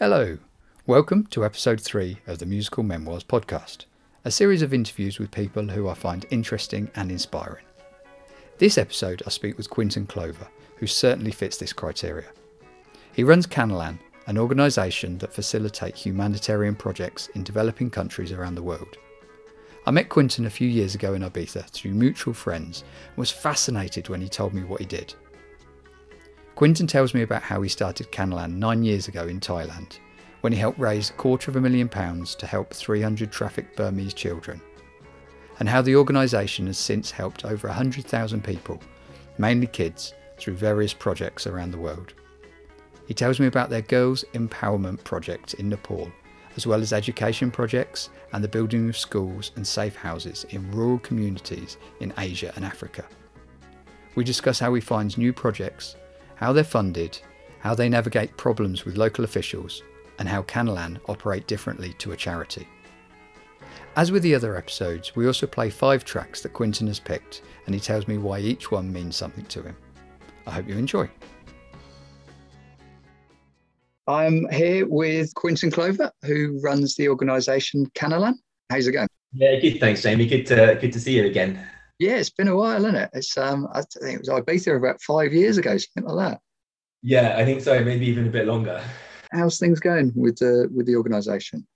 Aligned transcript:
Hello, 0.00 0.38
welcome 0.86 1.26
to 1.26 1.44
episode 1.44 1.80
three 1.80 2.18
of 2.28 2.38
the 2.38 2.46
Musical 2.46 2.84
Memoirs 2.84 3.24
podcast, 3.24 3.86
a 4.24 4.30
series 4.30 4.62
of 4.62 4.72
interviews 4.72 5.18
with 5.18 5.32
people 5.32 5.66
who 5.66 5.88
I 5.88 5.94
find 5.94 6.24
interesting 6.30 6.88
and 6.94 7.10
inspiring. 7.10 7.64
This 8.58 8.78
episode, 8.78 9.24
I 9.26 9.30
speak 9.30 9.56
with 9.56 9.70
Quinton 9.70 10.06
Clover, 10.06 10.46
who 10.76 10.86
certainly 10.86 11.32
fits 11.32 11.56
this 11.56 11.72
criteria. 11.72 12.28
He 13.12 13.24
runs 13.24 13.44
Canalan, 13.44 13.98
an 14.28 14.38
organisation 14.38 15.18
that 15.18 15.34
facilitates 15.34 16.04
humanitarian 16.04 16.76
projects 16.76 17.26
in 17.34 17.42
developing 17.42 17.90
countries 17.90 18.30
around 18.30 18.54
the 18.54 18.62
world. 18.62 18.98
I 19.84 19.90
met 19.90 20.10
Quinton 20.10 20.46
a 20.46 20.50
few 20.50 20.68
years 20.68 20.94
ago 20.94 21.14
in 21.14 21.22
Ibiza 21.22 21.70
through 21.70 21.94
mutual 21.94 22.34
friends 22.34 22.84
and 23.08 23.16
was 23.16 23.32
fascinated 23.32 24.08
when 24.08 24.20
he 24.20 24.28
told 24.28 24.54
me 24.54 24.62
what 24.62 24.78
he 24.78 24.86
did. 24.86 25.12
Quinton 26.58 26.88
tells 26.88 27.14
me 27.14 27.22
about 27.22 27.42
how 27.42 27.62
he 27.62 27.68
started 27.68 28.10
Canalan 28.10 28.58
nine 28.58 28.82
years 28.82 29.06
ago 29.06 29.28
in 29.28 29.38
Thailand, 29.38 30.00
when 30.40 30.52
he 30.52 30.58
helped 30.58 30.80
raise 30.80 31.08
a 31.08 31.12
quarter 31.12 31.52
of 31.52 31.54
a 31.54 31.60
million 31.60 31.88
pounds 31.88 32.34
to 32.34 32.48
help 32.48 32.74
300 32.74 33.30
trafficked 33.30 33.76
Burmese 33.76 34.12
children, 34.12 34.60
and 35.60 35.68
how 35.68 35.80
the 35.80 35.94
organisation 35.94 36.66
has 36.66 36.76
since 36.76 37.12
helped 37.12 37.44
over 37.44 37.68
100,000 37.68 38.42
people, 38.42 38.82
mainly 39.38 39.68
kids, 39.68 40.14
through 40.36 40.54
various 40.54 40.92
projects 40.92 41.46
around 41.46 41.70
the 41.70 41.78
world. 41.78 42.14
He 43.06 43.14
tells 43.14 43.38
me 43.38 43.46
about 43.46 43.70
their 43.70 43.82
Girls 43.82 44.24
Empowerment 44.34 45.04
Project 45.04 45.54
in 45.54 45.68
Nepal, 45.68 46.10
as 46.56 46.66
well 46.66 46.80
as 46.80 46.92
education 46.92 47.52
projects 47.52 48.10
and 48.32 48.42
the 48.42 48.48
building 48.48 48.88
of 48.88 48.98
schools 48.98 49.52
and 49.54 49.64
safe 49.64 49.94
houses 49.94 50.44
in 50.50 50.72
rural 50.72 50.98
communities 50.98 51.76
in 52.00 52.12
Asia 52.18 52.52
and 52.56 52.64
Africa. 52.64 53.04
We 54.16 54.24
discuss 54.24 54.58
how 54.58 54.74
he 54.74 54.80
finds 54.80 55.16
new 55.16 55.32
projects 55.32 55.94
how 56.38 56.52
they're 56.52 56.62
funded, 56.62 57.18
how 57.58 57.74
they 57.74 57.88
navigate 57.88 58.36
problems 58.36 58.84
with 58.84 58.96
local 58.96 59.24
officials, 59.24 59.82
and 60.20 60.28
how 60.28 60.42
Canalan 60.42 61.00
operate 61.08 61.48
differently 61.48 61.92
to 61.94 62.12
a 62.12 62.16
charity. 62.16 62.66
As 63.96 64.12
with 64.12 64.22
the 64.22 64.36
other 64.36 64.56
episodes, 64.56 65.16
we 65.16 65.26
also 65.26 65.48
play 65.48 65.68
five 65.68 66.04
tracks 66.04 66.40
that 66.42 66.52
Quinton 66.52 66.86
has 66.86 67.00
picked, 67.00 67.42
and 67.66 67.74
he 67.74 67.80
tells 67.80 68.06
me 68.06 68.18
why 68.18 68.38
each 68.38 68.70
one 68.70 68.92
means 68.92 69.16
something 69.16 69.44
to 69.46 69.62
him. 69.62 69.76
I 70.46 70.52
hope 70.52 70.68
you 70.68 70.78
enjoy. 70.78 71.10
I'm 74.06 74.48
here 74.50 74.86
with 74.86 75.34
Quinton 75.34 75.72
Clover, 75.72 76.12
who 76.22 76.60
runs 76.62 76.94
the 76.94 77.08
organisation 77.08 77.84
Canalan. 77.90 78.34
How's 78.70 78.86
it 78.86 78.92
going? 78.92 79.08
Yeah, 79.32 79.58
good. 79.58 79.80
Thanks, 79.80 80.02
Jamie. 80.02 80.26
Good 80.26 80.46
to 80.46 80.78
good 80.80 80.92
to 80.92 81.00
see 81.00 81.16
you 81.16 81.26
again. 81.26 81.60
Yeah, 81.98 82.16
it's 82.16 82.30
been 82.30 82.48
a 82.48 82.56
while, 82.56 82.84
isn't 82.84 82.94
it? 82.94 83.10
It's 83.12 83.36
um, 83.36 83.68
I 83.72 83.82
think 83.82 84.14
it 84.14 84.20
was 84.20 84.28
Ibiza 84.28 84.76
about 84.76 85.02
five 85.02 85.32
years 85.32 85.58
ago, 85.58 85.76
something 85.76 86.04
like 86.04 86.30
that. 86.30 86.40
Yeah, 87.02 87.36
I 87.36 87.44
think 87.44 87.60
so. 87.60 87.82
Maybe 87.82 88.06
even 88.06 88.26
a 88.26 88.30
bit 88.30 88.46
longer. 88.46 88.82
How's 89.32 89.58
things 89.58 89.80
going 89.80 90.12
with 90.14 90.38
the 90.38 90.70
with 90.74 90.86
the 90.86 90.96
organisation? 90.96 91.66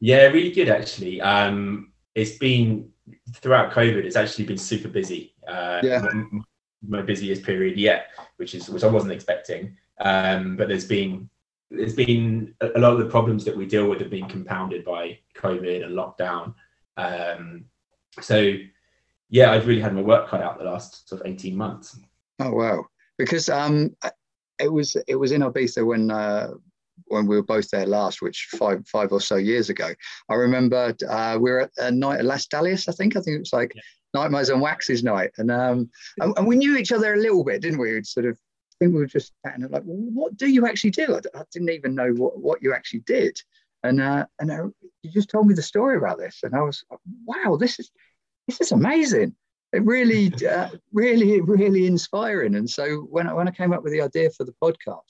Yeah, 0.00 0.26
really 0.26 0.52
good 0.52 0.68
actually. 0.68 1.20
Um, 1.20 1.92
it's 2.14 2.38
been 2.38 2.88
throughout 3.34 3.72
COVID. 3.72 4.04
It's 4.04 4.16
actually 4.16 4.46
been 4.46 4.58
super 4.58 4.88
busy. 4.88 5.34
Uh, 5.46 5.80
yeah. 5.82 6.00
My, 6.00 6.40
my 6.86 7.02
busiest 7.02 7.42
period 7.42 7.76
yet, 7.76 8.08
which 8.36 8.54
is 8.54 8.68
which 8.68 8.84
I 8.84 8.88
wasn't 8.88 9.12
expecting. 9.12 9.76
Um, 10.00 10.56
but 10.56 10.68
there's 10.68 10.86
been 10.86 11.28
there's 11.70 11.94
been 11.94 12.54
a 12.60 12.78
lot 12.78 12.92
of 12.92 12.98
the 12.98 13.06
problems 13.06 13.44
that 13.44 13.56
we 13.56 13.66
deal 13.66 13.88
with 13.88 14.00
have 14.00 14.10
been 14.10 14.28
compounded 14.28 14.84
by 14.84 15.18
COVID 15.36 15.84
and 15.84 15.96
lockdown. 15.96 16.54
Um, 16.96 17.64
so 18.20 18.56
yeah, 19.30 19.52
I've 19.52 19.66
really 19.66 19.80
had 19.80 19.94
my 19.94 20.02
work 20.02 20.28
cut 20.28 20.42
out 20.42 20.58
the 20.58 20.64
last 20.64 21.08
sort 21.08 21.20
of 21.20 21.26
18 21.26 21.56
months. 21.56 21.98
Oh 22.40 22.52
wow. 22.52 22.86
Because 23.18 23.48
um 23.48 23.96
it 24.58 24.72
was 24.72 24.96
it 25.08 25.16
was 25.16 25.32
in 25.32 25.42
Ibiza 25.42 25.84
when 25.84 26.10
uh 26.10 26.50
when 27.06 27.26
we 27.26 27.36
were 27.36 27.42
both 27.42 27.68
there 27.70 27.86
last, 27.86 28.22
which 28.22 28.48
five 28.58 28.86
five 28.86 29.12
or 29.12 29.20
so 29.20 29.36
years 29.36 29.70
ago. 29.70 29.90
I 30.28 30.34
remember 30.34 30.94
uh, 31.08 31.38
we 31.40 31.50
were 31.50 31.60
at 31.62 31.70
a 31.78 31.90
night 31.90 32.20
at 32.20 32.24
Las 32.24 32.46
Dalias, 32.46 32.88
I 32.88 32.92
think. 32.92 33.16
I 33.16 33.20
think 33.20 33.36
it 33.36 33.40
was 33.40 33.52
like 33.52 33.72
yeah. 33.74 33.82
Nightmares 34.14 34.50
on 34.50 34.60
Wax's 34.60 35.02
night. 35.02 35.32
And 35.38 35.50
um 35.50 35.90
and, 36.20 36.36
and, 36.36 36.46
we 36.46 36.56
knew 36.56 36.76
each 36.76 36.92
other 36.92 37.14
a 37.14 37.18
little 37.18 37.44
bit, 37.44 37.62
didn't 37.62 37.80
we? 37.80 37.92
We'd 37.92 38.06
sort 38.06 38.26
of 38.26 38.36
I 38.36 38.84
think 38.84 38.94
we 38.94 39.00
were 39.00 39.06
just 39.06 39.32
chatting 39.44 39.68
like, 39.68 39.82
well, 39.84 40.10
what 40.12 40.36
do 40.36 40.48
you 40.48 40.66
actually 40.66 40.90
do? 40.90 41.14
I, 41.14 41.38
I, 41.38 41.42
didn't 41.52 41.70
even 41.70 41.94
know 41.94 42.10
what, 42.10 42.38
what 42.38 42.62
you 42.62 42.74
actually 42.74 43.00
did. 43.00 43.40
And 43.84 44.00
uh, 44.00 44.26
and 44.40 44.50
uh, 44.50 44.68
you 45.02 45.10
just 45.10 45.30
told 45.30 45.46
me 45.46 45.54
the 45.54 45.62
story 45.62 45.96
about 45.96 46.18
this, 46.18 46.40
and 46.42 46.54
I 46.54 46.62
was, 46.62 46.84
wow, 47.26 47.56
this 47.56 47.78
is 47.78 47.90
this 48.46 48.60
is 48.60 48.72
amazing. 48.72 49.34
It 49.72 49.84
really, 49.84 50.32
uh, 50.44 50.68
really, 50.92 51.40
really 51.40 51.86
inspiring. 51.86 52.54
And 52.54 52.68
so 52.68 53.00
when 53.10 53.26
I, 53.26 53.32
when 53.32 53.48
I 53.48 53.50
came 53.50 53.72
up 53.72 53.82
with 53.82 53.92
the 53.92 54.02
idea 54.02 54.30
for 54.30 54.44
the 54.44 54.54
podcast, 54.62 55.00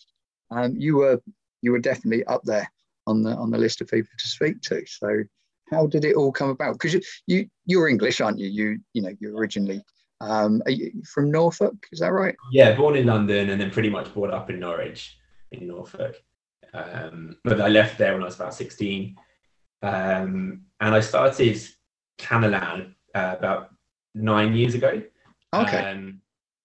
um, 0.51 0.75
you 0.77 0.97
were 0.97 1.21
you 1.63 1.73
were 1.73 1.79
definitely 1.79 2.25
up 2.25 2.43
there 2.45 2.71
on 3.07 3.23
the 3.23 3.35
on 3.35 3.51
the 3.51 3.59
list 3.59 3.81
of 3.81 3.89
people 3.89 4.11
to 4.19 4.29
speak 4.29 4.61
to. 4.63 4.83
So 4.87 5.23
how 5.71 5.87
did 5.87 6.05
it 6.05 6.17
all 6.17 6.33
come 6.33 6.51
about? 6.51 6.75
Because 6.75 6.95
you, 6.95 7.01
you 7.27 7.49
you're 7.67 7.89
English, 7.89 8.21
aren't 8.21 8.39
you? 8.39 8.49
You 8.49 8.79
you 8.95 9.03
know 9.03 9.15
you're 9.21 9.37
originally 9.37 9.83
um, 10.21 10.63
you 10.67 11.03
from 11.05 11.31
Norfolk, 11.31 11.75
is 11.93 12.01
that 12.01 12.13
right? 12.13 12.35
Yeah, 12.53 12.75
born 12.75 12.97
in 12.97 13.07
London 13.07 13.51
and 13.51 13.61
then 13.61 13.71
pretty 13.71 13.91
much 13.91 14.13
brought 14.15 14.33
up 14.33 14.51
in 14.51 14.61
Norwich 14.61 15.19
in 15.53 15.67
Norfolk. 15.67 16.17
Um, 16.73 17.37
but 17.45 17.61
I 17.61 17.69
left 17.69 17.99
there 17.99 18.13
when 18.13 18.23
I 18.23 18.27
was 18.27 18.37
about 18.37 18.55
16. 18.55 19.17
Um, 19.83 20.63
and 20.81 20.95
I 20.95 21.01
started 21.01 21.61
Canalan 22.19 22.95
uh, 23.15 23.37
about 23.39 23.71
nine 24.15 24.55
years 24.55 24.75
ago. 24.75 25.03
Okay. 25.55 25.79
Um, 25.79 26.21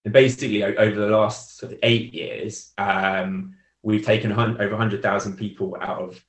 and 0.06 0.14
basically, 0.14 0.64
over 0.64 1.00
the 1.00 1.08
last 1.08 1.58
sort 1.58 1.74
of 1.74 1.80
eight 1.84 2.14
years, 2.14 2.72
um, 2.78 3.56
we've 3.84 4.06
taken 4.06 4.32
over 4.32 4.70
100,000 4.70 5.38
people 5.38 5.78
out 5.82 6.02
of 6.02 6.24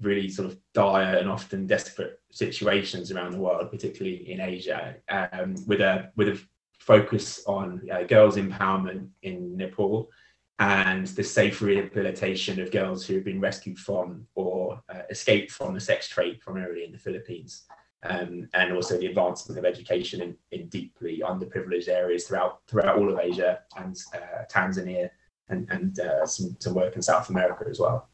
really 0.00 0.28
sort 0.28 0.48
of 0.48 0.58
dire 0.74 1.16
and 1.16 1.28
often 1.28 1.66
desperate 1.66 2.20
situations 2.30 3.10
around 3.10 3.32
the 3.32 3.38
world, 3.38 3.70
particularly 3.70 4.30
in 4.30 4.40
Asia, 4.40 4.96
um, 5.08 5.54
with 5.66 5.80
a 5.80 6.10
with 6.16 6.28
a 6.28 6.40
focus 6.78 7.42
on 7.46 7.80
uh, 7.90 8.02
girls' 8.02 8.36
empowerment 8.36 9.08
in 9.22 9.56
Nepal 9.56 10.10
and 10.58 11.06
the 11.08 11.24
safe 11.24 11.60
rehabilitation 11.60 12.60
of 12.60 12.70
girls 12.70 13.06
who 13.06 13.14
have 13.14 13.24
been 13.24 13.40
rescued 13.40 13.78
from 13.78 14.26
or 14.34 14.80
uh, 14.88 15.02
escaped 15.10 15.50
from 15.50 15.74
the 15.74 15.80
sex 15.80 16.08
trade, 16.08 16.40
primarily 16.40 16.84
in 16.84 16.92
the 16.92 16.98
Philippines 16.98 17.64
um, 18.02 18.48
and 18.54 18.72
also 18.72 18.98
the 18.98 19.06
advancement 19.06 19.58
of 19.58 19.64
education 19.64 20.20
in, 20.20 20.36
in, 20.52 20.68
deeply 20.68 21.22
underprivileged 21.24 21.88
areas 21.88 22.26
throughout 22.26 22.60
throughout 22.68 22.98
all 22.98 23.12
of 23.12 23.18
Asia 23.18 23.60
and 23.76 23.96
uh, 24.14 24.44
Tanzania 24.50 25.10
and, 25.48 25.68
and 25.70 25.98
uh, 26.00 26.26
some, 26.26 26.56
some 26.60 26.74
work 26.74 26.96
in 26.96 27.02
South 27.02 27.30
America 27.30 27.64
as 27.68 27.80
well. 27.80 28.08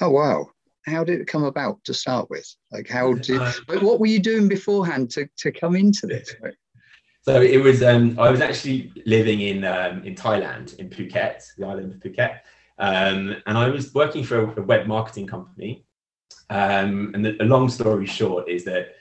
Oh 0.00 0.10
wow! 0.10 0.46
How 0.86 1.04
did 1.04 1.20
it 1.20 1.26
come 1.26 1.44
about 1.44 1.82
to 1.84 1.94
start 1.94 2.30
with? 2.30 2.46
Like 2.72 2.88
how 2.88 3.14
did 3.14 3.40
uh, 3.40 3.52
what 3.80 4.00
were 4.00 4.06
you 4.06 4.20
doing 4.20 4.48
beforehand 4.48 5.10
to, 5.10 5.28
to 5.38 5.52
come 5.52 5.76
into 5.76 6.06
this? 6.06 6.34
So 7.22 7.42
it 7.42 7.58
was 7.58 7.82
um, 7.82 8.18
I 8.18 8.30
was 8.30 8.40
actually 8.40 8.92
living 9.04 9.42
in 9.42 9.62
um, 9.62 10.02
in 10.04 10.14
Thailand 10.14 10.78
in 10.78 10.88
Phuket, 10.88 11.42
the 11.58 11.66
island 11.66 11.92
of 11.92 12.00
Phuket, 12.00 12.38
um, 12.78 13.36
and 13.46 13.58
I 13.58 13.68
was 13.68 13.92
working 13.92 14.24
for 14.24 14.40
a, 14.40 14.60
a 14.60 14.62
web 14.62 14.86
marketing 14.86 15.26
company. 15.26 15.84
Um, 16.48 17.12
and 17.14 17.24
the, 17.24 17.36
a 17.42 17.44
long 17.44 17.68
story 17.68 18.06
short 18.06 18.48
is 18.48 18.64
that 18.64 18.94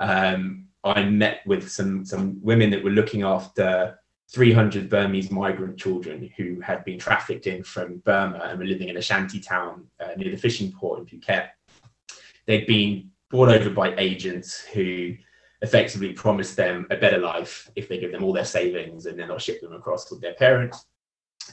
um, 0.00 0.66
I 0.84 1.04
met 1.04 1.40
with 1.46 1.70
some 1.70 2.04
some 2.04 2.38
women 2.42 2.70
that 2.70 2.82
were 2.82 2.90
looking 2.90 3.22
after 3.22 3.98
300 4.32 4.88
Burmese 4.88 5.30
migrant 5.30 5.78
children 5.78 6.30
who 6.36 6.60
had 6.60 6.84
been 6.84 6.98
trafficked 6.98 7.46
in 7.46 7.62
from 7.62 7.98
Burma 7.98 8.40
and 8.44 8.58
were 8.58 8.64
living 8.64 8.88
in 8.88 8.96
a 8.96 9.02
shanty 9.02 9.40
town 9.40 9.86
uh, 10.00 10.08
near 10.16 10.30
the 10.30 10.36
fishing 10.36 10.72
port 10.72 11.00
in 11.00 11.06
Phuket. 11.06 11.48
They'd 12.46 12.66
been 12.66 13.10
brought 13.30 13.48
over 13.48 13.70
by 13.70 13.94
agents 13.96 14.64
who 14.64 15.14
effectively 15.62 16.12
promised 16.12 16.56
them 16.56 16.86
a 16.90 16.96
better 16.96 17.18
life 17.18 17.70
if 17.76 17.88
they 17.88 17.98
give 17.98 18.12
them 18.12 18.24
all 18.24 18.32
their 18.32 18.44
savings 18.44 19.06
and 19.06 19.18
then 19.18 19.28
they'll 19.28 19.38
ship 19.38 19.60
them 19.60 19.72
across 19.72 20.10
with 20.10 20.20
their 20.20 20.34
parents. 20.34 20.84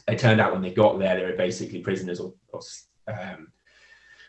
It 0.08 0.20
turned 0.20 0.42
out 0.42 0.52
when 0.52 0.62
they 0.62 0.74
got 0.74 1.00
there, 1.00 1.16
they 1.16 1.26
were 1.26 1.38
basically 1.38 1.80
prisoners 1.80 2.20
or, 2.20 2.34
or 2.52 2.62
um, 3.08 3.53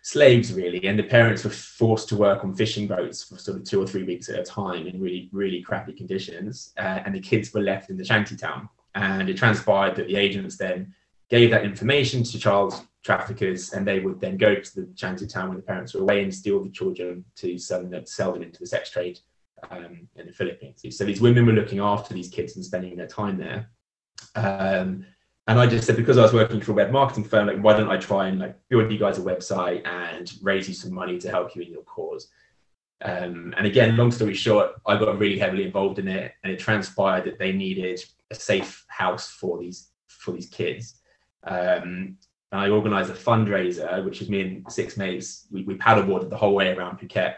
slaves 0.05 0.53
really 0.53 0.87
and 0.87 0.99
the 0.99 1.03
parents 1.03 1.45
were 1.45 1.51
forced 1.51 2.11
to 2.11 2.15
work 2.17 2.45
on 2.45 2.55
fishing 2.55 2.87
boats 2.87 3.25
for 3.25 3.39
sort 3.39 3.57
of 3.57 3.65
two 3.65 3.83
or 3.83 3.87
three 3.87 4.03
weeks 4.03 4.29
at 4.29 4.39
a 4.39 4.43
time 4.43 4.87
in 4.87 5.01
really 5.01 5.31
really 5.33 5.63
crappy 5.63 5.95
conditions 5.95 6.75
uh, 6.77 7.01
and 7.07 7.15
the 7.15 7.21
kids 7.21 7.55
were 7.55 7.63
left 7.63 7.89
in 7.89 7.97
the 7.97 8.05
shanty 8.05 8.37
town 8.37 8.69
and 8.95 9.31
it 9.31 9.37
transpired 9.39 9.97
that 9.97 10.07
the 10.07 10.15
agents 10.15 10.59
then 10.59 10.93
gave 11.31 11.51
that 11.51 11.65
information 11.65 12.23
to 12.23 12.39
child 12.39 12.87
traffickers 13.03 13.73
and 13.73 13.87
they 13.87 13.99
would 13.99 14.21
then 14.21 14.37
go 14.37 14.55
to 14.55 14.75
the 14.75 14.87
shanty 14.95 15.27
town 15.27 15.49
when 15.49 15.57
the 15.57 15.63
parents 15.63 15.95
were 15.95 16.03
away 16.03 16.23
and 16.23 16.35
steal 16.35 16.63
the 16.63 16.71
children 16.71 17.25
to 17.37 17.59
sell 17.59 17.83
them, 17.83 18.07
sell 18.07 18.33
them 18.33 18.43
into 18.43 18.61
the 18.61 18.67
sex 18.67 18.91
trade 18.91 19.19
um, 19.71 20.07
in 20.17 20.27
the 20.27 20.33
Philippines. 20.33 20.85
So 20.91 21.05
these 21.05 21.23
women 21.23 21.47
were 21.47 21.53
looking 21.53 21.81
after 21.81 22.13
these 22.13 22.29
kids 22.29 22.57
and 22.57 22.65
spending 22.65 22.95
their 22.95 23.07
time 23.07 23.39
there. 23.39 23.71
Um, 24.35 25.07
and 25.47 25.59
I 25.59 25.67
just 25.67 25.87
said 25.87 25.97
because 25.97 26.17
I 26.17 26.23
was 26.23 26.33
working 26.33 26.61
for 26.61 26.73
a 26.73 26.75
web 26.75 26.91
marketing 26.91 27.25
firm, 27.25 27.47
like 27.47 27.61
why 27.61 27.77
don't 27.77 27.91
I 27.91 27.99
try 27.99 28.29
and 28.29 28.39
like 28.39 28.57
build 28.69 28.91
you 28.91 28.99
guys 28.99 29.19
a 29.19 29.23
website 29.23 29.87
and 29.87 30.33
raise 30.43 30.69
you 30.69 30.75
some 30.75 30.93
money 30.93 31.19
to 31.19 31.31
help 31.31 31.55
you 31.55 31.63
in 31.63 31.71
your 31.71 31.83
cause. 31.83 32.29
Um, 33.05 33.53
and 33.57 33.67
again, 33.67 33.97
long 33.97 34.11
story 34.11 34.35
short, 34.35 34.73
I 34.87 34.97
got 34.97 35.19
really 35.19 35.39
heavily 35.39 35.65
involved 35.65 35.99
in 35.99 36.09
it, 36.09 36.33
and 36.43 36.53
it 36.53 36.59
transpired 36.59 37.25
that 37.25 37.39
they 37.39 37.53
needed 37.53 38.01
a 38.31 38.35
safe 38.35 38.85
house 38.89 39.31
for 39.31 39.59
these 39.59 39.91
for 40.09 40.33
these 40.33 40.49
kids. 40.49 41.01
Um, 41.47 42.17
and 42.51 42.61
I 42.61 42.71
organised 42.71 43.11
a 43.11 43.15
fundraiser, 43.15 44.03
which 44.05 44.21
was 44.21 44.31
me 44.31 44.41
and 44.41 44.73
six 44.73 44.97
mates. 44.97 45.47
We, 45.51 45.65
we 45.65 45.75
paddleboarded 45.75 46.31
the 46.31 46.37
whole 46.37 46.55
way 46.55 46.73
around 46.73 46.99
Phuket. 46.99 47.35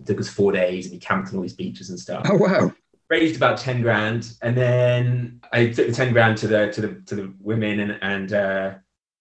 It 0.00 0.06
took 0.06 0.20
us 0.20 0.28
four 0.28 0.52
days, 0.52 0.86
and 0.86 0.94
we 0.94 1.00
camped 1.00 1.30
on 1.30 1.36
all 1.36 1.42
these 1.42 1.52
beaches 1.52 1.90
and 1.90 2.00
stuff. 2.00 2.26
Oh 2.30 2.36
wow! 2.36 2.72
Raised 3.12 3.36
about 3.36 3.58
ten 3.58 3.82
grand, 3.82 4.22
and 4.40 4.56
then 4.56 5.40
I 5.52 5.66
took 5.66 5.86
the 5.86 5.92
ten 5.92 6.14
grand 6.14 6.38
to 6.38 6.46
the 6.46 6.72
to 6.72 6.80
the 6.80 6.90
to 7.08 7.14
the 7.14 7.34
women, 7.40 7.80
and 7.80 7.98
and 8.00 8.32
uh, 8.32 8.74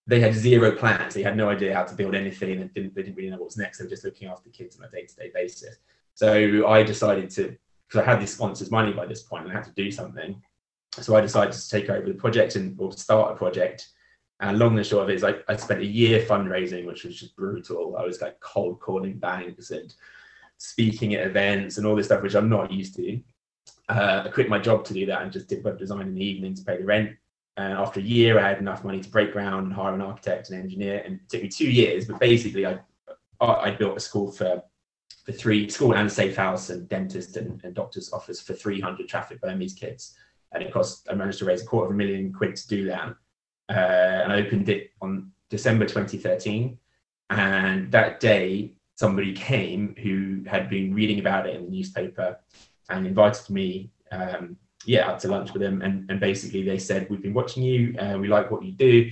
they 0.08 0.22
had 0.22 0.34
zero 0.34 0.72
plans. 0.82 1.14
They 1.14 1.24
had 1.24 1.36
no 1.36 1.50
idea 1.50 1.76
how 1.76 1.84
to 1.84 1.96
build 2.00 2.16
anything, 2.16 2.62
and 2.62 2.74
didn't, 2.74 2.96
they 2.96 3.04
didn't 3.04 3.18
really 3.18 3.32
know 3.32 3.40
what 3.42 3.52
was 3.52 3.58
next. 3.58 3.78
They 3.78 3.84
were 3.84 3.90
just 3.90 4.06
looking 4.06 4.30
after 4.30 4.50
kids 4.50 4.78
on 4.78 4.86
a 4.86 4.90
day 4.90 5.06
to 5.06 5.16
day 5.22 5.30
basis. 5.34 5.76
So 6.14 6.28
I 6.68 6.84
decided 6.84 7.30
to, 7.32 7.44
because 7.86 8.02
I 8.02 8.10
had 8.10 8.22
this 8.22 8.34
sponsor's 8.34 8.72
money 8.72 8.94
by 8.94 9.06
this 9.08 9.24
point, 9.24 9.44
and 9.44 9.52
I 9.52 9.56
had 9.56 9.66
to 9.66 9.74
do 9.84 9.92
something. 9.92 10.42
So 11.06 11.18
I 11.18 11.22
decided 11.22 11.52
to 11.54 11.70
take 11.70 11.90
over 11.90 12.08
the 12.08 12.14
project 12.14 12.56
and 12.56 12.80
or 12.80 12.94
start 12.94 13.34
a 13.34 13.36
project. 13.36 13.90
And 14.40 14.58
long 14.58 14.78
and 14.78 14.88
short 14.88 15.04
of 15.04 15.10
it 15.10 15.16
is, 15.16 15.26
I, 15.26 15.34
I 15.50 15.58
spent 15.58 15.82
a 15.82 15.86
year 15.86 16.26
fundraising, 16.26 16.86
which 16.86 17.04
was 17.04 17.20
just 17.20 17.36
brutal. 17.36 17.98
I 17.98 18.04
was 18.04 18.22
like 18.22 18.40
cold 18.40 18.80
calling 18.80 19.20
banks 19.20 19.72
and 19.72 19.94
speaking 20.58 21.14
at 21.16 21.28
events 21.28 21.78
and 21.78 21.86
all 21.86 21.98
this 21.98 22.06
stuff, 22.06 22.24
which 22.24 22.36
I'm 22.36 22.50
not 22.50 22.72
used 22.72 22.96
to. 22.96 23.20
Uh, 23.92 24.24
I 24.26 24.30
quit 24.30 24.48
my 24.48 24.60
job 24.60 24.86
to 24.86 24.94
do 24.94 25.06
that 25.08 25.22
and 25.22 25.32
just 25.32 25.50
did 25.50 25.64
web 25.64 25.78
design 25.78 26.08
in 26.08 26.16
the 26.16 26.24
evening 26.24 26.56
to 26.56 26.64
pay 26.64 26.78
the 26.78 26.86
rent. 26.86 27.12
And 27.58 27.74
after 27.74 28.00
a 28.00 28.04
year, 28.04 28.40
I 28.40 28.48
had 28.48 28.60
enough 28.60 28.86
money 28.86 29.02
to 29.02 29.10
break 29.10 29.34
ground 29.34 29.66
and 29.66 29.74
hire 29.74 29.94
an 29.94 30.02
architect 30.02 30.50
and 30.50 30.64
engineer. 30.64 31.04
And 31.06 31.16
it 31.16 31.30
took 31.30 31.42
me 31.42 31.50
two 31.50 31.70
years, 31.70 32.08
but 32.08 32.20
basically, 32.20 32.66
I 32.66 32.80
I 33.42 33.72
built 33.72 33.98
a 33.98 34.00
school 34.00 34.32
for 34.32 34.64
for 35.26 35.32
three 35.34 35.70
school 35.70 35.94
and 35.94 36.12
safe 36.12 36.38
house 36.38 36.70
and 36.70 36.88
dentist 36.88 37.36
and, 37.38 37.60
and 37.64 37.74
doctor's 37.74 38.14
office 38.14 38.42
for 38.42 38.54
300 38.54 39.08
traffic 39.08 39.42
Burmese 39.42 39.74
kids. 39.74 40.16
And 40.54 40.64
it 40.64 40.72
cost, 40.72 41.08
I 41.10 41.14
managed 41.14 41.40
to 41.40 41.46
raise 41.46 41.62
a 41.62 41.66
quarter 41.66 41.88
of 41.88 41.94
a 41.94 41.98
million 41.98 42.34
quid 42.34 42.56
to 42.56 42.68
do 42.68 42.86
that. 42.86 43.16
Uh, 43.70 44.24
and 44.24 44.32
I 44.32 44.38
opened 44.38 44.70
it 44.70 44.92
on 45.02 45.32
December 45.50 45.86
2013. 45.86 46.78
And 47.30 47.92
that 47.92 48.20
day, 48.20 48.74
somebody 48.96 49.34
came 49.34 49.96
who 50.02 50.44
had 50.50 50.70
been 50.70 50.94
reading 50.94 51.20
about 51.20 51.48
it 51.48 51.56
in 51.56 51.66
the 51.66 51.72
newspaper 51.72 52.38
and 52.92 53.08
invited 53.08 53.50
me, 53.50 53.92
um, 54.12 54.58
yeah, 54.86 55.10
out 55.10 55.20
to 55.22 55.28
lunch 55.28 55.54
with 55.54 55.62
them. 55.62 55.82
And, 55.82 56.10
and 56.10 56.20
basically, 56.20 56.64
they 56.64 56.78
said, 56.78 57.08
We've 57.10 57.22
been 57.22 57.34
watching 57.34 57.64
you, 57.64 57.96
uh, 57.98 58.18
we 58.20 58.28
like 58.28 58.52
what 58.52 58.64
you 58.64 58.72
do. 58.72 59.12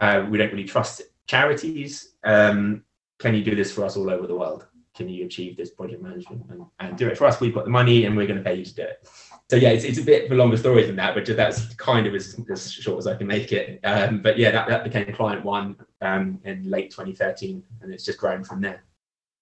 Uh, 0.00 0.26
we 0.28 0.38
don't 0.38 0.50
really 0.50 0.64
trust 0.64 1.02
charities. 1.26 2.14
Um, 2.24 2.84
can 3.18 3.34
you 3.34 3.44
do 3.44 3.54
this 3.54 3.72
for 3.72 3.84
us 3.84 3.96
all 3.96 4.10
over 4.10 4.26
the 4.26 4.34
world? 4.34 4.66
Can 4.96 5.08
you 5.08 5.24
achieve 5.24 5.56
this 5.56 5.70
project 5.70 6.02
management 6.02 6.44
and, 6.50 6.64
and 6.80 6.96
do 6.96 7.08
it 7.08 7.18
for 7.18 7.26
us? 7.26 7.40
We've 7.40 7.54
got 7.54 7.64
the 7.64 7.70
money 7.70 8.04
and 8.04 8.16
we're 8.16 8.26
going 8.26 8.38
to 8.38 8.44
pay 8.44 8.54
you 8.54 8.64
to 8.64 8.74
do 8.74 8.82
it. 8.82 9.08
So 9.50 9.56
yeah, 9.56 9.70
it's, 9.70 9.84
it's 9.84 9.98
a 9.98 10.02
bit 10.02 10.26
of 10.26 10.32
a 10.32 10.34
longer 10.34 10.56
story 10.56 10.84
than 10.86 10.96
that, 10.96 11.14
but 11.14 11.26
that's 11.36 11.74
kind 11.74 12.06
of 12.06 12.14
as, 12.14 12.40
as 12.50 12.72
short 12.72 12.98
as 12.98 13.06
I 13.06 13.14
can 13.14 13.26
make 13.26 13.52
it. 13.52 13.80
Um, 13.84 14.22
but 14.22 14.38
yeah, 14.38 14.50
that, 14.52 14.68
that 14.68 14.84
became 14.84 15.12
client 15.12 15.44
one 15.44 15.76
um, 16.00 16.40
in 16.44 16.68
late 16.70 16.90
2013, 16.90 17.62
and 17.82 17.92
it's 17.92 18.04
just 18.04 18.18
grown 18.18 18.44
from 18.44 18.60
there. 18.60 18.84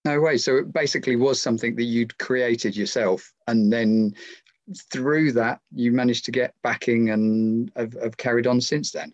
No 0.05 0.21
way. 0.21 0.37
So 0.37 0.57
it 0.57 0.73
basically 0.73 1.17
was 1.17 1.41
something 1.41 1.77
that 1.77 1.85
you'd 1.85 2.19
created 2.19 2.77
yourself, 2.77 3.33
and 3.47 3.73
then 3.73 4.15
through 4.93 5.33
that, 5.33 5.61
you 5.75 5.93
managed 5.93 6.25
to 6.25 6.33
get 6.33 6.55
backing 6.63 7.11
and 7.11 7.71
have, 7.77 7.95
have 8.03 8.17
carried 8.17 8.47
on 8.47 8.61
since 8.61 8.91
then. 8.91 9.13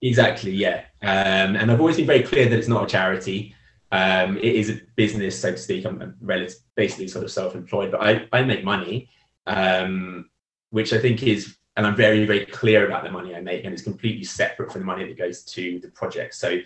Exactly. 0.00 0.50
Yeah. 0.50 0.84
Um, 1.02 1.56
and 1.56 1.70
I've 1.70 1.80
always 1.80 1.96
been 1.96 2.06
very 2.06 2.22
clear 2.22 2.48
that 2.48 2.58
it's 2.58 2.68
not 2.68 2.84
a 2.84 2.86
charity. 2.86 3.54
Um, 3.90 4.38
it 4.38 4.56
is 4.56 4.70
a 4.70 4.80
business, 4.96 5.38
so 5.38 5.52
to 5.52 5.58
speak. 5.58 5.84
I'm 5.84 6.16
relative, 6.20 6.56
basically 6.76 7.08
sort 7.08 7.24
of 7.24 7.30
self-employed, 7.30 7.90
but 7.90 8.02
I, 8.02 8.26
I 8.32 8.42
make 8.42 8.64
money, 8.64 9.08
um, 9.46 10.30
which 10.70 10.92
I 10.92 10.98
think 10.98 11.22
is, 11.22 11.56
and 11.76 11.86
I'm 11.86 11.94
very, 11.94 12.24
very 12.24 12.46
clear 12.46 12.86
about 12.86 13.04
the 13.04 13.10
money 13.10 13.34
I 13.34 13.40
make, 13.40 13.64
and 13.64 13.72
it's 13.72 13.82
completely 13.82 14.24
separate 14.24 14.72
from 14.72 14.80
the 14.80 14.86
money 14.86 15.06
that 15.06 15.18
goes 15.18 15.42
to 15.44 15.78
the 15.78 15.88
project. 15.88 16.34
So 16.34 16.58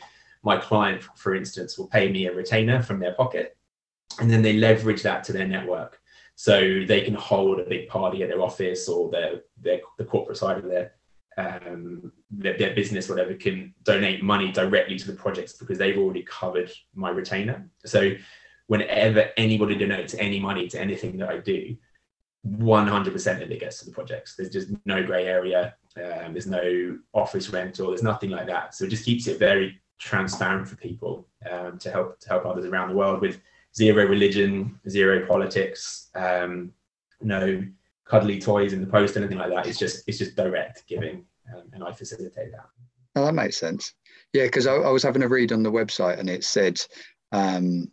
my 0.43 0.57
client, 0.57 1.03
for 1.17 1.35
instance, 1.35 1.77
will 1.77 1.89
pay 1.89 2.11
me 2.11 2.27
a 2.27 2.33
retainer 2.33 2.81
from 2.81 3.01
their 3.01 3.15
pocket, 3.15 3.56
and 4.21 4.31
then 4.31 4.43
they 4.43 4.55
leverage 4.55 5.03
that 5.03 5.25
to 5.25 5.33
their 5.33 5.47
network. 5.47 6.01
So 6.35 6.85
they 6.87 7.01
can 7.01 7.15
hold 7.15 7.61
a 7.61 7.65
big 7.65 7.89
party 7.89 8.23
at 8.23 8.29
their 8.29 8.43
office 8.43 8.89
or 8.89 9.11
their, 9.11 9.41
their 9.61 9.81
the 9.97 10.05
corporate 10.05 10.37
side 10.37 10.59
of 10.59 10.65
their 10.65 10.93
um, 11.39 12.13
their, 12.31 12.57
their, 12.57 12.75
business, 12.75 13.11
whatever, 13.11 13.35
can 13.35 13.75
donate 13.83 14.23
money 14.23 14.51
directly 14.53 14.97
to 14.99 15.07
the 15.07 15.17
projects 15.19 15.53
because 15.53 15.77
they've 15.77 15.99
already 15.99 16.23
covered 16.23 16.73
my 16.95 17.11
retainer. 17.11 17.69
So 17.85 18.13
whenever 18.69 19.31
anybody 19.37 19.77
donates 19.77 20.15
any 20.19 20.41
money 20.41 20.67
to 20.69 20.81
anything 20.81 21.19
that 21.19 21.29
I 21.29 21.39
do, 21.39 21.77
100% 22.47 23.43
of 23.43 23.51
it 23.51 23.61
gets 23.61 23.81
to 23.81 23.87
the 23.87 23.93
projects. 23.93 24.35
There's 24.37 24.51
just 24.51 24.69
no 24.85 25.03
grey 25.03 25.27
area. 25.27 25.75
Um, 25.97 26.33
there's 26.33 26.47
no 26.47 26.99
office 27.13 27.51
rental. 27.51 27.89
There's 27.89 28.03
nothing 28.03 28.31
like 28.31 28.47
that. 28.47 28.75
So 28.75 28.85
it 28.85 28.91
just 28.91 29.05
keeps 29.05 29.27
it 29.27 29.39
very 29.39 29.81
transparent 29.99 30.69
for 30.69 30.77
people 30.77 31.29
um, 31.51 31.79
to 31.79 31.91
help 31.91 32.21
to 32.21 32.29
help 32.29 32.45
others 32.45 32.67
around 32.67 32.91
the 32.91 32.95
world 32.95 33.21
with 33.21 33.41
zero 33.77 34.07
religion, 34.07 34.79
zero 34.89 35.27
politics, 35.27 36.11
um, 36.15 36.73
no 37.21 37.63
cuddly 38.05 38.41
toys 38.41 38.73
in 38.73 38.81
the 38.81 38.87
post, 38.87 39.17
anything 39.17 39.39
like 39.39 39.51
that. 39.51 39.67
It's 39.67 39.79
just 39.79 40.09
it's 40.09 40.19
just 40.19 40.37
direct 40.37 40.87
giving, 40.87 41.25
um, 41.55 41.65
and 41.73 41.85
I 41.85 41.93
facilitate 41.93 42.53
that. 42.53 42.67
Oh, 43.15 43.25
that 43.25 43.35
makes 43.35 43.57
sense. 43.57 43.95
Yeah, 44.33 44.45
because 44.45 44.67
I, 44.67 44.75
I, 44.75 44.91
was 44.91 45.03
having 45.03 45.23
a 45.23 45.29
read 45.29 45.53
on 45.53 45.63
the 45.63 45.73
website, 45.73 46.19
and 46.19 46.29
it 46.29 46.45
said, 46.45 46.81
um, 47.33 47.91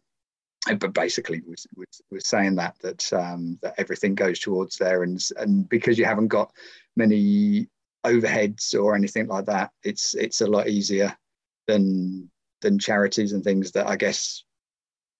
but 0.79 0.93
basically 0.93 1.41
was, 1.47 1.65
was, 1.75 2.01
was 2.11 2.27
saying 2.27 2.55
that 2.55 2.75
that 2.81 3.13
um, 3.13 3.57
that 3.61 3.75
everything 3.77 4.15
goes 4.15 4.39
towards 4.39 4.77
there, 4.77 5.03
and 5.03 5.19
and 5.37 5.67
because 5.69 5.97
you 5.97 6.05
haven't 6.05 6.27
got 6.27 6.51
many 6.95 7.67
overheads 8.05 8.73
or 8.73 8.95
anything 8.95 9.27
like 9.27 9.45
that, 9.45 9.71
it's 9.83 10.15
it's 10.15 10.41
a 10.41 10.47
lot 10.47 10.67
easier 10.67 11.15
than 11.67 12.29
than 12.61 12.79
charities 12.79 13.33
and 13.33 13.43
things 13.43 13.71
that 13.71 13.87
I 13.87 13.95
guess 13.95 14.43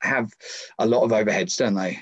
have 0.04 0.32
a 0.80 0.86
lot 0.86 1.04
of 1.04 1.12
overheads, 1.12 1.58
don't 1.58 1.76
they? 1.76 2.00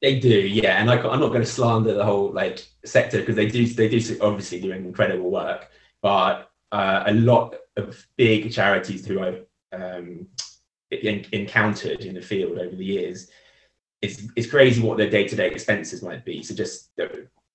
They 0.00 0.18
do, 0.18 0.28
yeah. 0.28 0.80
And 0.80 0.90
I, 0.90 0.96
I'm 0.96 1.20
not 1.20 1.28
going 1.28 1.42
to 1.42 1.46
slander 1.46 1.94
the 1.94 2.04
whole 2.04 2.32
like 2.32 2.66
sector 2.84 3.20
because 3.20 3.36
they 3.36 3.46
do 3.46 3.66
they 3.66 3.88
do 3.88 4.18
obviously 4.20 4.60
doing 4.60 4.84
incredible 4.84 5.30
work, 5.30 5.70
but 6.02 6.50
uh, 6.72 7.04
a 7.06 7.14
lot 7.14 7.54
of 7.76 8.04
big 8.16 8.52
charities 8.52 9.06
who 9.06 9.20
I've 9.20 9.46
um, 9.72 10.26
in, 10.90 11.24
encountered 11.32 12.00
in 12.00 12.14
the 12.14 12.20
field 12.20 12.58
over 12.58 12.74
the 12.74 12.84
years, 12.84 13.30
it's 14.00 14.24
it's 14.34 14.50
crazy 14.50 14.82
what 14.82 14.98
their 14.98 15.08
day 15.10 15.28
to 15.28 15.36
day 15.36 15.48
expenses 15.50 16.02
might 16.02 16.24
be. 16.24 16.42
So 16.42 16.54
just 16.54 16.90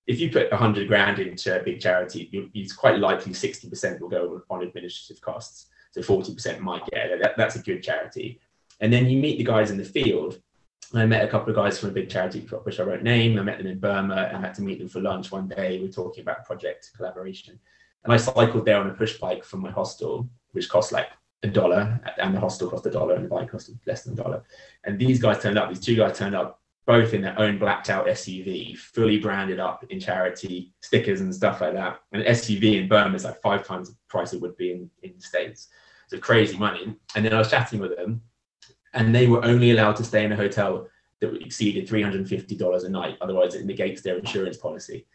if 0.06 0.18
you 0.18 0.30
put 0.30 0.50
hundred 0.52 0.88
grand 0.88 1.18
into 1.18 1.60
a 1.60 1.62
big 1.62 1.80
charity, 1.80 2.50
it's 2.54 2.72
quite 2.72 2.98
likely 2.98 3.34
sixty 3.34 3.68
percent 3.68 4.00
will 4.00 4.08
go 4.08 4.42
on 4.48 4.62
administrative 4.62 5.20
costs. 5.20 5.66
So 5.90 6.02
forty 6.02 6.34
percent 6.34 6.62
might 6.62 6.86
get 6.86 7.20
that, 7.20 7.36
that's 7.36 7.56
a 7.56 7.62
good 7.62 7.82
charity. 7.82 8.40
And 8.80 8.92
then 8.92 9.08
you 9.08 9.18
meet 9.18 9.38
the 9.38 9.44
guys 9.44 9.70
in 9.70 9.76
the 9.76 9.84
field 9.84 10.40
I 10.94 11.04
met 11.04 11.24
a 11.24 11.28
couple 11.28 11.50
of 11.50 11.56
guys 11.56 11.78
from 11.78 11.90
a 11.90 11.92
big 11.92 12.08
charity, 12.08 12.40
which 12.40 12.80
I 12.80 12.84
won't 12.84 13.02
name. 13.02 13.38
I 13.38 13.42
met 13.42 13.58
them 13.58 13.66
in 13.66 13.78
Burma 13.78 14.30
and 14.32 14.42
had 14.42 14.54
to 14.54 14.62
meet 14.62 14.78
them 14.78 14.88
for 14.88 15.00
lunch 15.00 15.30
one 15.30 15.48
day. 15.48 15.78
We 15.78 15.86
were 15.86 15.92
talking 15.92 16.22
about 16.22 16.46
project 16.46 16.90
collaboration. 16.96 17.58
And 18.04 18.12
I 18.12 18.16
cycled 18.16 18.64
there 18.64 18.78
on 18.78 18.88
a 18.88 18.94
push 18.94 19.18
bike 19.18 19.44
from 19.44 19.60
my 19.60 19.70
hostel, 19.70 20.28
which 20.52 20.68
cost 20.68 20.92
like 20.92 21.08
a 21.42 21.48
dollar, 21.48 22.00
and 22.18 22.34
the 22.34 22.40
hostel 22.40 22.70
cost 22.70 22.86
a 22.86 22.90
dollar, 22.90 23.16
and 23.16 23.24
the 23.24 23.28
bike 23.28 23.50
cost 23.50 23.70
less 23.86 24.04
than 24.04 24.14
a 24.14 24.16
dollar. 24.16 24.42
And 24.84 24.98
these 24.98 25.20
guys 25.20 25.42
turned 25.42 25.58
up, 25.58 25.68
these 25.68 25.80
two 25.80 25.94
guys 25.94 26.16
turned 26.16 26.34
up, 26.34 26.62
both 26.86 27.12
in 27.12 27.20
their 27.20 27.38
own 27.38 27.58
blacked 27.58 27.90
out 27.90 28.06
SUV, 28.06 28.78
fully 28.78 29.18
branded 29.18 29.60
up 29.60 29.84
in 29.90 30.00
charity 30.00 30.72
stickers 30.80 31.20
and 31.20 31.34
stuff 31.34 31.60
like 31.60 31.74
that. 31.74 32.00
And 32.12 32.24
SUV 32.24 32.80
in 32.80 32.88
Burma 32.88 33.14
is 33.14 33.24
like 33.24 33.42
five 33.42 33.66
times 33.66 33.90
the 33.90 33.96
price 34.08 34.32
it 34.32 34.40
would 34.40 34.56
be 34.56 34.72
in, 34.72 34.90
in 35.02 35.12
the 35.14 35.20
States. 35.20 35.68
So 36.06 36.16
crazy 36.16 36.56
money. 36.56 36.96
And 37.14 37.22
then 37.22 37.34
I 37.34 37.38
was 37.38 37.50
chatting 37.50 37.78
with 37.78 37.94
them 37.94 38.22
and 38.94 39.14
they 39.14 39.26
were 39.26 39.44
only 39.44 39.70
allowed 39.70 39.96
to 39.96 40.04
stay 40.04 40.24
in 40.24 40.32
a 40.32 40.36
hotel 40.36 40.88
that 41.20 41.34
exceeded 41.42 41.88
$350 41.88 42.84
a 42.84 42.88
night. 42.88 43.18
Otherwise, 43.20 43.54
it 43.54 43.66
negates 43.66 44.02
their 44.02 44.18
insurance 44.18 44.56
policy. 44.56 45.06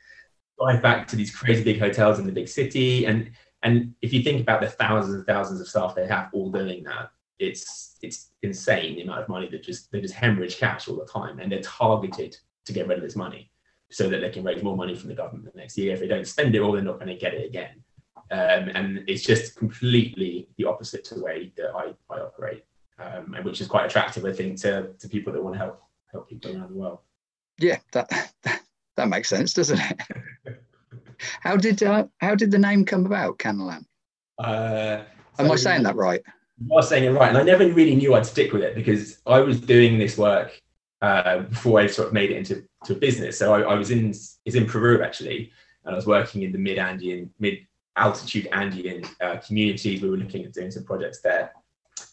Drive 0.60 0.82
back 0.82 1.08
to 1.08 1.15
these 1.15 1.34
crazy 1.34 1.63
big 1.63 1.80
hotels 1.80 2.20
in 2.20 2.25
the 2.25 2.32
big 2.32 2.48
city, 2.48 3.06
and 3.06 3.32
and 3.63 3.94
if 4.01 4.12
you 4.12 4.22
think 4.22 4.42
about 4.42 4.62
the 4.62 4.70
thousands 4.70 5.15
and 5.15 5.25
thousands 5.25 5.62
of 5.62 5.68
staff 5.68 5.96
they 5.96 6.06
have 6.06 6.30
all 6.34 6.51
doing 6.51 6.84
that, 6.84 7.10
it's 7.39 7.98
it's 8.01 8.32
insane 8.44 8.96
the 8.96 9.01
amount 9.01 9.22
of 9.22 9.30
money 9.30 9.50
that 9.50 9.63
just 9.63 9.92
they 9.92 10.00
just 10.01 10.13
hemorrhage 10.13 10.58
cash 10.58 10.88
all 10.88 10.98
the 10.98 11.06
time, 11.06 11.39
and 11.39 11.51
they're 11.51 11.62
targeted 11.62 12.38
to 12.65 12.74
get 12.74 12.88
rid 12.88 12.98
of 12.98 13.03
this 13.03 13.15
money 13.15 13.50
so 13.89 14.10
that 14.10 14.20
they 14.20 14.30
can 14.30 14.44
raise 14.44 14.63
more 14.63 14.77
money 14.77 14.96
from 14.96 15.10
the 15.10 15.15
government 15.15 15.51
the 15.51 15.60
next 15.60 15.77
year. 15.77 15.94
If 15.94 16.00
they 16.00 16.08
don't 16.08 16.27
spend 16.27 16.56
it 16.56 16.62
all, 16.62 16.72
they're 16.72 16.82
not 16.82 17.00
going 17.00 17.08
to 17.08 17.15
get 17.15 17.34
it 17.34 17.46
again. 17.46 17.84
Um, 18.32 18.70
and 18.74 19.03
it's 19.08 19.24
just 19.24 19.56
completely 19.56 20.48
the 20.58 20.65
opposite 20.65 21.03
to 21.06 21.15
the 21.15 21.24
way 21.24 21.51
that 21.58 21.72
I, 21.75 21.94
I 22.12 22.20
operate 22.20 22.63
um, 23.03 23.36
which 23.43 23.62
is 23.62 23.67
quite 23.67 23.86
attractive, 23.86 24.25
I 24.25 24.33
think, 24.33 24.60
to, 24.62 24.89
to 25.00 25.10
people 25.10 25.33
that 25.33 25.43
want 25.43 25.55
to 25.55 25.60
help 25.60 25.81
help 26.12 26.29
people 26.29 26.55
around 26.55 26.69
the 26.69 26.75
world. 26.77 27.00
Yeah, 27.60 27.79
that 27.91 28.10
that, 28.43 28.62
that 28.98 29.10
makes 29.10 29.29
sense, 29.29 29.53
doesn't 29.53 29.79
it? 29.79 30.01
how 31.41 31.57
did 31.57 31.83
uh, 31.83 32.05
how 32.19 32.36
did 32.36 32.51
the 32.51 32.60
name 32.60 32.86
come 32.86 33.05
about, 33.05 33.39
Canalan? 33.39 33.86
Uh, 34.38 35.03
so 35.38 35.43
Am 35.43 35.51
I 35.51 35.55
saying 35.55 35.83
that 35.83 35.95
right? 35.95 36.22
You 36.60 36.75
are 36.75 36.83
saying 36.83 37.03
it 37.03 37.10
right, 37.10 37.29
and 37.29 37.38
I 37.38 37.43
never 37.43 37.67
really 37.72 37.95
knew 37.95 38.13
I'd 38.13 38.25
stick 38.25 38.53
with 38.53 38.62
it 38.62 38.75
because 38.75 39.19
I 39.25 39.39
was 39.39 39.60
doing 39.60 39.98
this 39.98 40.17
work 40.17 40.60
uh, 41.01 41.39
before 41.39 41.79
I 41.79 41.88
sort 41.88 42.07
of 42.07 42.13
made 42.13 42.31
it 42.31 42.38
into 42.38 42.63
to 42.86 42.93
a 42.93 42.95
business. 42.95 43.38
So 43.38 43.53
I, 43.53 43.62
I 43.62 43.75
was 43.75 43.91
in 43.91 44.10
is 44.12 44.55
in 44.55 44.65
Peru 44.65 45.03
actually, 45.03 45.51
and 45.86 45.93
I 45.93 45.95
was 45.95 46.07
working 46.07 46.43
in 46.43 46.51
the 46.51 46.57
mid 46.57 46.77
Andean, 46.77 47.31
mid 47.39 47.67
altitude 47.95 48.48
Andean 48.51 49.03
uh, 49.22 49.38
communities. 49.38 50.01
We 50.01 50.10
were 50.10 50.17
looking 50.17 50.45
at 50.45 50.53
doing 50.53 50.72
some 50.72 50.83
projects 50.83 51.22
there, 51.22 51.51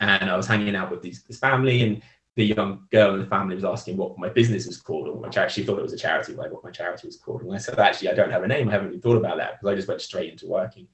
and 0.01 0.31
I 0.31 0.37
was 0.37 0.47
hanging 0.47 0.77
out 0.77 0.91
with 0.91 1.03
these, 1.03 1.23
this 1.23 1.39
family, 1.39 1.83
and 1.83 2.03
the 2.37 2.47
young 2.47 2.87
girl 2.91 3.15
in 3.15 3.21
the 3.21 3.27
family 3.27 3.55
was 3.55 3.65
asking 3.65 3.97
what 3.97 4.19
my 4.19 4.29
business 4.29 4.67
was 4.67 4.81
called, 4.81 5.09
or 5.09 5.15
which 5.15 5.37
I 5.37 5.49
thought 5.49 5.79
it 5.79 5.83
was 5.83 5.93
a 5.93 5.99
charity, 5.99 6.35
like 6.35 6.53
what 6.53 6.65
my 6.65 6.71
charity 6.71 7.07
was 7.07 7.17
called. 7.17 7.43
And 7.43 7.55
I 7.55 7.59
said, 7.59 7.79
actually, 7.79 8.11
I 8.11 8.15
don't 8.15 8.31
have 8.31 8.45
a 8.45 8.49
name. 8.49 8.69
I 8.69 8.73
haven't 8.73 8.89
even 8.89 9.01
thought 9.01 9.17
about 9.17 9.37
that 9.39 9.61
because 9.61 9.73
I 9.73 9.75
just 9.75 9.89
went 9.89 10.01
straight 10.01 10.33
into 10.33 10.47
working. 10.47 10.87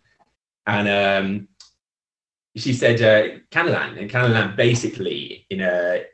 And 0.67 0.89
um, 0.89 1.49
she 2.57 2.73
said, 2.73 3.01
uh, 3.03 3.39
Canalan. 3.51 3.99
And 3.99 4.11
Canalan 4.11 4.57
basically, 4.57 5.47
in 5.51 5.61
a 5.61 6.05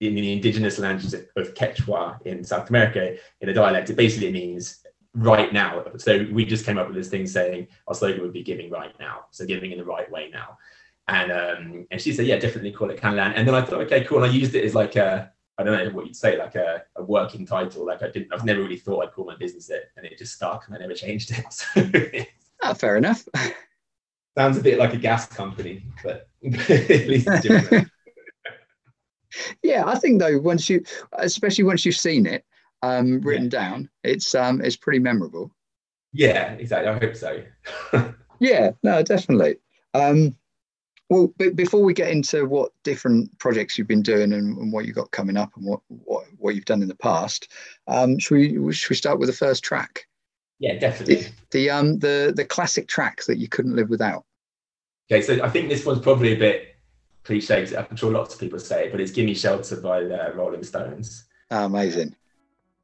in 0.00 0.14
the 0.14 0.32
indigenous 0.32 0.78
language 0.78 1.14
of 1.14 1.54
Quechua 1.54 2.20
in 2.26 2.44
South 2.44 2.68
America, 2.68 3.16
in 3.40 3.48
a 3.48 3.54
dialect, 3.54 3.88
it 3.88 3.96
basically 3.96 4.30
means 4.30 4.84
right 5.14 5.50
now. 5.52 5.82
So 5.96 6.26
we 6.30 6.44
just 6.44 6.66
came 6.66 6.76
up 6.76 6.86
with 6.86 6.96
this 6.96 7.08
thing 7.08 7.26
saying 7.26 7.68
our 7.88 7.94
slogan 7.94 8.20
would 8.20 8.34
be 8.34 8.42
giving 8.42 8.70
right 8.70 8.94
now. 9.00 9.26
So 9.30 9.46
giving 9.46 9.72
in 9.72 9.78
the 9.78 9.84
right 9.84 10.10
way 10.10 10.28
now. 10.30 10.58
And 11.08 11.30
um, 11.30 11.86
and 11.90 12.00
she 12.00 12.12
said, 12.12 12.26
yeah, 12.26 12.38
definitely 12.38 12.72
call 12.72 12.90
it 12.90 13.00
Canalan. 13.00 13.32
And 13.36 13.46
then 13.46 13.54
I 13.54 13.62
thought, 13.62 13.80
okay, 13.82 14.04
cool. 14.04 14.22
And 14.22 14.26
I 14.26 14.34
used 14.34 14.54
it 14.54 14.64
as 14.64 14.74
like 14.74 14.96
a, 14.96 15.30
I 15.56 15.62
don't 15.62 15.76
know 15.76 15.94
what 15.94 16.06
you'd 16.06 16.16
say, 16.16 16.36
like 16.36 16.56
a, 16.56 16.82
a 16.96 17.02
working 17.02 17.46
title. 17.46 17.86
Like 17.86 18.02
I 18.02 18.10
didn't, 18.10 18.32
I've 18.32 18.44
never 18.44 18.60
really 18.60 18.76
thought 18.76 19.04
I'd 19.04 19.12
call 19.12 19.24
my 19.24 19.36
business 19.36 19.70
it, 19.70 19.90
and 19.96 20.04
it 20.04 20.18
just 20.18 20.34
stuck, 20.34 20.66
and 20.66 20.76
I 20.76 20.80
never 20.80 20.94
changed 20.94 21.32
it. 21.32 22.28
oh, 22.62 22.74
fair 22.74 22.96
enough. 22.96 23.26
Sounds 24.36 24.58
a 24.58 24.62
bit 24.62 24.78
like 24.78 24.94
a 24.94 24.98
gas 24.98 25.26
company, 25.26 25.84
but 26.02 26.28
at 26.44 27.08
least 27.08 27.28
different. 27.40 27.88
yeah, 29.62 29.84
I 29.86 29.98
think 29.98 30.18
though, 30.18 30.38
once 30.40 30.68
you, 30.68 30.82
especially 31.12 31.64
once 31.64 31.86
you've 31.86 31.96
seen 31.96 32.26
it 32.26 32.44
um, 32.82 33.20
written 33.20 33.44
yeah. 33.44 33.50
down, 33.50 33.90
it's 34.02 34.34
um, 34.34 34.60
it's 34.60 34.76
pretty 34.76 34.98
memorable. 34.98 35.52
Yeah, 36.12 36.52
exactly. 36.52 36.88
I 36.88 36.98
hope 36.98 37.14
so. 37.14 37.42
yeah, 38.40 38.70
no, 38.82 39.02
definitely. 39.02 39.56
Um, 39.94 40.34
well, 41.08 41.32
before 41.54 41.82
we 41.82 41.94
get 41.94 42.10
into 42.10 42.46
what 42.46 42.72
different 42.82 43.38
projects 43.38 43.78
you've 43.78 43.86
been 43.86 44.02
doing 44.02 44.32
and, 44.32 44.58
and, 44.58 44.72
what 44.72 44.86
you've 44.86 44.96
got 44.96 45.12
coming 45.12 45.36
up 45.36 45.52
and 45.56 45.64
what, 45.64 45.80
what, 45.88 46.24
what 46.38 46.54
you've 46.56 46.64
done 46.64 46.82
in 46.82 46.88
the 46.88 46.96
past, 46.96 47.52
um, 47.86 48.18
should 48.18 48.34
we 48.34 48.72
should 48.72 48.90
we 48.90 48.96
start 48.96 49.18
with 49.18 49.28
the 49.28 49.32
first 49.32 49.62
track? 49.62 50.06
Yeah, 50.58 50.78
definitely. 50.78 51.14
The, 51.16 51.30
the 51.50 51.70
um 51.70 51.98
the 51.98 52.32
the 52.34 52.44
classic 52.44 52.88
track 52.88 53.22
that 53.24 53.38
you 53.38 53.48
couldn't 53.48 53.76
live 53.76 53.88
without. 53.88 54.24
Okay, 55.10 55.22
so 55.22 55.42
I 55.44 55.48
think 55.48 55.68
this 55.68 55.86
one's 55.86 56.00
probably 56.00 56.32
a 56.32 56.38
bit 56.38 56.76
cliche. 57.22 57.66
I'm 57.76 57.96
sure 57.96 58.10
lots 58.10 58.34
of 58.34 58.40
people 58.40 58.58
say 58.58 58.86
it, 58.86 58.92
but 58.92 59.00
it's 59.00 59.12
"Gimme 59.12 59.34
Shelter" 59.34 59.80
by 59.80 60.00
the 60.00 60.32
Rolling 60.34 60.64
Stones. 60.64 61.24
Amazing. 61.50 62.16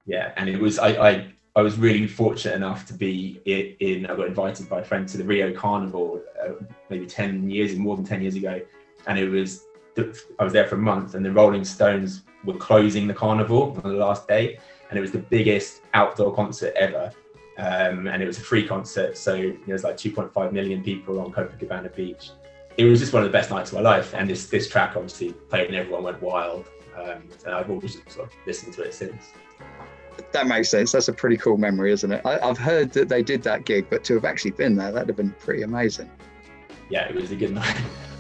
Yeah, 0.07 0.33
and 0.37 0.49
it 0.49 0.61
was 0.61 0.79
I, 0.79 1.11
I 1.11 1.33
I 1.55 1.61
was 1.61 1.77
really 1.79 2.07
fortunate 2.07 2.55
enough 2.55 2.87
to 2.87 2.95
be 2.95 3.41
in, 3.45 4.07
I 4.07 4.17
got 4.17 4.27
invited 4.27 4.71
by 4.71 4.81
a 4.81 4.85
friend 4.85 5.07
to 5.09 5.19
the 5.19 5.25
Rio 5.25 5.53
Carnival 5.53 6.23
uh, 6.43 6.53
maybe 6.89 7.07
10 7.07 7.51
years, 7.51 7.77
more 7.77 7.95
than 7.95 8.07
10 8.07 8.23
years 8.23 8.37
ago. 8.37 8.61
And 9.07 9.19
it 9.19 9.29
was, 9.29 9.67
I 10.39 10.45
was 10.45 10.55
there 10.55 10.67
for 10.67 10.77
a 10.77 10.79
month 10.79 11.15
and 11.15 11.25
the 11.25 11.31
Rolling 11.31 11.65
Stones 11.65 12.23
were 12.45 12.57
closing 12.57 13.07
the 13.07 13.13
carnival 13.13 13.79
on 13.85 13.91
the 13.91 13.99
last 13.99 14.27
day. 14.27 14.59
And 14.89 14.99
it 14.99 15.03
was 15.03 15.13
the 15.13 15.19
biggest 15.19 15.83
outdoor 15.93 16.35
concert 16.35 16.73
ever. 16.75 17.13
Um, 17.59 18.07
and 18.07 18.23
it 18.23 18.27
was 18.27 18.39
a 18.39 18.43
free 18.43 18.67
concert. 18.67 19.19
So 19.19 19.37
there 19.37 19.75
was 19.75 19.85
like 19.85 19.99
2.5 19.99 20.53
million 20.53 20.83
people 20.83 21.21
on 21.21 21.33
Copacabana 21.33 21.95
Beach. 21.95 22.31
It 22.79 22.87
was 22.87 23.01
just 23.01 23.13
one 23.13 23.23
of 23.23 23.29
the 23.29 23.33
best 23.33 23.51
nights 23.51 23.73
of 23.73 23.77
my 23.77 23.83
life. 23.83 24.15
And 24.15 24.29
this, 24.29 24.47
this 24.47 24.71
track 24.71 24.97
obviously 24.97 25.33
played 25.33 25.67
and 25.67 25.77
everyone 25.77 26.05
went 26.05 26.23
wild. 26.23 26.71
Um, 26.97 27.29
and 27.45 27.55
I've 27.55 27.71
always 27.71 27.99
sort 28.09 28.29
of 28.29 28.33
listened 28.47 28.73
to 28.75 28.83
it 28.83 28.95
since 28.95 29.33
that 30.33 30.47
makes 30.47 30.69
sense. 30.69 30.93
That's 30.93 31.09
a 31.09 31.13
pretty 31.13 31.37
cool 31.37 31.57
memory, 31.57 31.93
isn't 31.93 32.11
it? 32.11 32.25
I, 32.25 32.47
have 32.47 32.59
heard 32.59 32.93
that 32.93 33.09
they 33.09 33.23
did 33.23 33.43
that 33.43 33.65
gig, 33.65 33.87
but 33.91 34.05
to 34.05 34.15
have 34.15 34.25
actually 34.25 34.53
been 34.53 34.77
there, 34.77 34.93
that'd 34.93 35.09
have 35.09 35.17
been 35.17 35.35
pretty 35.39 35.63
amazing. 35.63 36.11
Yeah, 36.89 37.09
it 37.09 37.15
was 37.15 37.31
a 37.31 37.37
good 37.37 37.53
night. 37.53 37.77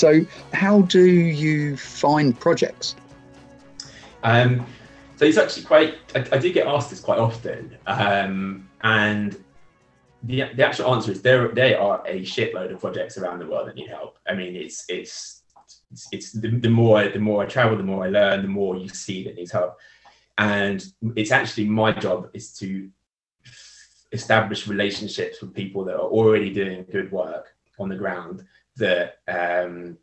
So, 0.00 0.24
how 0.54 0.80
do 0.80 1.04
you 1.04 1.76
find 1.76 2.38
projects? 2.40 2.96
Um, 4.22 4.64
so 5.16 5.26
it's 5.26 5.36
actually 5.36 5.64
quite. 5.64 5.98
I, 6.14 6.24
I, 6.32 6.38
do 6.38 6.50
get 6.50 6.66
asked 6.66 6.88
this 6.88 7.00
quite 7.00 7.18
often, 7.18 7.76
um, 7.86 8.66
and 8.80 9.36
the, 10.22 10.44
the 10.54 10.66
actual 10.66 10.94
answer 10.94 11.12
is 11.12 11.20
there. 11.20 11.48
There 11.48 11.78
are 11.78 12.02
a 12.06 12.22
shitload 12.22 12.72
of 12.72 12.80
projects 12.80 13.18
around 13.18 13.40
the 13.40 13.46
world 13.46 13.68
that 13.68 13.74
need 13.74 13.90
help. 13.90 14.18
I 14.26 14.32
mean, 14.32 14.56
it's 14.56 14.86
it's 14.88 15.42
it's, 15.90 16.08
it's 16.12 16.32
the, 16.32 16.48
the 16.48 16.70
more 16.70 17.06
the 17.06 17.18
more 17.18 17.42
I 17.42 17.46
travel, 17.46 17.76
the 17.76 17.82
more 17.82 18.06
I 18.06 18.08
learn, 18.08 18.40
the 18.40 18.48
more 18.48 18.76
you 18.76 18.88
see 18.88 19.24
that 19.24 19.34
needs 19.34 19.52
help, 19.52 19.76
and 20.38 20.82
it's 21.14 21.30
actually 21.30 21.66
my 21.66 21.92
job 21.92 22.30
is 22.32 22.54
to 22.54 22.88
establish 24.12 24.66
relationships 24.66 25.42
with 25.42 25.52
people 25.52 25.84
that 25.84 25.96
are 25.96 26.08
already 26.08 26.50
doing 26.50 26.86
good 26.90 27.12
work 27.12 27.54
on 27.78 27.90
the 27.90 27.96
ground 27.96 28.46
that 28.80 29.18
um, 29.28 29.96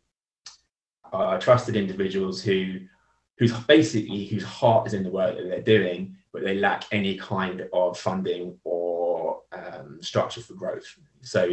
are 1.12 1.38
trusted 1.38 1.76
individuals 1.76 2.42
who 2.42 2.80
whose 3.38 3.52
basically 3.52 4.24
whose 4.26 4.42
heart 4.42 4.86
is 4.86 4.94
in 4.94 5.04
the 5.04 5.10
work 5.10 5.36
that 5.36 5.48
they're 5.48 5.62
doing, 5.62 6.16
but 6.32 6.42
they 6.42 6.56
lack 6.56 6.84
any 6.90 7.16
kind 7.16 7.68
of 7.72 7.96
funding 7.96 8.58
or 8.64 9.42
um, 9.52 9.98
structure 10.02 10.40
for 10.40 10.54
growth. 10.54 10.86
So 11.22 11.52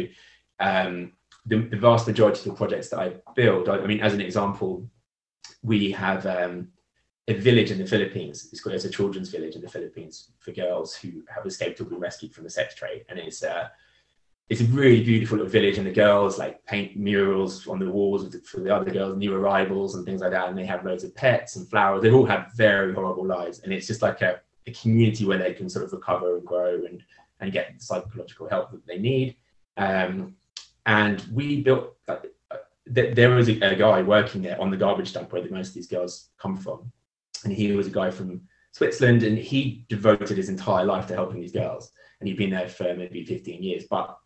um, 0.58 1.12
the, 1.44 1.58
the, 1.58 1.76
vast 1.76 2.08
majority 2.08 2.40
of 2.40 2.44
the 2.46 2.54
projects 2.54 2.88
that 2.88 2.98
I 2.98 3.14
build, 3.36 3.68
I, 3.68 3.78
I 3.78 3.86
mean, 3.86 4.00
as 4.00 4.14
an 4.14 4.20
example, 4.20 4.90
we 5.62 5.92
have 5.92 6.26
um, 6.26 6.68
a 7.28 7.34
village 7.34 7.70
in 7.70 7.78
the 7.78 7.86
Philippines. 7.86 8.48
It's 8.50 8.60
called 8.60 8.74
as 8.74 8.84
a 8.84 8.90
children's 8.90 9.30
village 9.30 9.54
in 9.54 9.62
the 9.62 9.68
Philippines 9.68 10.32
for 10.40 10.50
girls 10.50 10.96
who 10.96 11.22
have 11.32 11.46
escaped 11.46 11.80
or 11.80 11.84
been 11.84 12.00
rescued 12.00 12.34
from 12.34 12.44
the 12.44 12.50
sex 12.50 12.74
trade, 12.74 13.04
and 13.08 13.18
it's 13.18 13.44
uh, 13.44 13.68
it's 14.48 14.60
a 14.60 14.64
really 14.66 15.02
beautiful 15.02 15.38
little 15.38 15.50
village 15.50 15.76
and 15.76 15.86
the 15.86 15.92
girls 15.92 16.38
like 16.38 16.64
paint 16.66 16.96
murals 16.96 17.66
on 17.66 17.80
the 17.80 17.90
walls 17.90 18.34
for 18.44 18.60
the 18.60 18.74
other 18.74 18.90
girls 18.90 19.16
new 19.16 19.34
arrivals 19.34 19.96
and 19.96 20.04
things 20.04 20.20
like 20.20 20.30
that 20.30 20.48
and 20.48 20.56
they 20.56 20.64
have 20.64 20.84
loads 20.84 21.02
of 21.02 21.14
pets 21.16 21.56
and 21.56 21.68
flowers. 21.68 22.02
They 22.02 22.12
all 22.12 22.26
have 22.26 22.52
very 22.54 22.94
horrible 22.94 23.26
lives 23.26 23.60
and 23.60 23.72
it's 23.72 23.88
just 23.88 24.02
like 24.02 24.22
a, 24.22 24.40
a 24.66 24.72
community 24.72 25.24
where 25.24 25.38
they 25.38 25.52
can 25.52 25.68
sort 25.68 25.84
of 25.84 25.92
recover 25.92 26.36
and 26.36 26.46
grow 26.46 26.84
and 26.84 27.02
and 27.40 27.52
get 27.52 27.82
psychological 27.82 28.48
help 28.48 28.70
that 28.70 28.86
they 28.86 28.98
need. 28.98 29.36
Um, 29.76 30.36
and 30.86 31.22
we 31.32 31.60
built 31.62 31.96
uh, 32.08 32.16
there 32.86 33.30
was 33.30 33.48
a, 33.48 33.60
a, 33.60 33.74
guy 33.74 34.00
working 34.00 34.42
there 34.42 34.60
on 34.60 34.70
the 34.70 34.76
garbage 34.76 35.12
dump 35.12 35.32
where 35.32 35.42
most 35.50 35.68
of 35.68 35.74
these 35.74 35.88
girls 35.88 36.28
come 36.38 36.56
from 36.56 36.90
and 37.44 37.52
he 37.52 37.72
was 37.72 37.88
a 37.88 37.90
guy 37.90 38.10
from 38.10 38.40
switzerland 38.70 39.24
and 39.24 39.36
he 39.36 39.84
devoted 39.88 40.36
his 40.36 40.48
entire 40.48 40.84
life 40.84 41.06
to 41.08 41.14
helping 41.14 41.40
these 41.40 41.52
girls 41.52 41.90
and 42.20 42.28
he'd 42.28 42.38
been 42.38 42.50
there 42.50 42.68
for 42.68 42.94
maybe 42.94 43.24
15 43.24 43.60
years 43.60 43.84
but 43.90 44.16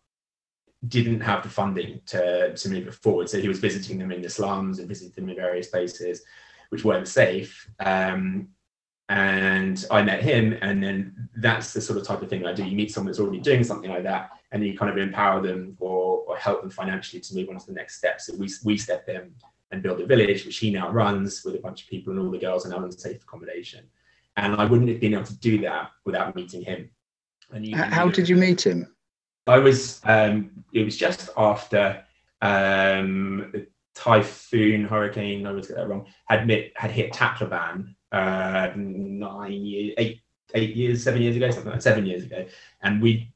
didn't 0.87 1.21
have 1.21 1.43
the 1.43 1.49
funding 1.49 2.01
to, 2.07 2.55
to 2.55 2.69
move 2.69 2.87
it 2.87 2.93
forward. 2.95 3.29
So 3.29 3.39
he 3.39 3.47
was 3.47 3.59
visiting 3.59 3.99
them 3.99 4.11
in 4.11 4.21
the 4.21 4.29
slums 4.29 4.79
and 4.79 4.87
visiting 4.87 5.11
them 5.13 5.29
in 5.29 5.35
various 5.35 5.67
places 5.67 6.23
which 6.69 6.85
weren't 6.85 7.07
safe. 7.07 7.69
Um, 7.79 8.47
and 9.09 9.85
I 9.91 10.01
met 10.03 10.23
him, 10.23 10.57
and 10.61 10.81
then 10.81 11.29
that's 11.35 11.73
the 11.73 11.81
sort 11.81 11.99
of 11.99 12.07
type 12.07 12.21
of 12.21 12.29
thing 12.29 12.45
I 12.45 12.53
do. 12.53 12.63
You 12.63 12.77
meet 12.77 12.93
someone 12.93 13.11
that's 13.11 13.19
already 13.19 13.41
doing 13.41 13.61
something 13.65 13.91
like 13.91 14.03
that, 14.03 14.31
and 14.53 14.65
you 14.65 14.77
kind 14.77 14.89
of 14.89 14.97
empower 14.97 15.41
them 15.41 15.75
or, 15.81 16.23
or 16.27 16.37
help 16.37 16.61
them 16.61 16.69
financially 16.69 17.19
to 17.19 17.35
move 17.35 17.49
on 17.49 17.57
to 17.57 17.65
the 17.65 17.73
next 17.73 17.97
step. 17.97 18.21
So 18.21 18.33
we, 18.37 18.49
we 18.63 18.77
step 18.77 19.09
in 19.09 19.33
and 19.71 19.83
build 19.83 19.99
a 19.99 20.05
village, 20.05 20.45
which 20.45 20.59
he 20.59 20.71
now 20.71 20.89
runs 20.89 21.43
with 21.43 21.55
a 21.55 21.59
bunch 21.59 21.83
of 21.83 21.89
people, 21.89 22.13
and 22.13 22.21
all 22.21 22.31
the 22.31 22.39
girls 22.39 22.65
are 22.65 22.69
now 22.69 22.85
in 22.85 22.91
safe 22.91 23.21
accommodation. 23.21 23.83
And 24.37 24.55
I 24.55 24.63
wouldn't 24.63 24.89
have 24.89 25.01
been 25.01 25.13
able 25.13 25.25
to 25.25 25.37
do 25.39 25.59
that 25.61 25.91
without 26.05 26.33
meeting 26.33 26.61
him. 26.61 26.89
And 27.51 27.75
How 27.75 28.07
did 28.07 28.29
you 28.29 28.37
meet 28.37 28.65
him? 28.65 28.95
I 29.47 29.57
was. 29.57 30.01
Um, 30.03 30.51
it 30.73 30.83
was 30.83 30.97
just 30.97 31.29
after 31.35 32.03
um, 32.41 33.53
typhoon, 33.95 34.85
hurricane. 34.85 35.45
I 35.45 35.49
always 35.49 35.67
get 35.67 35.77
that 35.77 35.87
wrong. 35.87 36.07
Had 36.25 36.49
hit, 36.49 36.73
had 36.75 36.91
hit 36.91 37.13
Tacloban 37.13 37.95
uh, 38.11 38.69
nine 38.75 39.65
years, 39.65 39.93
eight, 39.97 40.21
eight 40.53 40.75
years, 40.75 41.03
seven 41.03 41.21
years 41.21 41.35
ago, 41.35 41.49
something 41.51 41.71
like 41.71 41.81
seven 41.81 42.05
years 42.05 42.23
ago, 42.23 42.45
and 42.81 43.01
we 43.01 43.33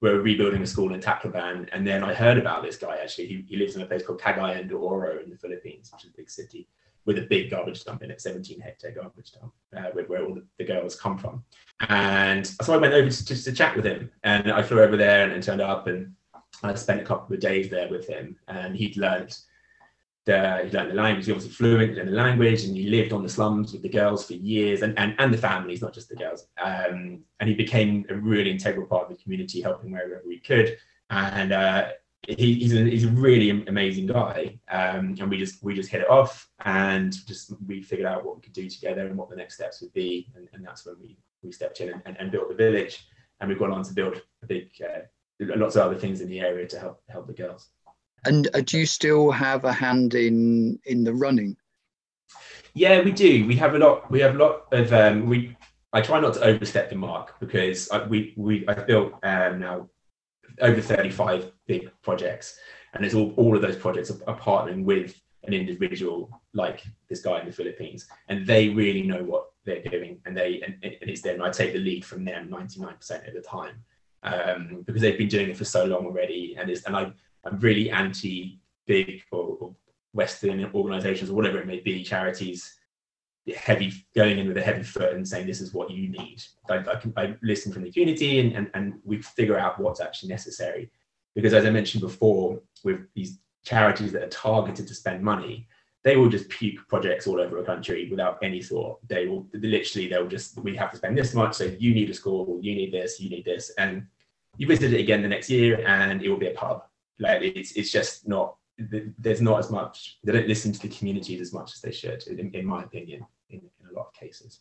were 0.00 0.20
rebuilding 0.20 0.62
a 0.62 0.66
school 0.66 0.94
in 0.94 1.00
Tacloban. 1.00 1.68
And 1.72 1.86
then 1.86 2.04
I 2.04 2.14
heard 2.14 2.38
about 2.38 2.62
this 2.62 2.76
guy. 2.76 2.98
Actually, 2.98 3.26
he, 3.26 3.44
he 3.48 3.56
lives 3.56 3.74
in 3.74 3.82
a 3.82 3.86
place 3.86 4.04
called 4.04 4.20
Cagayan 4.20 4.68
de 4.68 4.74
Oro 4.74 5.20
in 5.22 5.30
the 5.30 5.36
Philippines, 5.36 5.90
which 5.92 6.04
is 6.04 6.10
a 6.10 6.16
big 6.16 6.30
city 6.30 6.68
with 7.06 7.18
a 7.18 7.22
big 7.22 7.50
garbage 7.50 7.84
dump 7.84 8.02
in 8.02 8.10
it, 8.10 8.20
17 8.20 8.60
hectare 8.60 8.92
garbage 8.92 9.32
dump, 9.32 9.52
uh, 9.76 9.90
where, 9.92 10.04
where 10.06 10.24
all 10.24 10.34
the, 10.34 10.44
the, 10.58 10.64
girls 10.64 10.96
come 10.96 11.18
from. 11.18 11.44
And 11.88 12.46
so 12.46 12.72
I 12.72 12.78
went 12.78 12.94
over 12.94 13.10
to, 13.10 13.44
to 13.44 13.52
chat 13.52 13.76
with 13.76 13.84
him, 13.84 14.10
and 14.22 14.50
I 14.50 14.62
flew 14.62 14.80
over 14.80 14.96
there 14.96 15.24
and, 15.24 15.32
and, 15.32 15.42
turned 15.42 15.60
up, 15.60 15.86
and 15.86 16.14
I 16.62 16.74
spent 16.74 17.00
a 17.00 17.04
couple 17.04 17.34
of 17.34 17.40
days 17.40 17.68
there 17.68 17.88
with 17.88 18.06
him, 18.06 18.36
and 18.48 18.76
he'd 18.76 18.96
learned 18.96 19.36
the 20.24 20.62
he 20.64 20.70
learned 20.70 20.90
the 20.90 20.94
language. 20.94 21.26
He 21.26 21.32
obviously 21.32 21.54
fluent 21.54 21.98
in 21.98 22.06
the 22.06 22.12
language, 22.12 22.64
and 22.64 22.76
he 22.76 22.88
lived 22.88 23.12
on 23.12 23.22
the 23.22 23.28
slums 23.28 23.72
with 23.72 23.82
the 23.82 23.88
girls 23.88 24.26
for 24.26 24.34
years, 24.34 24.82
and 24.82 24.98
and, 24.98 25.14
and 25.18 25.32
the 25.32 25.38
families, 25.38 25.82
not 25.82 25.92
just 25.92 26.08
the 26.08 26.16
girls. 26.16 26.46
Um, 26.62 27.20
and 27.40 27.48
he 27.48 27.54
became 27.54 28.06
a 28.08 28.14
really 28.14 28.50
integral 28.50 28.86
part 28.86 29.10
of 29.10 29.16
the 29.16 29.22
community, 29.22 29.60
helping 29.60 29.90
wherever 29.90 30.22
we 30.26 30.38
could. 30.38 30.78
And 31.10 31.52
uh, 31.52 31.88
he, 32.28 32.54
he's, 32.54 32.74
a, 32.74 32.84
he's 32.84 33.04
a 33.04 33.10
really 33.10 33.50
amazing 33.50 34.06
guy 34.06 34.58
um, 34.70 35.16
and 35.18 35.30
we 35.30 35.38
just 35.38 35.62
we 35.62 35.74
just 35.74 35.90
hit 35.90 36.00
it 36.00 36.10
off 36.10 36.48
and 36.64 37.26
just 37.26 37.52
we 37.66 37.82
figured 37.82 38.06
out 38.06 38.24
what 38.24 38.36
we 38.36 38.42
could 38.42 38.52
do 38.52 38.68
together 38.68 39.06
and 39.06 39.16
what 39.16 39.28
the 39.28 39.36
next 39.36 39.54
steps 39.54 39.80
would 39.80 39.92
be 39.92 40.30
and, 40.34 40.48
and 40.52 40.64
that's 40.64 40.86
when 40.86 40.96
we 41.00 41.16
we 41.44 41.52
stepped 41.52 41.80
in 41.80 41.90
and, 41.90 42.02
and, 42.06 42.16
and, 42.18 42.30
built 42.30 42.48
the 42.48 42.54
village. 42.54 43.06
And 43.40 43.48
we've 43.48 43.58
gone 43.58 43.72
on 43.72 43.84
to 43.84 43.92
build 43.92 44.20
a 44.42 44.46
big 44.46 44.70
uh, 44.82 45.00
lots 45.40 45.76
of 45.76 45.82
other 45.82 45.98
things 45.98 46.20
in 46.20 46.28
the 46.28 46.40
area 46.40 46.66
to 46.68 46.78
help 46.78 47.02
help 47.08 47.26
the 47.26 47.32
girls. 47.32 47.68
And 48.24 48.48
uh, 48.54 48.62
do 48.64 48.78
you 48.78 48.86
still 48.86 49.30
have 49.30 49.64
a 49.64 49.72
hand 49.72 50.14
in 50.14 50.78
in 50.86 51.04
the 51.04 51.12
running? 51.12 51.56
Yeah 52.74 53.02
we 53.02 53.12
do. 53.12 53.46
We 53.46 53.56
have 53.56 53.74
a 53.74 53.78
lot 53.78 54.10
we 54.10 54.20
have 54.20 54.36
a 54.36 54.38
lot 54.38 54.72
of 54.72 54.92
um, 54.92 55.26
we 55.26 55.56
I 55.92 56.00
try 56.00 56.20
not 56.20 56.34
to 56.34 56.44
overstep 56.44 56.90
the 56.90 56.96
mark 56.96 57.38
because 57.40 57.90
I, 57.90 58.04
we 58.04 58.34
we 58.36 58.66
I've 58.68 58.86
built 58.86 59.14
um, 59.22 59.60
now 59.60 59.88
over 60.60 60.80
35 60.80 61.50
big 61.66 61.90
projects. 62.02 62.58
And 62.94 63.04
it's 63.04 63.14
all, 63.14 63.32
all 63.36 63.56
of 63.56 63.62
those 63.62 63.76
projects 63.76 64.10
are, 64.10 64.18
are, 64.28 64.38
partnering 64.38 64.84
with 64.84 65.20
an 65.44 65.52
individual 65.52 66.30
like 66.52 66.84
this 67.08 67.20
guy 67.20 67.40
in 67.40 67.46
the 67.46 67.52
philippines. 67.52 68.06
And 68.28 68.46
they 68.46 68.68
really 68.68 69.02
know 69.02 69.22
what 69.22 69.50
they're 69.64 69.82
doing. 69.82 70.20
And 70.26 70.36
they 70.36 70.60
and, 70.62 70.76
and 70.82 71.10
it's 71.10 71.22
them. 71.22 71.42
I 71.42 71.50
take 71.50 71.72
the 71.72 71.80
lead 71.80 72.04
from 72.04 72.24
them 72.24 72.48
99% 72.48 73.28
of 73.28 73.34
the 73.34 73.40
time 73.40 73.82
um, 74.22 74.84
because 74.86 75.02
they've 75.02 75.18
been 75.18 75.28
doing 75.28 75.50
it 75.50 75.56
for 75.56 75.64
so 75.64 75.84
long 75.84 76.06
already. 76.06 76.56
And 76.58 76.70
it's 76.70 76.84
and 76.84 76.96
I, 76.96 77.12
i'm 77.44 77.58
really 77.60 77.90
anti 77.90 78.58
big 78.86 79.22
or, 79.30 79.56
or 79.60 79.74
western 80.12 80.64
organizations 80.74 81.30
or 81.30 81.34
whatever 81.34 81.58
it 81.58 81.66
may 81.66 81.80
be 81.80 82.02
charities 82.02 82.76
heavy 83.52 83.92
going 84.14 84.38
in 84.38 84.48
with 84.48 84.56
a 84.56 84.62
heavy 84.62 84.82
foot 84.82 85.12
and 85.12 85.26
saying 85.26 85.46
this 85.46 85.60
is 85.60 85.74
what 85.74 85.90
you 85.90 86.08
need. 86.08 86.42
I, 86.70 86.78
I, 86.78 86.96
can, 86.96 87.12
I 87.16 87.36
listen 87.42 87.72
from 87.72 87.82
the 87.82 87.92
community 87.92 88.40
and, 88.40 88.52
and, 88.54 88.70
and 88.74 88.94
we 89.04 89.20
figure 89.20 89.58
out 89.58 89.78
what's 89.78 90.00
actually 90.00 90.30
necessary. 90.30 90.90
Because 91.34 91.52
as 91.52 91.66
i 91.66 91.70
mentioned 91.70 92.00
before 92.00 92.60
with 92.84 93.00
these 93.14 93.38
charities 93.64 94.12
that 94.12 94.22
are 94.22 94.28
targeted 94.28 94.86
to 94.86 94.94
spend 94.94 95.22
money 95.22 95.66
they 96.04 96.16
will 96.16 96.28
just 96.28 96.50
puke 96.50 96.86
projects 96.86 97.26
all 97.26 97.40
over 97.40 97.58
a 97.58 97.64
country 97.64 98.08
without 98.10 98.38
any 98.42 98.62
thought. 98.62 98.98
They 99.08 99.26
will 99.26 99.48
literally 99.54 100.06
they'll 100.06 100.28
just 100.28 100.58
we 100.58 100.76
have 100.76 100.90
to 100.90 100.98
spend 100.98 101.16
this 101.16 101.34
much 101.34 101.54
so 101.54 101.64
you 101.64 101.94
need 101.94 102.10
a 102.10 102.14
school 102.14 102.58
you 102.62 102.74
need 102.74 102.92
this 102.92 103.18
you 103.18 103.30
need 103.30 103.46
this. 103.46 103.70
And 103.78 104.06
you 104.58 104.66
visit 104.66 104.92
it 104.92 105.00
again 105.00 105.22
the 105.22 105.28
next 105.28 105.48
year 105.50 105.82
and 105.86 106.22
it 106.22 106.28
will 106.28 106.36
be 106.36 106.48
a 106.48 106.54
pub. 106.54 106.84
Like 107.18 107.40
it's, 107.42 107.72
it's 107.72 107.90
just 107.90 108.28
not 108.28 108.56
there's 108.78 109.40
not 109.40 109.58
as 109.58 109.70
much 109.70 110.18
they 110.24 110.32
don't 110.32 110.48
listen 110.48 110.72
to 110.72 110.80
the 110.80 110.88
communities 110.88 111.40
as 111.40 111.52
much 111.52 111.72
as 111.74 111.80
they 111.80 111.92
should 111.92 112.22
in, 112.26 112.50
in 112.54 112.66
my 112.66 112.82
opinion 112.82 113.24
in, 113.50 113.60
in, 113.60 113.88
a 113.90 113.94
lot 113.94 114.06
of 114.06 114.14
cases. 114.14 114.60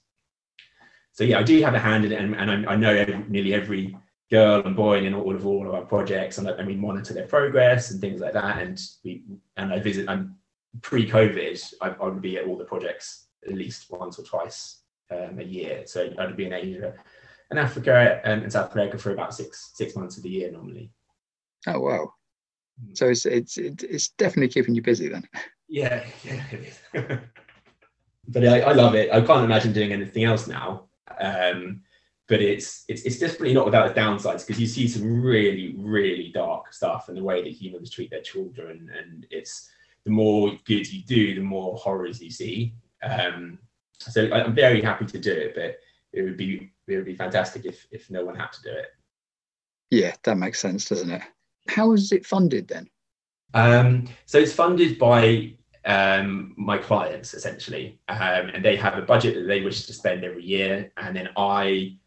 So 1.13 1.23
yeah 1.23 1.39
i 1.39 1.43
do 1.43 1.61
have 1.61 1.73
a 1.73 1.79
hand 1.79 2.05
in 2.05 2.11
it 2.11 2.19
and, 2.19 2.35
and 2.35 2.67
I, 2.67 2.73
I, 2.73 2.75
know 2.75 2.93
every, 2.93 3.17
nearly 3.27 3.53
every 3.53 3.97
girl 4.29 4.61
and 4.65 4.75
boy 4.75 5.03
in 5.03 5.13
all 5.13 5.35
of 5.35 5.47
all 5.47 5.67
of 5.67 5.73
our 5.73 5.85
projects 5.85 6.37
and, 6.37 6.47
and 6.47 6.67
we 6.67 6.75
monitor 6.75 7.13
their 7.13 7.27
progress 7.27 7.91
and 7.91 7.99
things 7.99 8.21
like 8.21 8.33
that 8.33 8.61
and 8.61 8.79
we 9.03 9.23
and 9.57 9.73
i 9.73 9.79
visit 9.79 10.07
i'm 10.09 10.35
pre-covid 10.81 11.73
I, 11.81 11.89
I 11.89 12.07
would 12.07 12.21
be 12.21 12.37
at 12.37 12.45
all 12.45 12.57
the 12.57 12.65
projects 12.65 13.27
at 13.47 13.53
least 13.53 13.87
once 13.89 14.17
or 14.19 14.23
twice 14.23 14.81
um, 15.11 15.39
a 15.39 15.43
year. 15.43 15.83
So 15.85 16.13
i'd 16.17 16.37
be 16.37 16.45
in 16.45 16.53
asia 16.53 16.93
and 17.49 17.59
africa 17.59 18.21
and, 18.23 18.43
and 18.43 18.51
south 18.51 18.73
america 18.73 18.97
for 18.97 19.11
about 19.11 19.33
six 19.33 19.71
six 19.73 19.95
months 19.95 20.17
of 20.17 20.23
the 20.23 20.29
year 20.29 20.51
normally. 20.51 20.91
Oh 21.67 21.79
wow. 21.79 22.13
So 22.93 23.09
it's 23.09 23.25
it's 23.25 23.57
it's 23.57 24.09
definitely 24.09 24.49
keeping 24.49 24.75
you 24.75 24.81
busy 24.81 25.07
then. 25.07 25.27
Yeah, 25.67 26.03
yeah, 26.23 26.43
but 28.27 28.47
I, 28.47 28.61
I, 28.61 28.73
love 28.73 28.95
it. 28.95 29.11
I 29.11 29.21
can't 29.21 29.45
imagine 29.45 29.73
doing 29.73 29.91
anything 29.91 30.23
else 30.23 30.47
now. 30.47 30.85
Um, 31.19 31.81
but 32.27 32.41
it's 32.41 32.85
it's 32.87 33.03
it's 33.03 33.19
definitely 33.19 33.53
not 33.53 33.65
without 33.65 33.87
its 33.87 33.97
downsides 33.97 34.45
because 34.45 34.59
you 34.59 34.67
see 34.67 34.87
some 34.87 35.21
really 35.21 35.75
really 35.77 36.31
dark 36.33 36.73
stuff 36.73 37.09
and 37.09 37.17
the 37.17 37.23
way 37.23 37.43
that 37.43 37.51
humans 37.51 37.91
treat 37.91 38.09
their 38.09 38.21
children, 38.21 38.89
and 38.97 39.27
it's 39.29 39.69
the 40.05 40.11
more 40.11 40.51
good 40.65 40.91
you 40.91 41.03
do, 41.03 41.35
the 41.35 41.41
more 41.41 41.75
horrors 41.77 42.21
you 42.21 42.31
see. 42.31 42.73
Um, 43.01 43.59
so 43.99 44.31
I'm 44.31 44.55
very 44.55 44.81
happy 44.81 45.05
to 45.05 45.19
do 45.19 45.31
it, 45.31 45.55
but 45.55 45.77
it 46.11 46.23
would 46.23 46.37
be 46.37 46.71
it 46.87 46.95
would 46.95 47.05
be 47.05 47.15
fantastic 47.15 47.65
if 47.65 47.87
if 47.91 48.09
no 48.09 48.25
one 48.25 48.35
had 48.35 48.51
to 48.53 48.61
do 48.61 48.71
it. 48.71 48.87
Yeah, 49.89 50.15
that 50.23 50.37
makes 50.37 50.59
sense, 50.59 50.85
doesn't 50.85 51.11
it? 51.11 51.21
How 51.67 51.93
is 51.93 52.11
it 52.11 52.25
funded 52.25 52.67
then? 52.67 52.89
Um, 53.53 54.07
so 54.25 54.39
it's 54.39 54.53
funded 54.53 54.97
by 54.97 55.53
um, 55.85 56.53
my 56.57 56.77
clients 56.77 57.33
essentially, 57.33 57.99
um, 58.07 58.49
and 58.53 58.63
they 58.63 58.75
have 58.75 58.97
a 58.97 59.01
budget 59.01 59.35
that 59.35 59.47
they 59.47 59.61
wish 59.61 59.85
to 59.85 59.93
spend 59.93 60.23
every 60.23 60.43
year, 60.43 60.91
and 60.97 61.15
then 61.15 61.29
I 61.37 61.97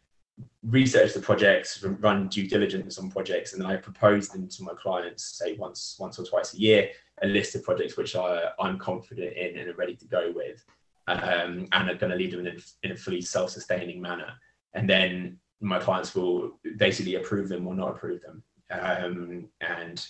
research 0.63 1.13
the 1.13 1.19
projects, 1.19 1.81
run 1.83 2.27
due 2.27 2.47
diligence 2.47 2.97
on 2.97 3.09
projects, 3.09 3.53
and 3.53 3.61
then 3.61 3.69
I 3.69 3.77
propose 3.77 4.29
them 4.29 4.47
to 4.49 4.63
my 4.63 4.73
clients, 4.73 5.23
say 5.23 5.55
once 5.55 5.95
once 5.99 6.19
or 6.19 6.25
twice 6.25 6.53
a 6.53 6.59
year, 6.59 6.89
a 7.21 7.27
list 7.27 7.55
of 7.55 7.63
projects 7.63 7.97
which 7.97 8.15
I, 8.15 8.49
I'm 8.59 8.77
confident 8.77 9.35
in 9.37 9.57
and 9.57 9.69
are 9.69 9.75
ready 9.75 9.95
to 9.95 10.05
go 10.05 10.31
with, 10.35 10.63
um, 11.07 11.67
and 11.71 11.89
are 11.89 11.95
going 11.95 12.11
to 12.11 12.17
lead 12.17 12.31
them 12.31 12.45
in 12.45 12.47
a, 12.47 12.59
in 12.83 12.91
a 12.91 12.95
fully 12.95 13.21
self-sustaining 13.21 14.01
manner. 14.01 14.33
And 14.73 14.89
then 14.89 15.39
my 15.61 15.79
clients 15.79 16.13
will 16.13 16.59
basically 16.77 17.15
approve 17.15 17.49
them 17.49 17.67
or 17.67 17.73
not 17.73 17.89
approve 17.89 18.21
them. 18.21 18.43
Um, 18.71 19.47
and 19.61 20.05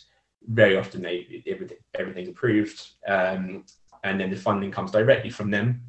very 0.48 0.78
often 0.78 1.02
they 1.02 1.44
everything, 1.48 1.78
everything's 1.98 2.30
approved, 2.30 2.90
um, 3.08 3.66
and 4.04 4.20
then 4.20 4.30
the 4.30 4.36
funding 4.36 4.72
comes 4.72 4.92
directly 4.92 5.30
from 5.30 5.52
them, 5.52 5.82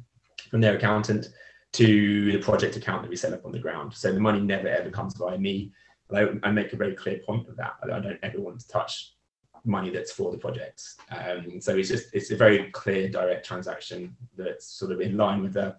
from 0.49 0.61
their 0.61 0.75
accountant, 0.75 1.29
to 1.73 2.31
the 2.31 2.39
project 2.39 2.75
account 2.75 3.01
that 3.03 3.09
we 3.09 3.15
set 3.15 3.33
up 3.33 3.45
on 3.45 3.51
the 3.51 3.59
ground. 3.59 3.93
So 3.93 4.11
the 4.11 4.19
money 4.19 4.41
never 4.41 4.67
ever 4.67 4.89
comes 4.89 5.15
via 5.15 5.37
me. 5.37 5.71
I, 6.13 6.27
I 6.41 6.51
make 6.51 6.73
a 6.73 6.77
very 6.77 6.95
clear 6.95 7.19
point 7.19 7.47
of 7.47 7.55
that. 7.57 7.73
I 7.83 7.99
don't 7.99 8.19
ever 8.23 8.39
want 8.39 8.59
to 8.59 8.67
touch 8.67 9.13
money 9.65 9.89
that's 9.89 10.11
for 10.11 10.31
the 10.31 10.37
projects. 10.37 10.97
Um, 11.11 11.61
so 11.61 11.75
it's 11.75 11.89
just 11.89 12.13
it's 12.13 12.31
a 12.31 12.35
very 12.35 12.69
clear 12.71 13.09
direct 13.09 13.45
transaction 13.45 14.15
that's 14.37 14.65
sort 14.65 14.91
of 14.91 15.01
in 15.01 15.17
line 15.17 15.41
with 15.41 15.53
the 15.53 15.75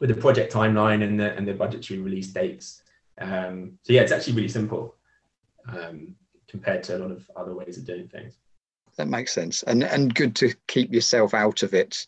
with 0.00 0.10
the 0.10 0.16
project 0.16 0.52
timeline 0.52 1.02
and 1.02 1.18
the 1.18 1.34
and 1.36 1.46
the 1.46 1.54
budgetary 1.54 2.00
release 2.00 2.28
dates. 2.28 2.82
Um, 3.18 3.78
so 3.82 3.92
yeah, 3.92 4.02
it's 4.02 4.12
actually 4.12 4.34
really 4.34 4.48
simple 4.48 4.96
um, 5.68 6.14
compared 6.50 6.82
to 6.84 6.96
a 6.96 6.98
lot 6.98 7.10
of 7.10 7.30
other 7.36 7.54
ways 7.54 7.78
of 7.78 7.84
doing 7.84 8.08
things. 8.08 8.34
That 8.96 9.08
makes 9.08 9.32
sense, 9.32 9.62
and 9.62 9.84
and 9.84 10.14
good 10.14 10.34
to 10.36 10.52
keep 10.66 10.92
yourself 10.92 11.32
out 11.32 11.62
of 11.62 11.74
it. 11.74 12.06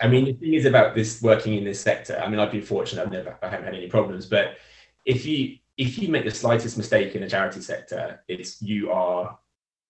I 0.00 0.08
mean, 0.08 0.24
the 0.24 0.32
thing 0.32 0.54
is 0.54 0.64
about 0.64 0.94
this 0.94 1.22
working 1.22 1.54
in 1.54 1.64
this 1.64 1.80
sector. 1.80 2.18
I 2.18 2.28
mean, 2.28 2.40
I've 2.40 2.50
been 2.50 2.62
fortunate; 2.62 3.02
I've 3.02 3.12
never, 3.12 3.38
I 3.42 3.48
haven't 3.48 3.66
had 3.66 3.74
any 3.74 3.88
problems. 3.88 4.26
But 4.26 4.56
if 5.04 5.26
you 5.26 5.58
if 5.76 5.98
you 5.98 6.08
make 6.08 6.24
the 6.24 6.30
slightest 6.30 6.76
mistake 6.76 7.14
in 7.14 7.22
a 7.22 7.28
charity 7.28 7.60
sector, 7.60 8.20
it's 8.28 8.60
you 8.62 8.90
are 8.90 9.38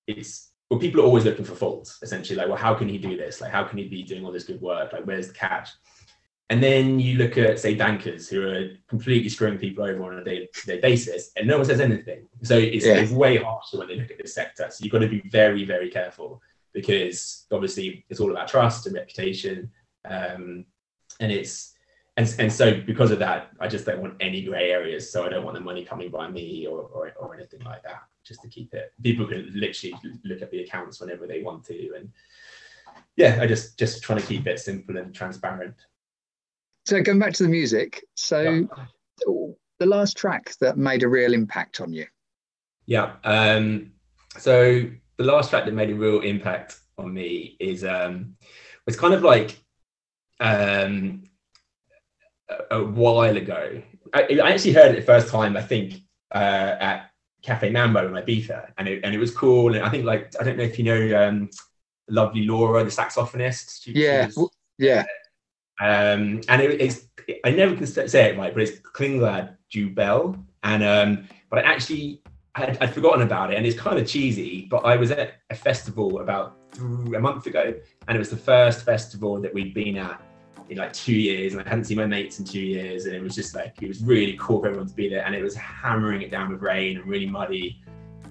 it's 0.07 0.51
well, 0.69 0.81
people 0.81 1.01
are 1.01 1.05
always 1.05 1.25
looking 1.25 1.45
for 1.45 1.55
faults. 1.55 1.99
Essentially, 2.03 2.37
like, 2.37 2.49
well, 2.49 2.57
how 2.57 2.75
can 2.75 2.89
he 2.89 2.99
do 2.99 3.17
this? 3.17 3.41
Like, 3.41 3.53
how 3.53 3.65
can 3.65 3.79
he 3.79 3.89
be 3.89 4.03
doing 4.03 4.25
all 4.25 4.33
this 4.33 4.45
good 4.45 4.61
work? 4.61 4.93
Like, 4.93 5.05
where's 5.05 5.29
the 5.29 5.35
catch? 5.35 5.71
And 6.53 6.63
then 6.63 7.01
you 7.01 7.17
look 7.17 7.39
at, 7.39 7.59
say, 7.59 7.75
bankers 7.75 8.29
who 8.29 8.47
are 8.47 8.69
completely 8.87 9.31
screwing 9.31 9.57
people 9.57 9.85
over 9.85 10.05
on 10.05 10.19
a 10.19 10.23
day-to-day 10.23 10.81
basis, 10.81 11.31
and 11.35 11.49
no 11.49 11.57
one 11.57 11.65
says 11.65 11.81
anything. 11.81 12.29
So 12.43 12.59
it's, 12.59 12.85
yeah. 12.85 12.97
it's 12.97 13.11
way 13.11 13.39
harsher 13.39 13.79
when 13.79 13.89
they 13.89 13.97
look 13.97 14.11
at 14.11 14.19
this 14.19 14.35
sector. 14.35 14.67
So 14.69 14.85
you've 14.85 14.93
got 14.93 14.99
to 14.99 15.09
be 15.09 15.23
very, 15.31 15.65
very 15.65 15.89
careful 15.89 16.43
because 16.75 17.47
obviously 17.51 18.05
it's 18.11 18.21
all 18.21 18.31
about 18.31 18.49
trust 18.49 18.85
and 18.85 18.95
reputation, 18.95 19.71
um, 20.05 20.67
and 21.21 21.33
it's 21.33 21.73
and, 22.19 22.35
and 22.39 22.53
so 22.53 22.83
because 22.83 23.13
of 23.13 23.19
that, 23.21 23.49
I 23.59 23.67
just 23.67 23.87
don't 23.87 24.03
want 24.03 24.17
any 24.21 24.43
grey 24.43 24.73
areas. 24.73 25.11
So 25.11 25.25
I 25.25 25.31
don't 25.31 25.45
want 25.45 25.55
the 25.55 25.63
money 25.63 25.87
coming 25.87 26.11
by 26.11 26.29
me 26.29 26.67
or, 26.67 26.81
or, 26.81 27.13
or 27.19 27.35
anything 27.35 27.61
like 27.61 27.83
that. 27.85 28.03
Just 28.25 28.43
to 28.43 28.49
keep 28.49 28.75
it, 28.75 28.93
people 29.03 29.27
can 29.27 29.51
literally 29.55 29.95
look 30.23 30.43
at 30.43 30.51
the 30.51 30.65
accounts 30.65 31.01
whenever 31.01 31.27
they 31.27 31.43
want 31.43 31.65
to, 31.65 31.95
and 31.97 32.11
yeah, 33.17 33.39
I 33.41 33.47
just 33.47 33.79
just 33.79 34.03
trying 34.03 34.21
to 34.21 34.27
keep 34.27 34.47
it 34.47 34.61
simple 34.61 34.99
and 34.99 35.15
transparent. 35.15 35.77
So 36.85 37.01
going 37.01 37.19
back 37.19 37.33
to 37.35 37.45
the 37.45 37.49
music, 37.49 38.05
so 38.15 38.41
yeah. 38.41 39.55
the 39.79 39.87
last 39.87 40.17
track 40.17 40.55
that 40.61 40.77
made 40.77 41.03
a 41.03 41.09
real 41.09 41.33
impact 41.33 41.81
on 41.81 41.93
you. 41.93 42.07
Yeah. 42.87 43.13
Um, 43.25 43.93
so 44.39 44.85
the 45.17 45.25
last 45.25 45.51
track 45.51 45.65
that 45.65 45.75
made 45.75 45.91
a 45.91 45.95
real 45.95 46.21
impact 46.21 46.81
on 46.99 47.15
me 47.15 47.57
is 47.61 47.85
um, 47.85 48.37
it's 48.87 48.97
kind 48.97 49.15
of 49.15 49.23
like 49.23 49.63
um, 50.41 51.25
a, 52.49 52.79
a 52.79 52.85
while 52.85 53.37
ago. 53.37 53.83
I, 54.13 54.41
I, 54.43 54.53
actually 54.53 54.73
heard 54.73 54.93
it 54.93 54.97
the 54.97 55.07
first 55.07 55.29
time. 55.29 55.57
I 55.57 55.63
think 55.63 55.95
uh, 56.35 56.77
at 56.81 57.11
Cafe 57.43 57.71
Mambo 57.71 58.07
in 58.09 58.13
Ibiza, 58.13 58.73
and 58.77 58.89
it 58.89 59.05
and 59.05 59.15
it 59.15 59.19
was 59.19 59.35
cool. 59.35 59.75
And 59.75 59.85
I 59.85 59.89
think 59.89 60.05
like 60.05 60.35
I 60.41 60.45
don't 60.45 60.59
know 60.59 60.65
if 60.65 60.79
you 60.79 60.85
know 60.85 61.29
um, 61.29 61.51
lovely 62.09 62.45
Laura, 62.45 62.85
the 62.85 62.91
saxophonist. 62.91 63.83
She, 63.83 63.93
yeah, 63.93 64.29
she 64.29 64.41
was, 64.41 64.51
yeah. 64.79 65.05
Um, 65.83 66.41
and 66.49 66.63
it, 66.63 66.81
it's 66.81 67.09
I 67.45 67.51
never 67.51 67.75
can 67.75 67.87
say 67.89 68.31
it 68.31 68.39
right, 68.39 68.55
but 68.55 68.63
it's 68.63 68.79
Klingande 68.81 69.57
Jubel, 69.69 70.41
and 70.63 70.85
um, 70.85 71.29
but 71.51 71.59
I 71.59 71.63
actually 71.63 72.23
I'd, 72.55 72.79
I'd, 72.81 72.95
forgotten 72.95 73.23
about 73.23 73.53
it, 73.53 73.57
and 73.57 73.67
it's 73.67 73.79
kind 73.79 73.99
of 73.99 74.07
cheesy. 74.07 74.69
But 74.71 74.85
I 74.85 74.95
was 74.95 75.11
at 75.11 75.35
a 75.51 75.57
festival 75.57 76.21
about 76.21 76.57
a 76.79 77.19
month 77.19 77.47
ago, 77.47 77.75
and 78.07 78.17
it 78.17 78.19
was 78.19 78.31
the 78.31 78.37
first 78.37 78.85
festival 78.85 79.41
that 79.41 79.53
we'd 79.53 79.75
been 79.75 79.97
at 79.97 80.23
in 80.69 80.79
like 80.79 80.93
two 80.93 81.15
years, 81.15 81.53
and 81.53 81.61
I 81.61 81.69
hadn't 81.69 81.87
seen 81.87 81.97
my 81.97 82.07
mates 82.07 82.39
in 82.39 82.45
two 82.45 82.61
years, 82.61 83.07
and 83.07 83.17
it 83.17 83.23
was 83.23 83.35
just 83.35 83.57
like 83.57 83.75
it 83.83 83.89
was 83.89 84.05
really 84.05 84.37
cool 84.39 84.61
for 84.61 84.69
everyone 84.69 84.87
to 84.87 84.95
be 84.95 85.09
there, 85.09 85.27
and 85.27 85.35
it 85.35 85.43
was 85.43 85.57
hammering 85.57 86.23
it 86.23 86.31
down 86.31 86.53
with 86.53 86.63
rain 86.63 86.99
and 86.99 87.07
really 87.07 87.27
muddy. 87.27 87.83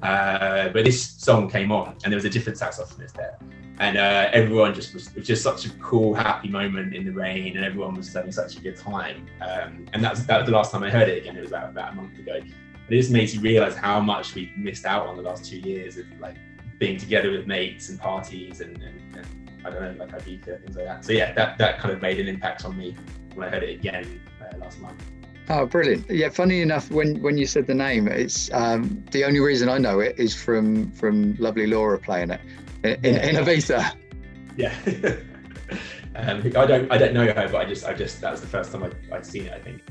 Uh, 0.02 0.70
but 0.70 0.86
this 0.86 1.06
song 1.06 1.50
came 1.50 1.70
on, 1.70 1.98
and 2.06 2.14
there 2.14 2.16
was 2.16 2.24
a 2.24 2.30
different 2.30 2.58
saxophonist 2.58 3.12
there, 3.12 3.38
and 3.82 3.98
uh, 3.98 4.30
everyone 4.32 4.76
just 4.76 4.94
was, 4.94 5.14
was 5.16 5.26
just 5.26 5.42
such 5.42 5.66
a 5.66 5.70
cool, 5.80 6.14
happy 6.14 6.48
moment 6.48 6.94
in 6.94 7.04
the 7.04 7.12
rain, 7.12 7.58
and 7.58 7.66
everyone 7.66 7.96
was 7.96 8.14
having 8.14 8.32
such 8.32 8.56
a 8.56 8.62
good 8.62 8.78
time. 8.78 9.26
Um, 9.42 9.88
and 9.94 10.04
that 10.04 10.12
was, 10.12 10.24
the 10.24 10.52
last 10.52 10.72
time 10.72 10.84
I 10.84 10.92
heard 10.92 11.10
it 11.10 11.18
again. 11.18 11.36
It 11.36 11.42
was 11.42 11.50
about, 11.50 11.72
about 11.72 11.94
a 11.94 11.96
month 11.96 12.18
ago. 12.20 12.40
But 12.42 12.94
it 12.94 12.98
just 12.98 13.10
makes 13.10 13.34
you 13.34 13.42
realize 13.42 13.76
how 13.76 14.00
much 14.00 14.36
we 14.36 14.54
missed 14.56 14.86
out 14.86 15.08
on 15.08 15.18
the 15.18 15.24
last 15.24 15.46
two 15.46 15.58
years 15.58 15.98
of 15.98 16.06
like 16.20 16.36
being 16.78 17.00
together 17.00 17.32
with 17.32 17.48
mates 17.48 17.90
and 17.90 18.00
parties 18.00 18.62
and, 18.62 18.78
and, 18.84 19.16
and 19.18 19.52
I 19.66 19.72
don't 19.72 19.98
know, 19.98 20.06
like 20.06 20.12
Ibiza, 20.12 20.64
things 20.64 20.76
like 20.76 20.86
that. 20.86 21.04
So 21.04 21.14
yeah, 21.14 21.34
that, 21.34 21.58
that 21.58 21.80
kind 21.80 21.92
of 21.92 22.04
made 22.04 22.20
an 22.20 22.28
impact 22.28 22.66
on 22.66 22.78
me 22.78 22.96
when 23.34 23.48
I 23.48 23.52
heard 23.52 23.64
it 23.64 23.80
again 23.80 24.22
uh, 24.42 24.58
last 24.60 24.80
month. 24.80 25.04
Oh, 25.50 25.66
brilliant! 25.66 26.08
Yeah, 26.08 26.30
funny 26.30 26.62
enough, 26.62 26.90
when 26.92 27.20
when 27.22 27.38
you 27.38 27.46
said 27.46 27.68
the 27.68 27.74
name, 27.74 28.08
it's 28.08 28.50
um, 28.54 29.04
the 29.12 29.26
only 29.26 29.40
reason 29.40 29.68
I 29.68 29.80
know 29.80 30.00
it 30.00 30.18
is 30.18 30.36
from 30.36 30.92
from 30.92 31.36
lovely 31.40 31.68
Laura 31.68 31.98
playing 31.98 32.30
it 32.30 32.40
in, 32.84 33.06
in 33.06 33.36
Ibiza. 33.36 33.96
Yeah. 34.58 34.76
um, 36.16 36.42
I 36.56 36.66
don't 36.66 36.92
I 36.92 36.98
don't 36.98 37.14
know 37.14 37.26
her, 37.26 37.48
but 37.50 37.56
I 37.56 37.66
just 37.66 37.86
I 37.86 37.94
just 37.94 38.22
that 38.22 38.32
was 38.32 38.42
the 38.42 38.48
first 38.48 38.72
time 38.72 38.84
I, 38.84 39.16
I'd 39.16 39.26
seen 39.26 39.46
it. 39.46 39.54
I 39.54 39.60
think. 39.60 39.82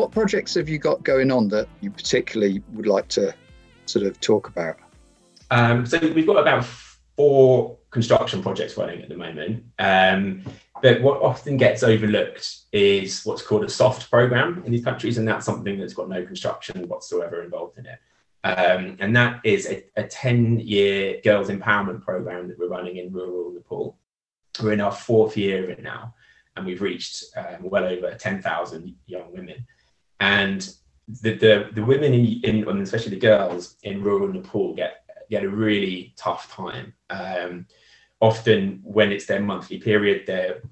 What 0.00 0.12
projects 0.12 0.54
have 0.54 0.66
you 0.66 0.78
got 0.78 1.02
going 1.02 1.30
on 1.30 1.48
that 1.48 1.68
you 1.82 1.90
particularly 1.90 2.62
would 2.72 2.86
like 2.86 3.06
to 3.08 3.34
sort 3.84 4.06
of 4.06 4.18
talk 4.20 4.48
about? 4.48 4.78
Um, 5.50 5.84
so 5.84 5.98
we've 5.98 6.26
got 6.26 6.38
about 6.38 6.64
four 7.18 7.76
construction 7.90 8.42
projects 8.42 8.78
running 8.78 9.02
at 9.02 9.10
the 9.10 9.16
moment. 9.18 9.62
Um, 9.78 10.42
but 10.80 11.02
what 11.02 11.20
often 11.20 11.58
gets 11.58 11.82
overlooked 11.82 12.60
is 12.72 13.26
what's 13.26 13.42
called 13.42 13.62
a 13.62 13.68
soft 13.68 14.10
program 14.10 14.62
in 14.64 14.72
these 14.72 14.82
countries, 14.82 15.18
and 15.18 15.28
that's 15.28 15.44
something 15.44 15.78
that's 15.78 15.92
got 15.92 16.08
no 16.08 16.24
construction 16.24 16.88
whatsoever 16.88 17.42
involved 17.42 17.76
in 17.76 17.84
it. 17.84 17.98
Um, 18.42 18.96
and 19.00 19.14
that 19.14 19.42
is 19.44 19.66
a, 19.66 19.84
a 19.96 20.04
10 20.04 20.60
year 20.60 21.20
girls 21.22 21.50
empowerment 21.50 22.00
program 22.00 22.48
that 22.48 22.58
we're 22.58 22.68
running 22.68 22.96
in 22.96 23.12
rural 23.12 23.52
Nepal. 23.52 23.98
We're 24.62 24.72
in 24.72 24.80
our 24.80 24.92
fourth 24.92 25.36
year 25.36 25.62
of 25.62 25.68
it 25.68 25.82
now, 25.82 26.14
and 26.56 26.64
we've 26.64 26.80
reached 26.80 27.22
um, 27.36 27.68
well 27.68 27.84
over 27.84 28.14
10,000 28.14 28.96
young 29.04 29.30
women. 29.34 29.66
And 30.20 30.68
the, 31.22 31.34
the, 31.34 31.68
the 31.72 31.84
women 31.84 32.14
in, 32.14 32.40
in, 32.44 32.68
and 32.68 32.82
especially 32.82 33.10
the 33.10 33.20
girls 33.20 33.76
in 33.82 34.02
rural 34.02 34.28
Nepal 34.28 34.74
get, 34.74 35.04
get 35.30 35.44
a 35.44 35.48
really 35.48 36.14
tough 36.16 36.52
time. 36.54 36.92
Um, 37.08 37.66
often 38.20 38.80
when 38.84 39.10
it's 39.10 39.26
their 39.26 39.40
monthly 39.40 39.78
period, 39.78 40.24
they're 40.26 40.62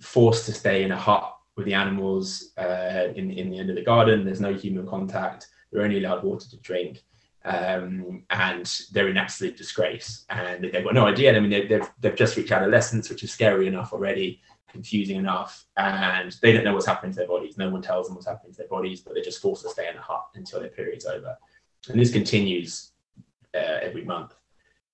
forced 0.00 0.46
to 0.46 0.52
stay 0.52 0.84
in 0.84 0.92
a 0.92 0.96
hut 0.96 1.36
with 1.56 1.66
the 1.66 1.74
animals 1.74 2.52
uh, 2.56 3.08
in, 3.14 3.30
in 3.30 3.50
the 3.50 3.58
end 3.58 3.70
of 3.70 3.76
the 3.76 3.82
garden. 3.82 4.24
There's 4.24 4.40
no 4.40 4.54
human 4.54 4.86
contact. 4.86 5.48
They're 5.70 5.82
only 5.82 6.02
allowed 6.02 6.24
water 6.24 6.48
to 6.48 6.56
drink. 6.58 7.02
Um, 7.44 8.24
and 8.30 8.70
they're 8.92 9.08
in 9.08 9.16
absolute 9.16 9.56
disgrace. 9.56 10.24
And 10.28 10.64
they've 10.64 10.84
got 10.84 10.94
no 10.94 11.06
idea. 11.06 11.36
I 11.36 11.40
mean, 11.40 11.50
they, 11.50 11.66
they've, 11.66 11.90
they've 12.00 12.16
just 12.16 12.36
reached 12.36 12.52
adolescence, 12.52 13.10
which 13.10 13.24
is 13.24 13.32
scary 13.32 13.66
enough 13.66 13.92
already 13.92 14.40
confusing 14.70 15.16
enough 15.16 15.66
and 15.76 16.32
they 16.42 16.52
don't 16.52 16.64
know 16.64 16.74
what's 16.74 16.86
happening 16.86 17.12
to 17.12 17.18
their 17.18 17.28
bodies. 17.28 17.58
No 17.58 17.70
one 17.70 17.82
tells 17.82 18.06
them 18.06 18.14
what's 18.14 18.26
happening 18.26 18.52
to 18.52 18.58
their 18.58 18.68
bodies, 18.68 19.00
but 19.00 19.14
they're 19.14 19.22
just 19.22 19.42
forced 19.42 19.62
to 19.62 19.70
stay 19.70 19.88
in 19.88 19.96
a 19.96 20.00
hut 20.00 20.26
until 20.34 20.60
their 20.60 20.70
period's 20.70 21.06
over. 21.06 21.36
And 21.88 22.00
this 22.00 22.12
continues 22.12 22.92
uh, 23.54 23.78
every 23.82 24.04
month. 24.04 24.34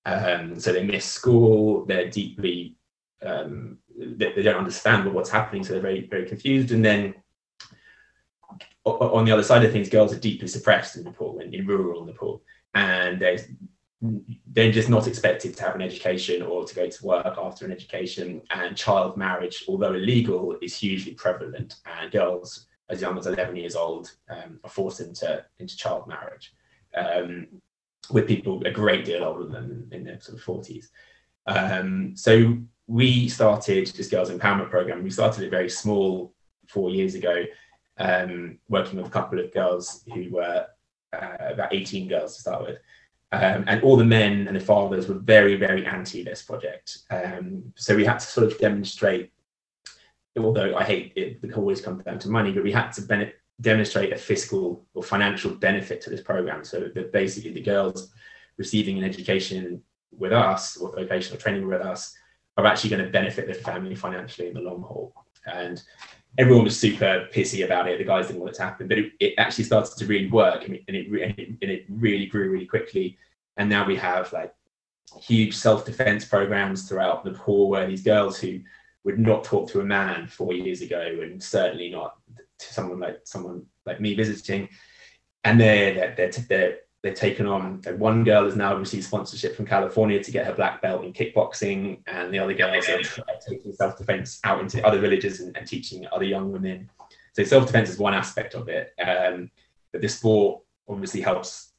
Um, 0.05 0.59
so 0.59 0.71
they 0.71 0.83
miss 0.83 1.05
school, 1.05 1.85
they're 1.85 2.09
deeply, 2.09 2.75
um, 3.21 3.77
they, 3.97 4.31
they, 4.33 4.41
don't 4.41 4.55
understand 4.55 5.11
what's 5.13 5.29
happening, 5.29 5.63
so 5.63 5.73
they're 5.73 5.81
very, 5.81 6.07
very 6.07 6.25
confused. 6.25 6.71
And 6.71 6.83
then 6.83 7.13
on 8.85 9.25
the 9.25 9.31
other 9.31 9.43
side 9.43 9.65
of 9.65 9.71
things, 9.71 9.89
girls 9.89 10.13
are 10.13 10.19
deeply 10.19 10.47
suppressed 10.47 10.95
in 10.95 11.03
Nepal, 11.03 11.39
in, 11.39 11.53
in 11.53 11.67
rural 11.67 12.05
Nepal. 12.05 12.41
And 12.73 13.19
there's 13.19 13.43
they're 14.01 14.71
just 14.71 14.89
not 14.89 15.07
expected 15.07 15.55
to 15.55 15.63
have 15.63 15.75
an 15.75 15.81
education 15.81 16.41
or 16.41 16.65
to 16.65 16.75
go 16.75 16.87
to 16.87 17.05
work 17.05 17.37
after 17.37 17.65
an 17.65 17.71
education. 17.71 18.41
And 18.51 18.77
child 18.77 19.17
marriage, 19.17 19.63
although 19.67 19.93
illegal, 19.93 20.55
is 20.61 20.77
hugely 20.77 21.13
prevalent. 21.13 21.75
And 21.85 22.11
girls 22.11 22.67
as 22.89 23.01
young 23.01 23.17
as 23.17 23.27
11 23.27 23.55
years 23.55 23.75
old 23.75 24.11
um, 24.29 24.59
are 24.63 24.69
forced 24.69 25.01
into, 25.01 25.43
into 25.59 25.75
child 25.75 26.07
marriage 26.07 26.53
um, 26.95 27.47
with 28.11 28.27
people 28.27 28.65
a 28.65 28.71
great 28.71 29.03
deal 29.03 29.23
older 29.23 29.45
than 29.45 29.87
in 29.91 30.03
their 30.03 30.19
sort 30.21 30.37
of 30.37 30.43
40s. 30.43 30.87
Um, 31.47 32.15
so 32.15 32.57
we 32.87 33.27
started 33.27 33.87
this 33.87 34.09
girls 34.09 34.29
empowerment 34.29 34.69
program. 34.69 35.03
We 35.03 35.09
started 35.09 35.43
it 35.43 35.51
very 35.51 35.69
small 35.69 36.33
four 36.67 36.89
years 36.89 37.15
ago, 37.15 37.43
um, 37.97 38.59
working 38.69 38.97
with 38.97 39.07
a 39.07 39.11
couple 39.11 39.39
of 39.39 39.53
girls 39.53 40.03
who 40.13 40.29
were 40.31 40.67
uh, 41.13 41.37
about 41.39 41.73
18 41.73 42.07
girls 42.07 42.35
to 42.35 42.41
start 42.41 42.63
with. 42.63 42.77
Um, 43.31 43.65
and 43.67 43.83
all 43.83 43.97
the 43.97 44.05
men 44.05 44.47
and 44.47 44.55
the 44.55 44.61
fathers 44.61 45.07
were 45.07 45.15
very, 45.15 45.55
very 45.55 45.85
anti 45.85 46.23
this 46.23 46.41
project. 46.41 46.99
Um, 47.09 47.73
so 47.75 47.95
we 47.95 48.05
had 48.05 48.19
to 48.19 48.25
sort 48.25 48.49
of 48.49 48.57
demonstrate, 48.57 49.31
although 50.37 50.75
I 50.75 50.83
hate 50.83 51.13
it, 51.15 51.39
it 51.43 51.57
always 51.57 51.81
comes 51.81 52.03
down 52.03 52.19
to 52.19 52.29
money, 52.29 52.53
but 52.53 52.63
we 52.63 52.71
had 52.71 52.91
to 52.91 53.31
demonstrate 53.59 54.13
a 54.13 54.17
fiscal 54.17 54.85
or 54.93 55.03
financial 55.03 55.51
benefit 55.51 55.99
to 56.01 56.09
this 56.09 56.21
program. 56.21 56.63
So 56.63 56.89
that 56.95 57.11
basically 57.11 57.51
the 57.51 57.61
girls 57.61 58.13
receiving 58.57 58.97
an 58.97 59.03
education 59.03 59.83
with 60.11 60.31
us 60.31 60.77
or 60.77 60.95
vocational 60.95 61.39
training 61.39 61.67
with 61.67 61.81
us 61.81 62.15
are 62.55 62.65
actually 62.65 62.91
going 62.91 63.05
to 63.05 63.11
benefit 63.11 63.45
their 63.45 63.55
family 63.55 63.95
financially 63.95 64.47
in 64.47 64.53
the 64.53 64.61
long 64.61 64.81
haul. 64.81 65.13
And 65.45 65.81
everyone 66.37 66.65
was 66.65 66.79
super 66.79 67.27
pissy 67.33 67.65
about 67.65 67.87
it. 67.87 67.97
The 67.97 68.03
guys 68.03 68.27
didn't 68.27 68.41
want 68.41 68.53
it 68.53 68.57
to 68.57 68.63
happen, 68.63 68.87
but 68.87 68.99
it, 68.99 69.13
it 69.19 69.33
actually 69.37 69.63
started 69.63 69.97
to 69.97 70.05
really 70.05 70.29
work, 70.29 70.65
and 70.65 70.75
it, 70.75 70.83
and 70.87 70.97
it, 70.97 71.07
and 71.61 71.71
it 71.71 71.85
really 71.89 72.27
grew 72.27 72.49
really 72.51 72.65
quickly. 72.65 73.17
And 73.57 73.69
now 73.69 73.85
we 73.85 73.95
have 73.95 74.31
like 74.33 74.53
huge 75.21 75.55
self-defense 75.55 76.25
programs 76.25 76.87
throughout 76.87 77.25
Nepal, 77.25 77.69
where 77.69 77.87
these 77.87 78.03
girls 78.03 78.37
who 78.37 78.59
would 79.03 79.17
not 79.17 79.43
talk 79.43 79.69
to 79.69 79.79
a 79.79 79.85
man 79.85 80.27
four 80.27 80.53
years 80.53 80.81
ago, 80.81 81.19
and 81.21 81.41
certainly 81.41 81.89
not 81.89 82.17
to 82.59 82.73
someone 82.73 82.99
like 82.99 83.21
someone 83.23 83.65
like 83.85 84.01
me 84.01 84.15
visiting, 84.15 84.69
and 85.43 85.59
they're 85.59 85.93
they're 85.93 86.15
they're, 86.15 86.45
they're 86.49 86.77
they've 87.07 87.17
taken 87.17 87.47
on 87.47 87.81
one 87.97 88.23
girl 88.23 88.43
has 88.43 88.55
now 88.55 88.75
received 88.75 89.05
sponsorship 89.05 89.55
from 89.55 89.65
California 89.65 90.21
to 90.21 90.31
get 90.31 90.45
her 90.45 90.53
black 90.53 90.81
belt 90.81 91.05
in 91.05 91.13
kickboxing, 91.13 91.99
and 92.07 92.33
the 92.33 92.39
other 92.39 92.53
girls 92.53 92.87
are 92.89 92.99
taking 93.47 93.71
self 93.71 93.97
defense 93.97 94.39
out 94.43 94.59
into 94.59 94.85
other 94.85 94.99
villages 94.99 95.39
and, 95.39 95.55
and, 95.55 95.65
teaching 95.65 96.05
other 96.11 96.25
young 96.25 96.51
women. 96.51 96.89
So 97.33 97.43
self 97.43 97.65
defense 97.65 97.89
is 97.89 97.97
one 97.97 98.13
aspect 98.13 98.55
of 98.55 98.67
it, 98.67 98.93
um, 98.99 99.49
but 99.91 100.01
the 100.01 100.09
sport 100.09 100.61
obviously 100.89 101.21
helps 101.21 101.71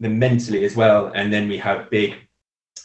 them 0.00 0.18
mentally 0.18 0.64
as 0.64 0.76
well. 0.76 1.12
And 1.14 1.32
then 1.32 1.48
we 1.48 1.56
have 1.58 1.90
big 1.90 2.14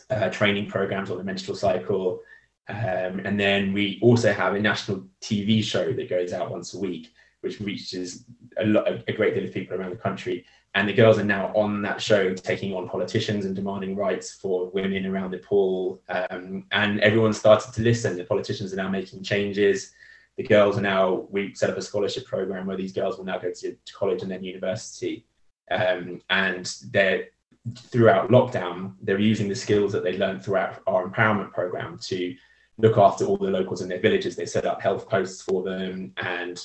uh, 0.10 0.30
training 0.30 0.68
programs 0.68 1.12
on 1.12 1.18
the 1.18 1.24
menstrual 1.24 1.58
cycle, 1.58 2.22
um, 2.70 3.20
and 3.26 3.38
then 3.38 3.74
we 3.74 4.00
also 4.02 4.32
have 4.32 4.56
a 4.56 4.60
national 4.60 5.06
TV 5.22 5.62
show 5.64 5.92
that 5.92 6.10
goes 6.10 6.32
out 6.32 6.52
once 6.52 6.74
a 6.74 6.80
week, 6.80 7.12
which 7.42 7.60
reaches 7.60 8.24
a, 8.58 8.66
lot, 8.66 8.88
a 9.08 9.14
great 9.14 9.34
deal 9.34 9.44
of 9.44 9.54
people 9.54 9.76
around 9.76 9.90
the 9.90 9.98
country 9.98 10.46
and 10.76 10.88
the 10.88 10.94
girls 10.94 11.18
are 11.18 11.24
now 11.24 11.52
on 11.56 11.82
that 11.82 12.02
show 12.02 12.34
taking 12.34 12.76
on 12.76 12.88
politicians 12.88 13.46
and 13.46 13.56
demanding 13.56 13.96
rights 13.96 14.34
for 14.34 14.70
women 14.70 15.06
around 15.06 15.32
Nepal. 15.32 16.02
Um, 16.10 16.66
and 16.72 17.00
everyone 17.00 17.34
started 17.34 17.74
to 17.74 17.82
listen. 17.82 18.18
The 18.18 18.24
politicians 18.24 18.72
are 18.72 18.78
now 18.78 18.90
making 18.90 19.24
changes. 19.24 19.94
The 20.38 20.44
girls 20.44 20.78
are 20.78 20.82
now, 20.82 21.28
we 21.32 21.56
set 21.56 21.72
up 21.72 21.78
a 21.78 21.82
scholarship 21.82 22.26
program 22.26 22.68
where 22.68 22.78
these 22.78 22.94
girls 22.94 23.18
will 23.18 23.26
now 23.26 23.40
go 23.40 23.52
to, 23.52 23.76
college 23.94 24.22
and 24.22 24.32
then 24.32 24.44
university. 24.44 25.26
Um, 25.72 26.22
and 26.30 26.72
they're 26.92 27.30
throughout 27.76 28.30
lockdown, 28.30 28.94
they're 29.02 29.20
using 29.20 29.50
the 29.50 29.56
skills 29.56 29.92
that 29.92 30.04
they 30.04 30.18
learned 30.18 30.44
throughout 30.44 30.82
our 30.88 31.10
empowerment 31.10 31.52
program 31.52 31.98
to 32.04 32.36
look 32.78 32.98
after 32.98 33.26
all 33.26 33.38
the 33.38 33.50
locals 33.50 33.82
in 33.82 33.90
their 33.90 34.00
villages. 34.00 34.36
They 34.36 34.46
set 34.46 34.66
up 34.66 34.82
health 34.82 35.10
posts 35.10 35.42
for 35.42 35.64
them 35.64 36.14
and 36.18 36.64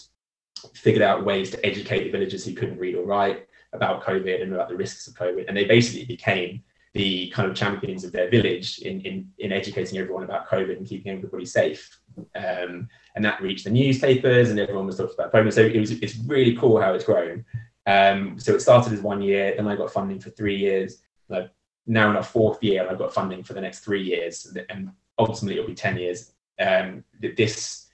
figured 0.75 1.03
out 1.03 1.25
ways 1.25 1.51
to 1.51 1.67
educate 1.67 2.05
the 2.05 2.11
villagers 2.11 2.45
who 2.45 2.55
couldn't 2.55 2.79
read 2.79 2.95
or 2.95 3.05
write 3.05 3.49
about 3.75 4.03
COVID 4.05 4.43
and 4.43 4.55
about 4.55 4.69
the 4.69 4.77
risks 4.77 5.07
of 5.07 5.15
COVID. 5.15 5.47
And 5.49 5.57
they 5.57 5.65
basically 5.65 6.07
became 6.07 6.63
the 6.95 7.29
kind 7.31 7.51
of 7.51 7.57
champions 7.57 8.05
of 8.05 8.13
their 8.13 8.31
village 8.31 8.79
in, 8.79 9.01
in, 9.01 9.29
in 9.39 9.53
educating 9.53 9.99
everyone 9.99 10.23
about 10.23 10.49
COVID 10.49 10.77
and 10.77 10.87
keeping 10.87 11.13
everybody 11.13 11.45
safe. 11.45 11.99
Um, 12.37 12.89
and 13.17 13.25
that 13.25 13.43
reached 13.43 13.65
the 13.65 13.71
newspapers 13.71 14.51
and 14.51 14.61
everyone 14.61 14.87
was 14.87 14.97
talking 14.97 15.15
about 15.19 15.33
COVID. 15.33 15.53
So 15.53 15.63
it 15.63 15.79
was, 15.79 15.91
it's 15.91 16.17
really 16.19 16.57
cool 16.57 16.81
how 16.81 16.95
it's 16.95 17.05
grown. 17.05 17.45
Um, 17.87 18.39
so 18.39 18.55
it 18.55 18.61
started 18.61 18.93
as 18.93 19.01
one 19.01 19.21
year, 19.21 19.55
then 19.57 19.67
I 19.67 19.75
got 19.75 19.93
funding 19.93 20.21
for 20.21 20.31
three 20.31 20.57
years. 20.57 21.03
Like 21.29 21.51
now 21.87 22.11
in 22.11 22.17
our 22.17 22.23
fourth 22.23 22.63
year, 22.63 22.89
I've 22.89 22.99
got 22.99 23.13
funding 23.13 23.43
for 23.43 23.55
the 23.55 23.61
next 23.61 23.81
three 23.81 24.03
years, 24.03 24.57
and 24.71 24.91
ultimately 25.19 25.59
it'll 25.59 25.69
be 25.69 25.75
10 25.75 25.99
years. 25.99 26.33
Um, 26.59 27.05
this 27.21 27.89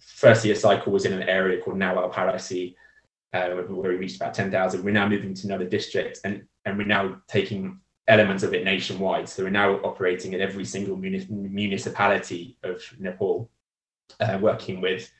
first 0.00 0.44
year 0.44 0.56
cycle 0.56 0.92
was 0.92 1.06
in 1.06 1.12
an 1.12 1.28
area 1.28 1.62
called 1.62 1.76
Nawal 1.76 2.12
uh, 3.32 3.48
where 3.50 3.92
we 3.92 3.96
reached 3.96 4.16
about 4.16 4.34
10,000. 4.34 4.82
We're 4.82 4.90
now 4.90 5.08
moving 5.08 5.34
to 5.34 5.46
another 5.46 5.66
district 5.66 6.20
and, 6.24 6.44
and 6.64 6.78
we're 6.78 6.86
now 6.86 7.20
taking 7.28 7.80
elements 8.06 8.42
of 8.42 8.54
it 8.54 8.64
nationwide. 8.64 9.28
So 9.28 9.44
we're 9.44 9.50
now 9.50 9.74
operating 9.76 10.32
in 10.32 10.40
every 10.40 10.64
single 10.64 10.96
municipality 10.96 12.56
of 12.62 12.82
Nepal, 12.98 13.50
uh, 14.20 14.38
working 14.40 14.80
with 14.80 15.10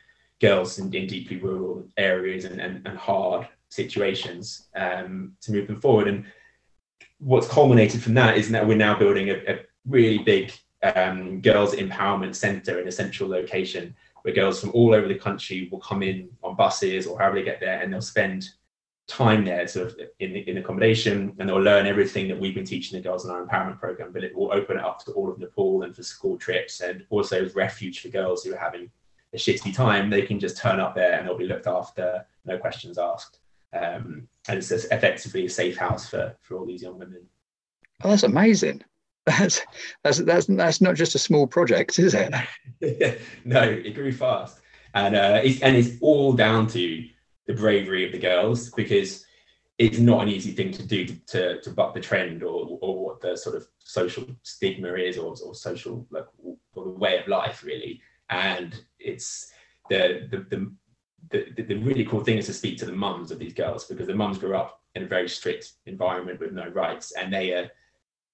girls 0.40 0.79
in, 0.79 0.94
in 0.94 1.07
deeply 1.07 1.37
rural 1.37 1.87
areas 1.97 2.44
and, 2.44 2.61
and, 2.61 2.87
and 2.87 2.97
hard 2.97 3.47
situations 3.68 4.68
um, 4.75 5.33
to 5.42 5.53
move 5.53 5.66
them 5.66 5.81
forward. 5.81 6.09
And 6.09 6.25
what's 7.18 7.49
culminated 7.49 8.03
from 8.03 8.14
that 8.14 8.38
is 8.38 8.49
that 8.51 8.66
we're 8.66 8.77
now 8.77 8.99
building 8.99 9.31
a, 9.31 9.35
a 9.47 9.59
really 9.87 10.18
big 10.18 10.53
um, 10.83 11.40
girls 11.40 11.75
empowerment 11.75 12.35
center 12.35 12.81
in 12.81 12.88
a 12.88 12.92
central 12.92 13.29
location 13.29 13.94
where 14.28 14.34
girls 14.34 14.60
from 14.60 14.70
all 14.74 14.94
over 14.94 15.08
the 15.08 15.14
country 15.14 15.68
will 15.72 15.80
come 15.80 16.02
in 16.02 16.28
on 16.42 16.54
buses 16.54 17.06
or 17.06 17.18
however 17.18 17.36
they 17.36 17.42
get 17.42 17.60
there 17.60 17.80
and 17.80 17.90
they'll 17.90 18.02
spend 18.02 18.50
time 19.06 19.42
there 19.42 19.66
sort 19.66 19.88
of 19.88 19.96
in, 20.20 20.36
in 20.36 20.58
accommodation 20.58 21.34
and 21.38 21.48
they'll 21.48 21.56
learn 21.56 21.86
everything 21.86 22.28
that 22.28 22.38
we've 22.38 22.54
been 22.54 22.64
teaching 22.64 22.98
the 22.98 23.02
girls 23.02 23.24
in 23.24 23.30
our 23.30 23.42
empowerment 23.42 23.80
program 23.80 24.12
but 24.12 24.22
it 24.22 24.36
will 24.36 24.52
open 24.52 24.76
it 24.76 24.84
up 24.84 25.02
to 25.02 25.12
all 25.12 25.30
of 25.30 25.38
nepal 25.38 25.82
and 25.82 25.96
for 25.96 26.02
school 26.02 26.36
trips 26.36 26.82
and 26.82 27.06
also 27.08 27.42
as 27.42 27.54
refuge 27.54 28.00
for 28.00 28.08
girls 28.08 28.44
who 28.44 28.52
are 28.52 28.58
having 28.58 28.90
a 29.32 29.38
shitty 29.38 29.74
time 29.74 30.10
they 30.10 30.20
can 30.20 30.38
just 30.38 30.58
turn 30.58 30.78
up 30.78 30.94
there 30.94 31.14
and 31.14 31.26
they'll 31.26 31.38
be 31.38 31.46
looked 31.46 31.66
after 31.66 32.26
no 32.44 32.58
questions 32.58 32.98
asked. 32.98 33.38
Um, 33.72 34.28
and 34.46 34.58
it's 34.58 34.70
effectively 34.70 35.46
a 35.46 35.50
safe 35.50 35.78
house 35.78 36.08
for 36.08 36.36
for 36.40 36.58
all 36.58 36.66
these 36.66 36.82
young 36.82 36.98
women. 36.98 37.26
Oh 38.02 38.10
that's 38.10 38.24
amazing 38.24 38.82
that's 39.28 39.60
that's 40.02 40.18
that's 40.18 40.46
that's 40.46 40.80
not 40.80 40.94
just 40.94 41.14
a 41.14 41.18
small 41.18 41.46
project 41.46 41.98
is 41.98 42.14
it? 42.14 42.32
No 43.44 43.62
it 43.62 43.94
grew 43.94 44.12
fast. 44.12 44.60
And 44.94 45.14
uh, 45.14 45.40
it's, 45.44 45.60
and 45.60 45.76
it's 45.76 45.90
all 46.00 46.32
down 46.32 46.66
to 46.68 47.04
the 47.46 47.54
bravery 47.54 48.06
of 48.06 48.12
the 48.12 48.18
girls 48.18 48.70
because 48.70 49.24
it's 49.78 49.98
not 49.98 50.22
an 50.22 50.28
easy 50.28 50.52
thing 50.52 50.72
to 50.72 50.82
do 50.82 51.06
to, 51.06 51.14
to, 51.26 51.60
to 51.60 51.70
buck 51.70 51.94
the 51.94 52.00
trend 52.00 52.42
or, 52.42 52.78
or 52.80 53.04
what 53.04 53.20
the 53.20 53.36
sort 53.36 53.56
of 53.56 53.66
social 53.78 54.26
stigma 54.42 54.94
is 54.94 55.18
or, 55.18 55.36
or 55.44 55.54
social 55.54 56.06
like 56.10 56.26
or 56.74 56.84
the 56.84 56.90
way 56.90 57.18
of 57.18 57.28
life 57.28 57.62
really. 57.62 58.00
And 58.30 58.78
it's 58.98 59.52
the 59.88 60.28
the, 60.30 60.38
the 60.38 60.72
the, 61.30 61.62
the 61.62 61.76
really 61.76 62.04
cool 62.04 62.24
thing 62.24 62.38
is 62.38 62.46
to 62.46 62.54
speak 62.54 62.78
to 62.78 62.86
the 62.86 62.92
mums 62.92 63.30
of 63.30 63.38
these 63.38 63.52
girls 63.52 63.84
because 63.84 64.06
the 64.06 64.14
mums 64.14 64.38
grew 64.38 64.56
up 64.56 64.82
in 64.94 65.02
a 65.02 65.06
very 65.06 65.28
strict 65.28 65.72
environment 65.86 66.40
with 66.40 66.52
no 66.52 66.68
rights 66.68 67.12
and 67.12 67.32
they 67.32 67.52
are 67.52 67.68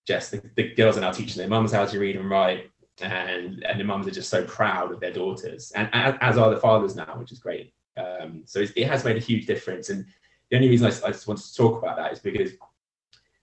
just 0.06 0.30
the, 0.30 0.42
the 0.56 0.74
girls 0.74 0.96
are 0.96 1.00
now 1.00 1.12
teaching 1.12 1.38
their 1.38 1.48
mums 1.48 1.72
how 1.72 1.84
to 1.84 1.98
read 1.98 2.16
and 2.16 2.28
write 2.28 2.70
and 3.00 3.64
and 3.64 3.80
the 3.80 3.84
mums 3.84 4.06
are 4.06 4.12
just 4.12 4.30
so 4.30 4.44
proud 4.44 4.92
of 4.92 5.00
their 5.00 5.12
daughters 5.12 5.72
and 5.74 5.88
as, 5.92 6.14
as 6.20 6.38
are 6.38 6.50
the 6.50 6.60
fathers 6.60 6.94
now 6.94 7.16
which 7.18 7.32
is 7.32 7.38
great 7.38 7.74
um, 7.96 8.42
so 8.44 8.60
it 8.60 8.86
has 8.86 9.04
made 9.04 9.16
a 9.16 9.20
huge 9.20 9.46
difference. 9.46 9.90
And 9.90 10.06
the 10.50 10.56
only 10.56 10.68
reason 10.68 10.86
I, 10.86 11.06
I 11.06 11.10
just 11.10 11.26
wanted 11.26 11.44
to 11.44 11.54
talk 11.54 11.82
about 11.82 11.96
that 11.96 12.12
is 12.12 12.18
because 12.18 12.52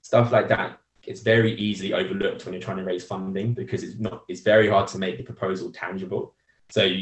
stuff 0.01 0.31
like 0.31 0.47
that 0.49 0.79
gets 1.01 1.21
very 1.21 1.53
easily 1.53 1.93
overlooked 1.93 2.45
when 2.45 2.53
you're 2.53 2.61
trying 2.61 2.77
to 2.77 2.83
raise 2.83 3.03
funding 3.03 3.53
because 3.53 3.83
it's 3.83 3.99
not 3.99 4.23
it's 4.27 4.41
very 4.41 4.69
hard 4.69 4.87
to 4.89 4.97
make 4.97 5.17
the 5.17 5.23
proposal 5.23 5.71
tangible. 5.71 6.33
So 6.69 6.83
because 6.87 6.97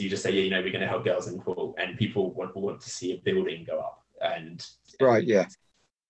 you, 0.00 0.04
you, 0.04 0.08
just 0.08 0.22
say, 0.22 0.32
yeah, 0.32 0.42
you 0.42 0.50
know, 0.50 0.60
we're 0.60 0.70
going 0.70 0.80
to 0.80 0.86
help 0.86 1.04
girls 1.04 1.26
in 1.26 1.40
pool, 1.40 1.74
and 1.78 1.98
people 1.98 2.32
want 2.32 2.56
want 2.56 2.80
to 2.80 2.90
see 2.90 3.12
a 3.12 3.16
building 3.18 3.64
go 3.64 3.80
up. 3.80 4.04
And 4.20 4.64
right, 5.00 5.24
yeah. 5.24 5.46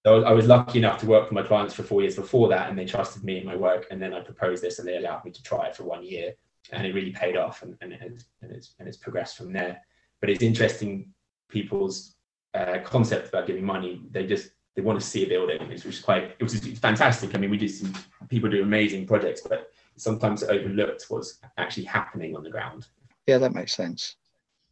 I 0.07 0.33
was 0.33 0.47
lucky 0.47 0.79
enough 0.79 1.01
to 1.01 1.07
work 1.07 1.29
for 1.29 1.35
my 1.35 1.43
clients 1.43 1.75
for 1.75 1.83
four 1.83 2.03
years 2.03 2.17
before 2.17 2.49
that, 2.49 2.69
and 2.69 2.79
they 2.79 2.85
trusted 2.85 3.25
me 3.25 3.39
in 3.39 3.47
my 3.47 3.57
work. 3.57 3.87
And 3.91 4.01
then 4.01 4.13
I 4.13 4.21
proposed 4.21 4.63
this, 4.63 4.79
and 4.79 4.87
they 4.87 4.97
allowed 4.97 5.25
me 5.25 5.31
to 5.31 5.43
try 5.43 5.67
it 5.67 5.77
for 5.77 5.85
one 5.85 6.05
year, 6.05 6.35
and 6.73 6.87
it 6.87 6.95
really 6.95 7.13
paid 7.13 7.37
off, 7.37 7.63
and, 7.63 7.77
and, 7.81 7.93
it, 7.93 8.01
has, 8.01 8.27
and 8.43 8.53
it's 8.53 8.75
and 8.79 8.87
it's 8.87 8.99
progressed 8.99 9.37
from 9.37 9.53
there 9.53 9.81
but 10.25 10.31
it's 10.31 10.43
interesting 10.43 11.13
people's 11.51 12.15
uh, 12.55 12.79
concept 12.83 13.29
about 13.29 13.47
giving 13.47 13.63
money. 13.63 14.01
They 14.11 14.27
just 14.27 14.53
they 14.75 14.81
want 14.81 14.99
to 14.99 15.07
see 15.07 15.27
a 15.27 15.29
building, 15.29 15.69
which 15.69 15.85
is 15.85 16.01
quite 16.01 16.35
it 16.39 16.43
was 16.43 16.59
fantastic. 16.79 17.35
I 17.35 17.39
mean, 17.39 17.51
we 17.51 17.59
did 17.59 17.71
some 17.71 17.93
people 18.31 18.49
do 18.49 18.63
amazing 18.63 19.07
projects, 19.07 19.43
but 19.43 19.71
sometimes 19.97 20.43
overlooked 20.43 21.05
what's 21.11 21.41
actually 21.59 21.85
happening 21.85 22.35
on 22.35 22.43
the 22.43 22.49
ground. 22.49 22.87
Yeah, 23.27 23.37
that 23.37 23.53
makes 23.53 23.75
sense. 23.75 24.17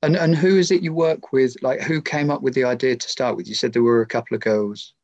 And 0.02 0.16
and 0.16 0.34
who 0.34 0.56
is 0.56 0.70
it 0.70 0.82
you 0.82 0.94
work 0.94 1.34
with? 1.34 1.54
Like, 1.60 1.82
who 1.82 2.00
came 2.00 2.30
up 2.30 2.40
with 2.40 2.54
the 2.54 2.64
idea 2.64 2.96
to 2.96 3.08
start 3.10 3.36
with? 3.36 3.46
You 3.46 3.54
said 3.54 3.74
there 3.74 3.82
were 3.82 4.00
a 4.00 4.06
couple 4.06 4.34
of 4.34 4.40
girls. 4.40 4.94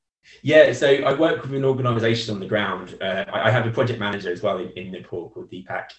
Yeah, 0.43 0.73
so 0.73 0.89
I 0.89 1.15
work 1.15 1.43
with 1.43 1.55
an 1.55 1.65
organisation 1.65 2.35
on 2.35 2.41
the 2.41 2.47
ground. 2.47 2.97
Uh, 3.01 3.25
I, 3.33 3.49
I, 3.49 3.51
have 3.51 3.67
a 3.67 3.71
project 3.71 3.99
manager 3.99 4.31
as 4.33 4.43
well 4.43 4.59
in, 4.59 4.71
in 4.71 4.93
Nepal 4.93 5.31
called 5.31 5.51
Deepak, 5.51 5.91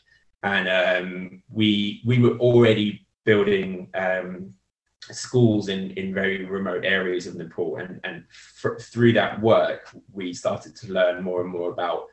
and 0.43 0.69
um, 0.69 1.43
we 1.49 2.01
we 2.05 2.19
were 2.19 2.37
already 2.37 3.05
building 3.25 3.89
um, 3.95 4.53
schools 5.01 5.69
in, 5.69 5.91
in 5.91 6.13
very 6.13 6.45
remote 6.45 6.85
areas 6.85 7.27
of 7.27 7.35
Nepal. 7.35 7.77
And, 7.77 7.99
and 8.03 8.23
through 8.79 9.13
that 9.13 9.41
work, 9.41 9.89
we 10.11 10.33
started 10.33 10.75
to 10.77 10.93
learn 10.93 11.23
more 11.23 11.41
and 11.41 11.49
more 11.49 11.71
about 11.71 12.05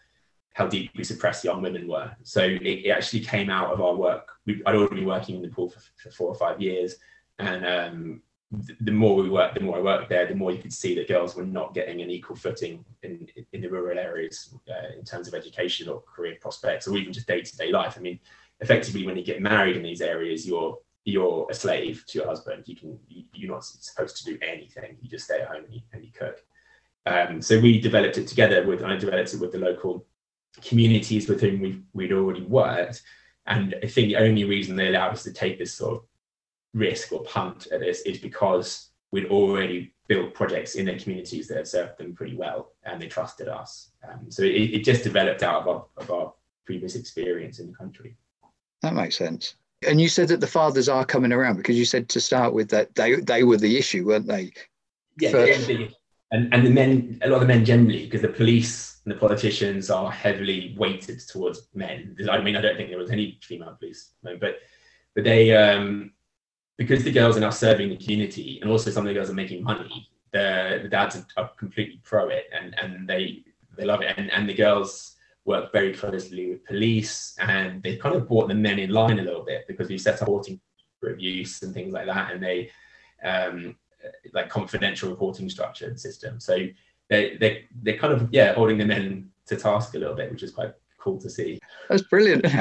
how 0.54 0.66
deeply 0.66 1.04
suppressed 1.04 1.44
young 1.44 1.60
women 1.60 1.86
were. 1.86 2.10
So 2.22 2.42
it, 2.42 2.62
it 2.62 2.90
actually 2.90 3.20
came 3.20 3.50
out 3.50 3.72
of 3.72 3.80
our 3.80 3.94
work. 3.94 4.32
We, 4.46 4.62
I'd 4.64 4.74
already 4.74 4.96
been 4.96 5.06
working 5.06 5.36
in 5.36 5.42
Nepal 5.42 5.68
for, 5.68 5.80
for 5.96 6.10
four 6.10 6.28
or 6.28 6.34
five 6.34 6.60
years. 6.60 6.96
And 7.38 7.66
um, 7.66 8.22
the, 8.52 8.92
more 8.92 9.16
we 9.16 9.28
worked, 9.28 9.54
the 9.54 9.60
more 9.60 9.78
I 9.78 9.80
worked 9.80 10.08
there, 10.08 10.26
the 10.26 10.34
more 10.34 10.52
you 10.52 10.62
could 10.62 10.72
see 10.72 10.94
that 10.94 11.08
girls 11.08 11.34
were 11.34 11.44
not 11.44 11.74
getting 11.74 12.00
an 12.00 12.10
equal 12.10 12.36
footing 12.36 12.84
in, 13.02 13.26
in 13.52 13.60
the 13.60 13.68
rural 13.68 13.98
areas 13.98 14.54
uh, 14.68 14.96
in 14.96 15.04
terms 15.04 15.26
of 15.26 15.34
education 15.34 15.88
or 15.88 16.02
career 16.02 16.36
prospects 16.40 16.86
or 16.86 16.96
even 16.96 17.12
just 17.12 17.26
day 17.26 17.40
to 17.40 17.56
day 17.56 17.72
life. 17.72 17.96
I 17.98 18.00
mean, 18.00 18.20
effectively, 18.60 19.04
when 19.04 19.16
you 19.16 19.24
get 19.24 19.42
married 19.42 19.76
in 19.76 19.82
these 19.82 20.00
areas, 20.00 20.46
you're 20.46 20.78
you're 21.04 21.46
a 21.50 21.54
slave 21.54 22.04
to 22.08 22.18
your 22.18 22.26
husband. 22.26 22.64
You 22.66 22.76
can 22.76 22.98
you, 23.08 23.48
are 23.48 23.54
not 23.54 23.64
supposed 23.64 24.16
to 24.18 24.24
do 24.24 24.38
anything. 24.42 24.96
You 25.00 25.08
just 25.08 25.24
stay 25.24 25.40
at 25.40 25.48
home 25.48 25.64
and 25.64 25.74
you, 25.74 25.80
and 25.92 26.04
you 26.04 26.12
cook. 26.12 26.44
Um, 27.06 27.40
so 27.40 27.60
we 27.60 27.80
developed 27.80 28.18
it 28.18 28.28
together 28.28 28.66
with 28.66 28.82
I 28.82 28.96
developed 28.96 29.34
it 29.34 29.40
with 29.40 29.52
the 29.52 29.58
local 29.58 30.06
communities 30.62 31.28
with 31.28 31.40
whom 31.40 31.60
we 31.60 31.82
we'd 31.94 32.12
already 32.12 32.42
worked. 32.42 33.02
And 33.48 33.74
I 33.82 33.86
think 33.86 34.08
the 34.08 34.16
only 34.16 34.44
reason 34.44 34.76
they 34.76 34.88
allowed 34.88 35.12
us 35.12 35.22
to 35.24 35.32
take 35.32 35.58
this 35.58 35.74
sort 35.74 35.96
of 35.96 36.02
risk 36.76 37.12
or 37.12 37.24
punt 37.24 37.66
at 37.72 37.80
this 37.80 38.02
is 38.02 38.18
because 38.18 38.90
we'd 39.10 39.26
already 39.26 39.94
built 40.08 40.34
projects 40.34 40.74
in 40.74 40.86
their 40.86 40.98
communities 40.98 41.48
that 41.48 41.56
had 41.56 41.66
served 41.66 41.98
them 41.98 42.14
pretty 42.14 42.36
well 42.36 42.72
and 42.84 43.00
they 43.00 43.08
trusted 43.08 43.48
us. 43.48 43.90
Um, 44.08 44.30
so 44.30 44.42
it, 44.42 44.74
it, 44.74 44.84
just 44.84 45.02
developed 45.02 45.42
out 45.42 45.62
of 45.62 45.68
our, 45.68 45.84
of 45.96 46.10
our 46.10 46.32
previous 46.64 46.94
experience 46.94 47.58
in 47.58 47.66
the 47.66 47.72
country. 47.72 48.16
That 48.82 48.94
makes 48.94 49.16
sense. 49.16 49.56
And 49.86 50.00
you 50.00 50.08
said 50.08 50.28
that 50.28 50.40
the 50.40 50.46
fathers 50.46 50.88
are 50.88 51.04
coming 51.04 51.32
around 51.32 51.56
because 51.56 51.78
you 51.78 51.84
said 51.84 52.08
to 52.10 52.20
start 52.20 52.52
with 52.52 52.68
that 52.70 52.94
they 52.94 53.16
they 53.16 53.42
were 53.42 53.58
the 53.58 53.76
issue, 53.76 54.06
weren't 54.06 54.26
they? 54.26 54.52
Yeah, 55.18 55.32
the, 55.32 55.90
and 56.32 56.52
and 56.52 56.66
the 56.66 56.70
men, 56.70 57.18
a 57.22 57.28
lot 57.28 57.36
of 57.36 57.40
the 57.42 57.46
men 57.46 57.64
generally, 57.64 58.04
because 58.06 58.22
the 58.22 58.28
police 58.28 59.00
and 59.04 59.14
the 59.14 59.18
politicians 59.18 59.90
are 59.90 60.10
heavily 60.10 60.74
weighted 60.78 61.20
towards 61.20 61.68
men. 61.74 62.16
I 62.30 62.40
mean, 62.40 62.56
I 62.56 62.60
don't 62.62 62.76
think 62.76 62.88
there 62.88 62.98
was 62.98 63.10
any 63.10 63.38
female 63.42 63.76
police, 63.78 64.12
but 64.22 64.40
but 65.14 65.24
they 65.24 65.54
um, 65.54 66.12
because 66.76 67.04
the 67.04 67.12
girls 67.12 67.36
are 67.36 67.40
now 67.40 67.50
serving 67.50 67.88
the 67.88 67.96
community, 67.96 68.58
and 68.60 68.70
also 68.70 68.90
some 68.90 69.04
of 69.04 69.08
the 69.08 69.14
girls 69.14 69.30
are 69.30 69.34
making 69.34 69.62
money. 69.62 70.08
The, 70.32 70.80
the 70.82 70.88
dads 70.88 71.16
are, 71.16 71.26
are 71.36 71.50
completely 71.56 72.00
pro 72.04 72.28
it, 72.28 72.44
and 72.52 72.74
and 72.78 73.08
they 73.08 73.44
they 73.76 73.84
love 73.84 74.02
it, 74.02 74.14
and 74.16 74.30
and 74.30 74.48
the 74.48 74.54
girls 74.54 75.16
work 75.46 75.72
very 75.72 75.94
closely 75.94 76.50
with 76.50 76.64
police 76.66 77.36
and 77.38 77.80
they 77.82 77.96
kind 77.96 78.16
of 78.16 78.26
brought 78.26 78.48
the 78.48 78.54
men 78.54 78.80
in 78.80 78.90
line 78.90 79.20
a 79.20 79.22
little 79.22 79.44
bit 79.44 79.64
because 79.68 79.88
we 79.88 79.96
set 79.96 80.20
up 80.20 80.22
reporting 80.22 80.60
abuse 81.04 81.62
and 81.62 81.72
things 81.72 81.92
like 81.92 82.06
that 82.06 82.32
and 82.32 82.42
they 82.42 82.68
um, 83.24 83.76
like 84.34 84.48
confidential 84.48 85.08
reporting 85.08 85.48
structured 85.48 86.00
system. 86.00 86.40
So 86.40 86.66
they, 87.08 87.36
they 87.36 87.64
they're 87.82 87.96
kind 87.96 88.12
of 88.12 88.28
yeah 88.32 88.54
holding 88.54 88.78
the 88.78 88.84
men 88.84 89.30
to 89.46 89.56
task 89.56 89.94
a 89.94 89.98
little 89.98 90.16
bit 90.16 90.32
which 90.32 90.42
is 90.42 90.50
quite 90.50 90.74
cool 90.98 91.18
to 91.20 91.30
see. 91.30 91.60
That's 91.88 92.02
brilliant. 92.02 92.46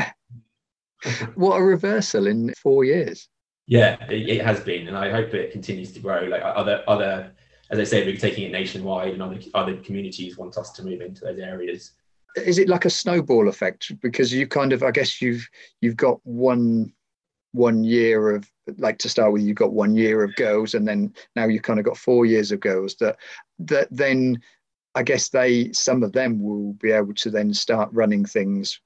What 1.36 1.58
a 1.58 1.64
reversal 1.64 2.26
in 2.26 2.52
four 2.56 2.84
years 2.84 3.30
yeah 3.68 3.98
it, 4.10 4.30
it, 4.30 4.46
has 4.46 4.60
been 4.60 4.88
and 4.88 4.98
i 4.98 5.10
hope 5.10 5.34
it 5.34 5.52
continues 5.52 5.92
to 5.94 6.00
grow. 6.00 6.24
Like 6.24 6.42
other 6.44 6.84
other 6.88 7.32
as 7.72 7.80
i 7.80 7.84
say 7.84 8.06
we're 8.06 8.18
taking 8.18 8.46
it 8.46 8.52
nationwide 8.52 9.14
and 9.14 9.22
other 9.22 9.40
other 9.54 9.78
communities 9.78 10.38
want 10.38 10.58
us 10.58 10.72
to 10.74 10.84
move 10.84 11.02
into 11.02 11.26
those 11.26 11.40
areas. 11.40 11.92
Is 12.36 12.60
it 12.60 12.68
like 12.68 12.84
a 12.84 12.90
snowball 12.90 13.48
effect? 13.48 13.92
Because 14.02 14.34
you 14.34 14.48
kind 14.48 14.74
of 14.74 14.84
i 14.84 14.92
guess 14.92 15.22
you've 15.22 15.48
you've 15.82 15.98
got 15.98 16.20
one 16.24 16.94
one 17.56 17.86
year 17.86 18.36
of 18.36 18.52
like 18.78 18.98
to 18.98 19.10
start 19.10 19.32
with 19.32 19.42
you've 19.42 19.56
got 19.56 19.72
one 19.72 19.96
year 19.96 20.24
of 20.24 20.36
girls 20.36 20.74
and 20.74 20.86
then 20.86 21.14
now 21.36 21.46
you've 21.46 21.64
kind 21.64 21.80
of 21.80 21.86
got 21.86 21.98
four 21.98 22.26
years 22.26 22.52
of 22.52 22.60
girls 22.60 22.96
that 22.96 23.16
that 23.60 23.88
then 23.92 24.38
i 24.94 25.02
guess 25.02 25.30
they 25.30 25.72
some 25.72 26.04
of 26.04 26.12
them 26.12 26.42
will 26.42 26.74
be 26.74 26.92
able 26.92 27.14
to 27.14 27.30
then 27.30 27.54
start 27.54 27.90
running 27.94 28.26
things 28.26 28.82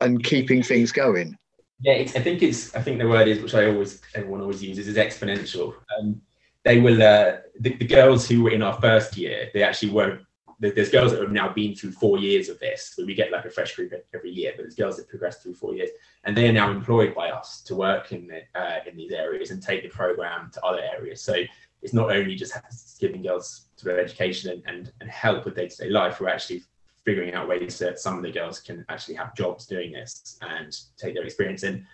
and 0.00 0.24
keeping 0.24 0.62
things 0.62 0.92
going 0.92 1.36
yeah 1.80 1.94
i 1.94 2.04
think 2.04 2.42
it's 2.42 2.74
i 2.74 2.82
think 2.82 2.98
the 2.98 3.08
word 3.08 3.28
is 3.28 3.40
which 3.40 3.54
i 3.54 3.66
always 3.66 4.00
everyone 4.14 4.40
always 4.40 4.62
uses 4.62 4.88
is 4.88 4.96
exponential 4.96 5.74
um, 5.98 6.20
they 6.64 6.78
will 6.80 7.02
uh, 7.02 7.38
the, 7.60 7.74
the 7.76 7.86
girls 7.86 8.28
who 8.28 8.42
were 8.42 8.50
in 8.50 8.62
our 8.62 8.78
first 8.80 9.16
year 9.16 9.50
they 9.54 9.62
actually 9.62 9.90
were 9.90 10.20
there's 10.60 10.90
girls 10.90 11.12
that 11.12 11.22
have 11.22 11.32
now 11.32 11.48
been 11.48 11.74
through 11.74 11.92
four 11.92 12.18
years 12.18 12.50
of 12.50 12.60
this. 12.60 12.92
So 12.94 13.04
we 13.04 13.14
get 13.14 13.32
like 13.32 13.46
a 13.46 13.50
fresh 13.50 13.74
group 13.74 13.94
every 14.14 14.30
year, 14.30 14.52
but 14.54 14.62
there's 14.64 14.74
girls 14.74 14.98
that 14.98 15.08
progress 15.08 15.42
through 15.42 15.54
four 15.54 15.74
years, 15.74 15.88
and 16.24 16.36
they 16.36 16.48
are 16.48 16.52
now 16.52 16.70
employed 16.70 17.14
by 17.14 17.30
us 17.30 17.62
to 17.62 17.74
work 17.74 18.12
in 18.12 18.26
the, 18.28 18.42
uh, 18.60 18.80
in 18.86 18.94
these 18.96 19.12
areas 19.12 19.50
and 19.50 19.62
take 19.62 19.82
the 19.82 19.88
program 19.88 20.50
to 20.52 20.62
other 20.62 20.82
areas. 20.82 21.22
So 21.22 21.34
it's 21.80 21.94
not 21.94 22.14
only 22.14 22.34
just 22.34 22.52
giving 23.00 23.22
girls 23.22 23.68
sort 23.76 23.94
of 23.94 24.04
education 24.04 24.50
and, 24.50 24.62
and, 24.66 24.92
and 25.00 25.10
help 25.10 25.46
with 25.46 25.56
day 25.56 25.68
to 25.68 25.76
day 25.76 25.88
life. 25.88 26.20
We're 26.20 26.28
actually 26.28 26.62
figuring 27.10 27.34
out 27.34 27.48
ways 27.48 27.76
that 27.76 27.98
some 27.98 28.16
of 28.16 28.22
the 28.22 28.30
girls 28.30 28.60
can 28.60 28.84
actually 28.88 29.16
have 29.16 29.34
jobs 29.34 29.66
doing 29.66 29.90
this 29.90 30.38
and 30.42 30.78
take 30.96 31.12
their 31.12 31.24
experience 31.24 31.64
in. 31.64 31.84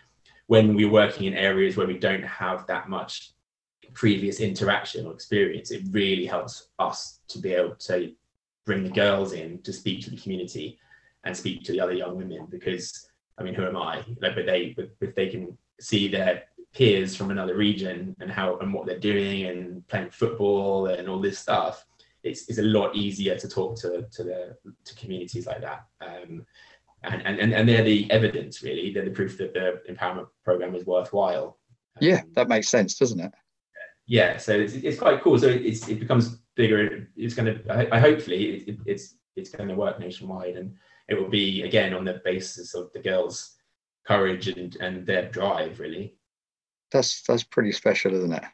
When 0.46 0.74
we're 0.74 0.90
working 0.90 1.24
in 1.24 1.32
areas 1.32 1.74
where 1.74 1.86
we 1.86 1.98
don't 1.98 2.22
have 2.22 2.66
that 2.66 2.90
much 2.90 3.30
previous 3.94 4.40
interaction 4.40 5.06
or 5.06 5.14
experience, 5.14 5.70
it 5.70 5.84
really 5.90 6.26
helps 6.26 6.68
us 6.78 7.20
to 7.28 7.38
be 7.38 7.54
able 7.54 7.76
to 7.76 8.12
bring 8.66 8.84
the 8.84 8.90
girls 8.90 9.32
in 9.32 9.62
to 9.62 9.72
speak 9.72 10.04
to 10.04 10.10
the 10.10 10.18
community 10.18 10.78
and 11.24 11.34
speak 11.34 11.64
to 11.64 11.72
the 11.72 11.80
other 11.80 11.94
young 11.94 12.14
women 12.14 12.46
because 12.50 13.08
I 13.38 13.42
mean, 13.42 13.54
who 13.54 13.64
am 13.64 13.78
I? 13.78 14.04
Like, 14.20 14.34
but 14.34 14.44
they, 14.44 14.76
if 15.00 15.14
they 15.14 15.28
can 15.30 15.56
see 15.80 16.08
their 16.08 16.42
peers 16.74 17.16
from 17.16 17.30
another 17.30 17.56
region 17.56 18.14
and 18.20 18.30
how 18.30 18.58
and 18.58 18.70
what 18.70 18.84
they're 18.84 18.98
doing 18.98 19.46
and 19.46 19.88
playing 19.88 20.10
football 20.10 20.88
and 20.88 21.08
all 21.08 21.20
this 21.20 21.38
stuff, 21.38 21.86
it's, 22.26 22.48
it's 22.48 22.58
a 22.58 22.62
lot 22.62 22.94
easier 22.94 23.36
to 23.36 23.48
talk 23.48 23.78
to 23.80 24.06
to 24.10 24.22
the 24.24 24.56
to 24.84 24.94
communities 24.94 25.46
like 25.46 25.60
that. 25.60 25.86
Um, 26.00 26.44
and, 27.02 27.22
and 27.22 27.52
and 27.52 27.68
they're 27.68 27.84
the 27.84 28.10
evidence 28.10 28.62
really. 28.62 28.92
They're 28.92 29.04
the 29.04 29.10
proof 29.10 29.38
that 29.38 29.54
the 29.54 29.80
empowerment 29.90 30.28
program 30.44 30.74
is 30.74 30.86
worthwhile. 30.86 31.58
Yeah, 32.00 32.22
that 32.34 32.48
makes 32.48 32.68
sense, 32.68 32.98
doesn't 32.98 33.20
it? 33.20 33.32
yeah, 34.06 34.36
so 34.36 34.52
it's, 34.52 34.74
it's 34.74 34.98
quite 34.98 35.20
cool. 35.20 35.38
So 35.38 35.48
it's, 35.48 35.88
it 35.88 36.00
becomes 36.00 36.38
bigger. 36.54 37.08
It's 37.16 37.34
going 37.34 37.54
to, 37.54 37.72
I, 37.72 37.96
I 37.96 38.00
hopefully 38.00 38.64
it, 38.66 38.78
it's, 38.86 39.16
it's 39.34 39.50
going 39.50 39.68
to 39.68 39.74
work 39.74 39.98
nationwide 39.98 40.56
and 40.56 40.74
it 41.08 41.14
will 41.14 41.28
be 41.28 41.62
again 41.62 41.92
on 41.92 42.04
the 42.04 42.20
basis 42.24 42.74
of 42.74 42.92
the 42.92 43.00
girls' 43.00 43.56
courage 44.06 44.48
and, 44.48 44.76
and 44.76 45.06
their 45.06 45.28
drive 45.30 45.80
really. 45.80 46.16
That's, 46.92 47.22
that's 47.22 47.42
pretty 47.42 47.72
special, 47.72 48.14
isn't 48.14 48.32
it? 48.32 48.44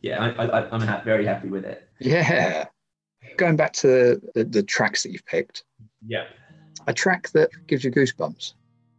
Yeah, 0.00 0.24
I, 0.24 0.46
I, 0.46 0.70
I'm 0.70 1.04
very 1.04 1.26
happy 1.26 1.48
with 1.48 1.64
it. 1.64 1.88
Yeah. 2.00 2.66
Going 3.36 3.56
back 3.56 3.72
to 3.74 4.20
the, 4.34 4.44
the 4.44 4.62
tracks 4.62 5.02
that 5.02 5.10
you've 5.10 5.26
picked. 5.26 5.64
Yeah. 6.06 6.24
A 6.86 6.92
track 6.92 7.30
that 7.30 7.50
gives 7.66 7.84
you 7.84 7.90
goosebumps. 7.90 8.54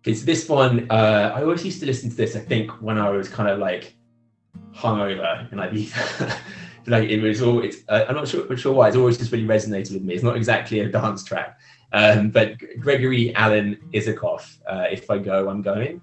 It's 0.05 0.23
this 0.23 0.47
one. 0.49 0.87
Uh, 0.89 1.33
I 1.35 1.41
always 1.41 1.65
used 1.65 1.79
to 1.79 1.85
listen 1.85 2.09
to 2.09 2.15
this. 2.15 2.35
I 2.35 2.39
think 2.39 2.71
when 2.81 2.97
I 2.97 3.09
was 3.09 3.29
kind 3.29 3.49
of 3.49 3.59
like 3.59 3.95
hungover 4.73 5.49
and 5.51 5.59
like 5.59 5.71
like 6.87 7.09
it 7.09 7.21
was 7.21 7.41
all 7.41 7.63
it's 7.63 7.77
uh, 7.89 8.05
i'm 8.07 8.15
not 8.15 8.27
sure, 8.27 8.55
sure 8.57 8.73
why 8.73 8.87
it's 8.87 8.97
always 8.97 9.17
just 9.17 9.31
really 9.31 9.45
resonated 9.45 9.93
with 9.93 10.03
me 10.03 10.13
it's 10.13 10.23
not 10.23 10.35
exactly 10.35 10.79
a 10.79 10.89
dance 10.89 11.23
track 11.23 11.57
um, 11.93 12.29
but 12.29 12.57
gregory 12.79 13.33
alan 13.35 13.77
isakov 13.93 14.57
uh, 14.67 14.85
if 14.91 15.09
i 15.09 15.17
go 15.17 15.49
i'm 15.49 15.61
going 15.61 16.01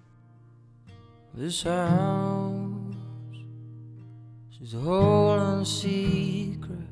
this 1.34 1.62
house 1.62 2.96
she's 4.50 4.72
holding 4.72 5.64
secrets 5.64 6.91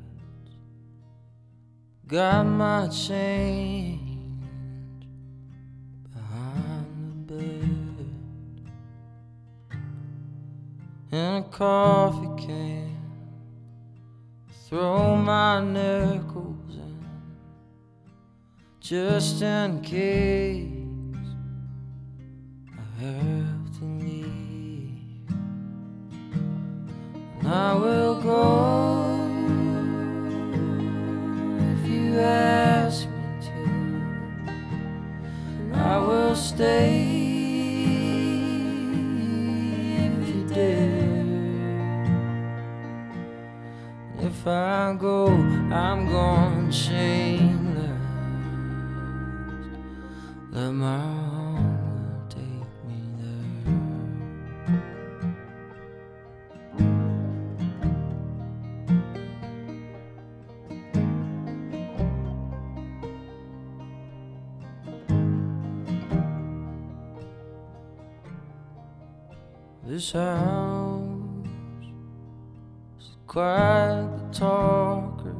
got 2.11 2.43
my 2.43 2.89
chain 2.89 4.11
in 11.09 11.35
a 11.35 11.43
coffee 11.49 12.45
can. 12.45 12.97
Throw 14.67 15.15
my 15.15 15.61
nickels 15.63 16.75
in 16.75 17.05
just 18.81 19.41
in 19.41 19.81
case 19.81 20.67
I 22.77 23.03
have 23.03 23.79
to 23.79 23.85
leave. 23.85 25.29
And 27.39 27.47
I 27.47 27.73
will 27.73 28.21
go 28.21 28.60
stay. 36.61 37.21
if 44.19 44.47
I 44.47 44.95
go, 44.99 45.27
I'm 45.27 46.07
gone 46.07 46.71
shameless. 46.71 48.01
Let 50.51 50.71
my 50.71 51.20
This 70.11 70.19
house 70.19 71.47
is 72.99 73.15
quiet 73.27 74.33
talker. 74.33 75.35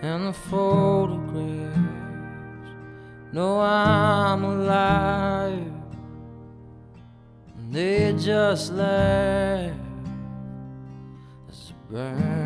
And 0.00 0.28
the 0.28 0.32
photographs 0.32 1.76
know 3.32 3.60
I'm 3.60 4.42
alive. 4.42 5.72
And 7.58 7.74
they 7.74 8.14
just 8.14 8.72
laugh 8.72 9.76
as 11.50 11.72
I 11.72 11.92
burn 11.92 12.45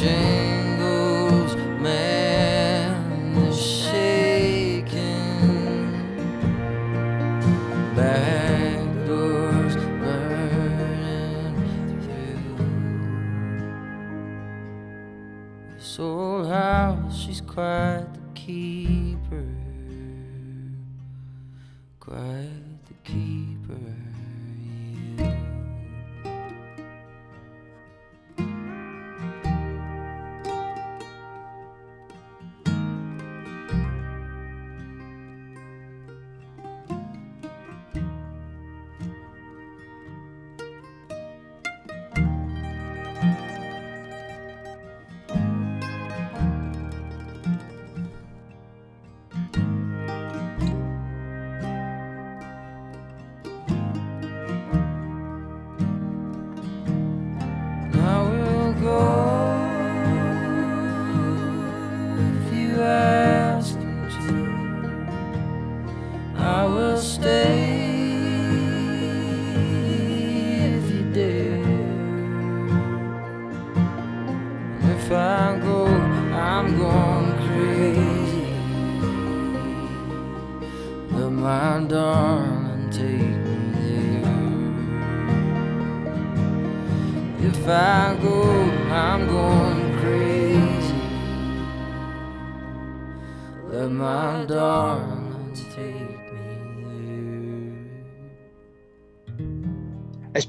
the 0.00 0.37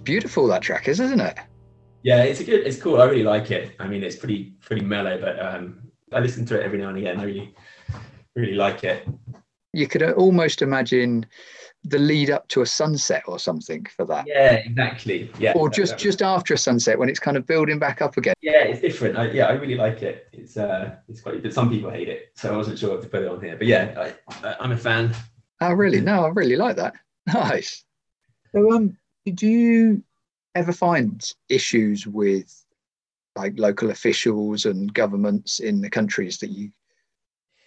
beautiful 0.09 0.47
that 0.47 0.63
track 0.63 0.87
is, 0.87 0.99
isn't 0.99 1.19
it? 1.21 1.37
Yeah, 2.01 2.23
it's 2.23 2.39
a 2.39 2.43
good. 2.43 2.65
It's 2.65 2.81
cool. 2.81 2.99
I 2.99 3.05
really 3.05 3.23
like 3.23 3.51
it. 3.51 3.73
I 3.79 3.87
mean, 3.87 4.03
it's 4.03 4.15
pretty 4.15 4.53
pretty 4.61 4.83
mellow, 4.83 5.19
but 5.21 5.39
um, 5.39 5.81
I 6.11 6.19
listen 6.19 6.45
to 6.47 6.59
it 6.59 6.63
every 6.63 6.79
now 6.79 6.89
and 6.89 6.97
again. 6.97 7.19
I 7.19 7.23
really 7.23 7.53
really 8.35 8.55
like 8.55 8.83
it. 8.83 9.07
You 9.73 9.87
could 9.87 10.01
almost 10.01 10.63
imagine 10.63 11.25
the 11.83 11.99
lead 11.99 12.31
up 12.31 12.47
to 12.49 12.61
a 12.61 12.65
sunset 12.65 13.21
or 13.27 13.37
something 13.37 13.85
for 13.95 14.03
that. 14.05 14.25
Yeah, 14.27 14.53
exactly. 14.53 15.31
Yeah. 15.37 15.53
Or 15.55 15.69
that- 15.69 15.75
just 15.75 15.91
that- 15.93 15.99
just 15.99 16.21
after 16.23 16.53
a 16.55 16.57
sunset 16.57 16.97
when 16.97 17.07
it's 17.09 17.19
kind 17.19 17.37
of 17.37 17.45
building 17.45 17.77
back 17.77 18.01
up 18.01 18.17
again. 18.17 18.33
Yeah, 18.41 18.63
it's 18.63 18.81
different. 18.81 19.15
I, 19.17 19.29
yeah, 19.29 19.45
I 19.45 19.51
really 19.53 19.75
like 19.75 20.01
it. 20.01 20.27
It's 20.33 20.57
uh, 20.57 20.95
it's 21.07 21.21
quite. 21.21 21.43
But 21.43 21.53
some 21.53 21.69
people 21.69 21.91
hate 21.91 22.09
it, 22.09 22.31
so 22.35 22.51
I 22.51 22.57
wasn't 22.57 22.79
sure 22.79 22.95
if 22.97 23.03
to 23.03 23.09
put 23.09 23.21
it 23.21 23.27
on 23.29 23.41
here. 23.41 23.55
But 23.57 23.67
yeah, 23.67 24.13
I, 24.43 24.55
I'm 24.59 24.71
a 24.71 24.77
fan. 24.77 25.13
Oh, 25.61 25.73
really? 25.73 26.01
No, 26.01 26.25
I 26.25 26.29
really 26.29 26.55
like 26.55 26.77
that. 26.77 26.93
Nice. 27.27 27.83
So, 28.53 28.71
um, 28.73 28.97
do 29.31 29.47
you 29.47 30.03
ever 30.55 30.73
find 30.73 31.33
issues 31.47 32.05
with 32.07 32.65
like 33.35 33.57
local 33.57 33.91
officials 33.91 34.65
and 34.65 34.93
governments 34.93 35.59
in 35.59 35.81
the 35.81 35.89
countries 35.89 36.37
that 36.39 36.49
you 36.49 36.71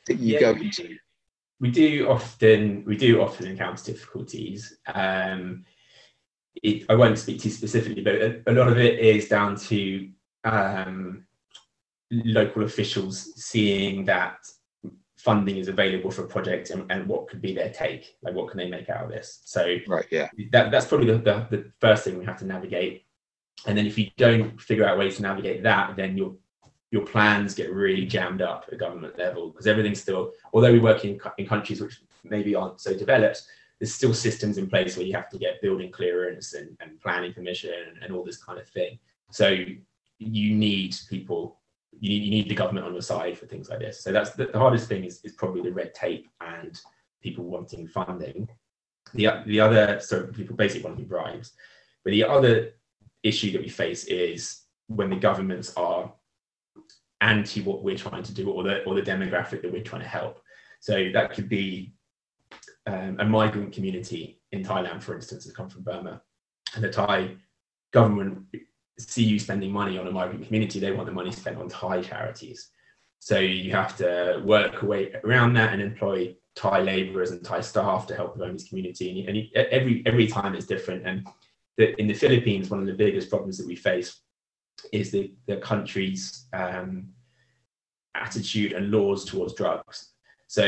that 0.07 0.19
you 0.19 0.35
Yeah, 0.35 0.41
go 0.41 0.51
into? 0.53 0.97
We 1.61 1.71
do 1.71 2.09
often 2.09 2.85
we 2.87 2.97
do 2.97 3.23
often 3.23 3.47
encounter 3.47 3.93
difficulties. 3.93 4.79
Um, 4.93 5.65
it, 6.63 6.85
I 6.89 6.95
won't 6.95 7.19
speak 7.19 7.41
to 7.41 7.49
you 7.49 7.55
specifically, 7.55 8.03
but 8.03 8.15
a, 8.17 8.43
a 8.47 8.53
lot 8.53 8.69
of 8.69 8.79
it 8.79 8.99
is 8.99 9.29
down 9.29 9.57
to 9.57 10.11
um, 10.45 11.25
local 12.11 12.65
officials 12.65 13.33
seeing 13.37 14.05
that 14.05 14.39
funding 15.23 15.57
is 15.57 15.68
available 15.68 16.11
for 16.11 16.25
a 16.25 16.27
project 16.27 16.70
and, 16.70 16.91
and 16.91 17.07
what 17.07 17.29
could 17.29 17.41
be 17.41 17.55
their 17.55 17.70
take, 17.70 18.16
like 18.23 18.35
what 18.35 18.49
can 18.49 18.59
they 18.59 18.68
make 18.68 18.91
out 18.91 19.05
of 19.05 19.11
this. 19.11 19.43
So 19.45 19.77
Right. 19.87 20.05
Yeah. 20.11 20.29
that, 20.51 20.73
that's 20.73 20.87
probably 20.87 21.07
the, 21.07 21.18
the, 21.18 21.47
the 21.57 21.73
first 21.81 22.03
thing 22.03 22.18
we 22.18 22.25
have 22.25 22.39
to 22.39 22.45
navigate. 22.45 23.05
And 23.66 23.79
then 23.79 23.87
if 23.87 23.97
you 23.97 24.11
don't 24.16 24.61
figure 24.61 24.85
out 24.85 24.99
ways 24.99 25.16
to 25.16 25.23
navigate 25.23 25.62
that, 25.62 25.97
then 25.97 26.16
your 26.16 26.35
your 26.91 27.07
plans 27.07 27.55
get 27.55 27.73
really 27.73 28.05
jammed 28.05 28.43
up 28.43 28.66
at 28.70 28.79
government 28.79 29.16
level 29.16 29.49
because 29.49 29.66
everything's 29.66 30.03
still, 30.03 30.33
although 30.53 30.73
we 30.73 30.79
work 30.79 31.07
in, 31.07 31.18
in 31.39 31.47
countries 31.47 31.81
which 31.81 32.03
maybe 32.23 32.55
aren't 32.55 32.81
so 32.83 32.93
developed, 32.95 33.45
there's 33.81 33.95
still 33.95 34.12
systems 34.12 34.59
in 34.59 34.68
place 34.68 34.95
where 34.95 35.07
you 35.07 35.14
have 35.14 35.31
to 35.31 35.39
get 35.39 35.62
building 35.62 35.91
clearance 35.91 36.53
and, 36.53 36.77
and 36.81 37.01
planning 37.01 37.33
permission 37.33 37.73
and, 37.89 38.03
and 38.03 38.12
all 38.12 38.23
this 38.23 38.37
kind 38.37 38.59
of 38.59 38.68
thing. 38.68 38.99
So 39.31 39.57
you 40.18 40.55
need 40.55 40.95
people, 41.09 41.62
you 42.01 42.09
need, 42.09 42.22
you 42.22 42.30
need 42.30 42.49
the 42.49 42.55
government 42.55 42.86
on 42.86 42.93
your 42.93 43.03
side 43.03 43.38
for 43.38 43.47
things 43.47 43.68
like 43.68 43.78
this. 43.78 44.03
So 44.03 44.12
that's 44.12 44.30
the, 44.30 44.47
the 44.47 44.59
hardest 44.59 44.88
thing 44.88 45.05
is, 45.05 45.20
is 45.24 45.32
probably 45.32 45.62
the 45.62 45.72
red 45.72 45.95
tape 45.95 46.28
and 46.40 46.80
people 47.22 47.45
wanting 47.45 47.86
funding. 47.86 48.49
The, 49.14 49.43
the 49.47 49.61
other, 49.61 50.01
so 50.01 50.24
people 50.26 50.57
basically 50.57 50.84
want 50.84 50.97
to 50.97 51.03
be 51.03 51.09
bribes. 51.09 51.53
But 52.05 52.11
the 52.11 52.24
other 52.24 52.72
issue 53.22 53.53
that 53.53 53.62
we 53.62 53.68
face 53.68 54.05
is 54.05 54.62
when 54.88 55.11
the 55.11 55.16
governments 55.16 55.72
are 55.76 56.12
anti 57.20 57.62
what 57.62 57.84
we're 57.84 57.97
trying 57.97 58.22
to 58.24 58.34
do 58.34 58.51
or 58.51 58.64
the, 58.64 58.82
or 58.84 58.95
the 58.95 59.03
demographic 59.03 59.62
that 59.62 59.72
we're 59.72 59.82
trying 59.82 60.03
to 60.03 60.09
help. 60.09 60.40
So 60.80 61.11
that 61.12 61.32
could 61.32 61.49
be 61.49 61.95
um, 62.86 63.16
a 63.20 63.24
migrant 63.24 63.72
community 63.72 64.40
in 64.51 64.64
Thailand, 64.64 65.03
for 65.03 65.14
instance, 65.14 65.45
has 65.45 65.53
come 65.53 65.68
from 65.68 65.82
Burma. 65.82 66.22
And 66.74 66.82
the 66.82 66.90
Thai 66.90 67.36
government 67.93 68.47
see 68.99 69.24
you 69.24 69.38
spending 69.38 69.70
money 69.70 69.99
on 69.99 70.07
a 70.07 70.11
migrant 70.11 70.47
community, 70.47 70.78
they 70.78 70.93
want 70.93 71.07
the 71.07 71.12
money 71.12 71.32
spent 71.32 71.59
on 71.59 71.68
Thai 71.68 72.03
charities. 72.03 72.68
So 73.18 73.38
you 73.38 73.70
have 73.72 73.97
to 73.99 74.43
work 74.45 74.82
away 74.82 75.12
around 75.24 75.55
that 75.55 75.72
and 75.72 75.80
employ 75.80 76.34
Thai 76.55 76.80
laborers 76.80 77.30
and 77.30 77.45
Thai 77.45 77.61
staff 77.61 78.07
to 78.09 78.16
help 78.16 78.34
the 78.34 78.45
Burmese 78.45 78.68
community. 78.68 79.24
And, 79.26 79.36
and 79.36 79.66
every 79.68 80.03
every 80.07 80.26
time 80.26 80.55
it's 80.55 80.66
different. 80.66 81.07
And 81.07 81.26
the, 81.76 81.99
in 82.01 82.09
the 82.09 82.14
Philippines, 82.14 82.68
one 82.68 82.80
of 82.80 82.86
the 82.86 82.93
biggest 82.93 83.30
problems 83.30 83.59
that 83.59 83.66
we 83.66 83.76
face 83.76 84.20
is 84.93 85.11
the, 85.11 85.32
the 85.47 85.57
country's 85.59 86.47
um, 86.53 87.09
attitude 88.14 88.72
and 88.72 88.90
laws 88.90 89.24
towards 89.24 89.55
drugs. 89.55 90.11
So 90.49 90.64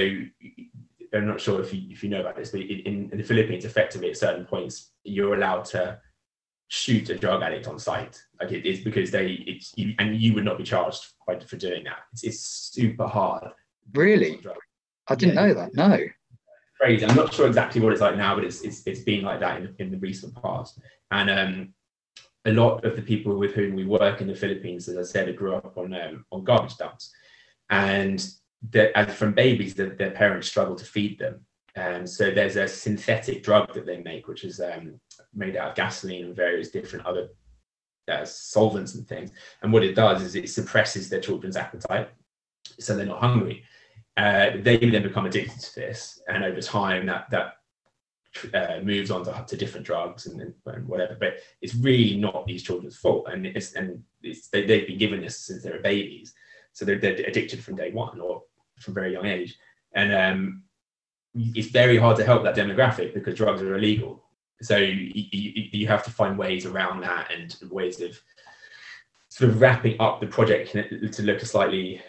I'm 1.13 1.27
not 1.27 1.41
sure 1.41 1.61
if 1.61 1.75
you, 1.75 1.83
if 1.91 2.03
you 2.03 2.09
know 2.09 2.21
about 2.21 2.37
this, 2.37 2.51
but 2.51 2.61
in, 2.61 3.11
in 3.11 3.19
the 3.19 3.25
Philippines, 3.25 3.65
effectively 3.65 4.11
at 4.11 4.17
certain 4.17 4.45
points, 4.45 4.93
you're 5.03 5.35
allowed 5.35 5.65
to 5.67 6.01
shoot 6.75 7.09
a 7.11 7.17
drug 7.17 7.43
addict 7.43 7.69
on 7.69 7.79
sight. 7.79 8.21
Like 8.41 8.53
it 8.53 8.67
is 8.67 8.81
because 8.81 9.11
they, 9.11 9.27
it's 9.47 9.73
you, 9.77 9.95
and 9.99 10.21
you 10.21 10.35
would 10.35 10.45
not 10.45 10.59
be 10.59 10.65
charged 10.65 11.03
by, 11.27 11.39
for 11.39 11.57
doing 11.57 11.85
that. 11.85 12.01
It's, 12.13 12.25
it's 12.25 12.41
super 12.41 13.07
hard. 13.07 13.53
Really? 13.93 14.41
I 15.09 15.15
didn't 15.15 15.35
Yeah. 15.35 15.47
know 15.47 15.55
that. 15.55 15.75
No. 15.75 15.99
crazy. 16.81 17.07
I'm 17.07 17.17
not 17.17 17.33
sure 17.33 17.47
exactly 17.47 17.81
what 17.81 17.93
it's 17.93 18.01
like 18.03 18.17
now, 18.17 18.35
but 18.35 18.45
it's 18.45 18.63
it's, 18.63 18.83
it's 18.87 19.01
been 19.01 19.23
like 19.23 19.41
that 19.41 19.61
in, 19.61 19.75
in 19.79 19.91
the 19.91 19.99
recent 19.99 20.35
past. 20.43 20.81
And 21.11 21.31
um, 21.31 21.75
a 22.45 22.53
lot 22.53 22.85
of 22.85 22.97
the 22.97 23.03
people 23.03 23.37
with 23.39 23.55
whom 23.55 23.75
we 23.75 23.85
work 23.87 24.21
in 24.21 24.27
the 24.27 24.35
Philippines, 24.35 24.89
as 24.89 24.97
I 24.99 25.03
said, 25.03 25.37
grew 25.37 25.55
up 25.55 25.79
on 25.79 25.95
um, 25.95 26.25
on 26.33 26.45
garbage 26.45 26.77
dumps, 26.77 27.13
and 27.71 28.19
that 28.71 28.91
and 28.99 29.11
from 29.13 29.33
babies, 29.33 29.75
their, 29.75 29.91
their 29.91 30.11
parents 30.11 30.49
struggle 30.49 30.75
to 30.77 30.85
feed 30.85 31.19
them. 31.19 31.41
And 31.77 32.09
so 32.09 32.31
there's 32.31 32.57
a 32.57 32.69
synthetic 32.69 33.43
drug 33.43 33.75
that 33.75 33.85
they 33.87 34.01
make, 34.01 34.29
which 34.29 34.45
is 34.45 34.61
um, 34.61 35.01
made 35.35 35.57
out 35.57 35.71
of 35.71 35.75
gasoline 35.75 36.27
and 36.27 36.37
various 36.37 36.71
different 36.71 37.07
other 37.07 37.29
uh, 38.09 38.25
solvents 38.25 38.95
and 38.95 39.07
things. 39.07 39.31
And 39.63 39.73
what 39.73 39.85
it 39.85 39.95
does 39.95 40.23
is 40.23 40.35
it 40.35 40.49
suppresses 40.51 41.09
their 41.09 41.21
children's 41.21 41.57
appetite, 41.57 42.11
so 42.79 42.97
they're 42.97 43.07
not 43.07 43.21
hungry 43.21 43.65
uh, 44.17 44.51
they 44.61 44.77
then 44.77 45.03
become 45.03 45.27
addicted 45.27 45.61
to 45.61 45.75
this, 45.75 46.21
and 46.29 46.45
over 46.45 46.61
time 46.61 47.07
that 47.07 47.29
that 47.31 47.55
uh, 48.55 48.81
moves 48.83 49.11
on 49.11 49.25
to, 49.25 49.45
to 49.47 49.57
different 49.57 49.87
drugs 49.87 50.27
and, 50.27 50.41
and- 50.41 50.89
whatever. 50.89 51.17
But 51.19 51.39
it's 51.61 51.75
really 51.75 52.17
not 52.17 52.47
these 52.47 52.63
children's 52.63 52.97
fault, 52.97 53.27
and 53.29 53.47
it's 53.47 53.73
and 53.75 54.03
it's, 54.23 54.49
they, 54.49 54.67
they've 54.67 54.87
been 54.87 54.99
given 54.99 55.21
this 55.21 55.39
since 55.39 55.63
they 55.63 55.71
were 55.71 55.81
babies, 55.81 56.35
so 56.73 56.85
they're, 56.85 56.99
they're 56.99 57.15
addicted 57.15 57.63
from 57.63 57.77
day 57.77 57.91
one 57.91 58.21
or 58.21 58.43
from 58.79 58.95
very 58.95 59.13
young 59.13 59.27
age, 59.27 59.59
and 59.95 60.15
um, 60.15 60.63
it's 61.35 61.71
very 61.71 61.97
hard 61.97 62.17
to 62.19 62.25
help 62.25 62.45
that 62.45 62.57
demographic 62.57 63.15
because 63.15 63.35
drugs 63.35 63.63
are 63.63 63.77
illegal. 63.77 64.24
So 64.63 64.77
you, 64.77 65.11
you, 65.15 65.69
you 65.73 65.87
have 65.89 66.05
to 66.05 66.11
find 66.11 66.39
ways 66.39 66.65
around 66.67 67.01
that 67.03 67.31
and 67.33 67.57
ways 67.71 68.01
of 68.01 68.19
sort 69.29 69.51
of 69.51 69.61
wrapping 69.61 70.01
up 70.01 70.21
the 70.21 70.27
project 70.27 70.73
to 70.73 71.23
look 71.23 71.43
a 71.43 71.47
slightly 71.47 72.01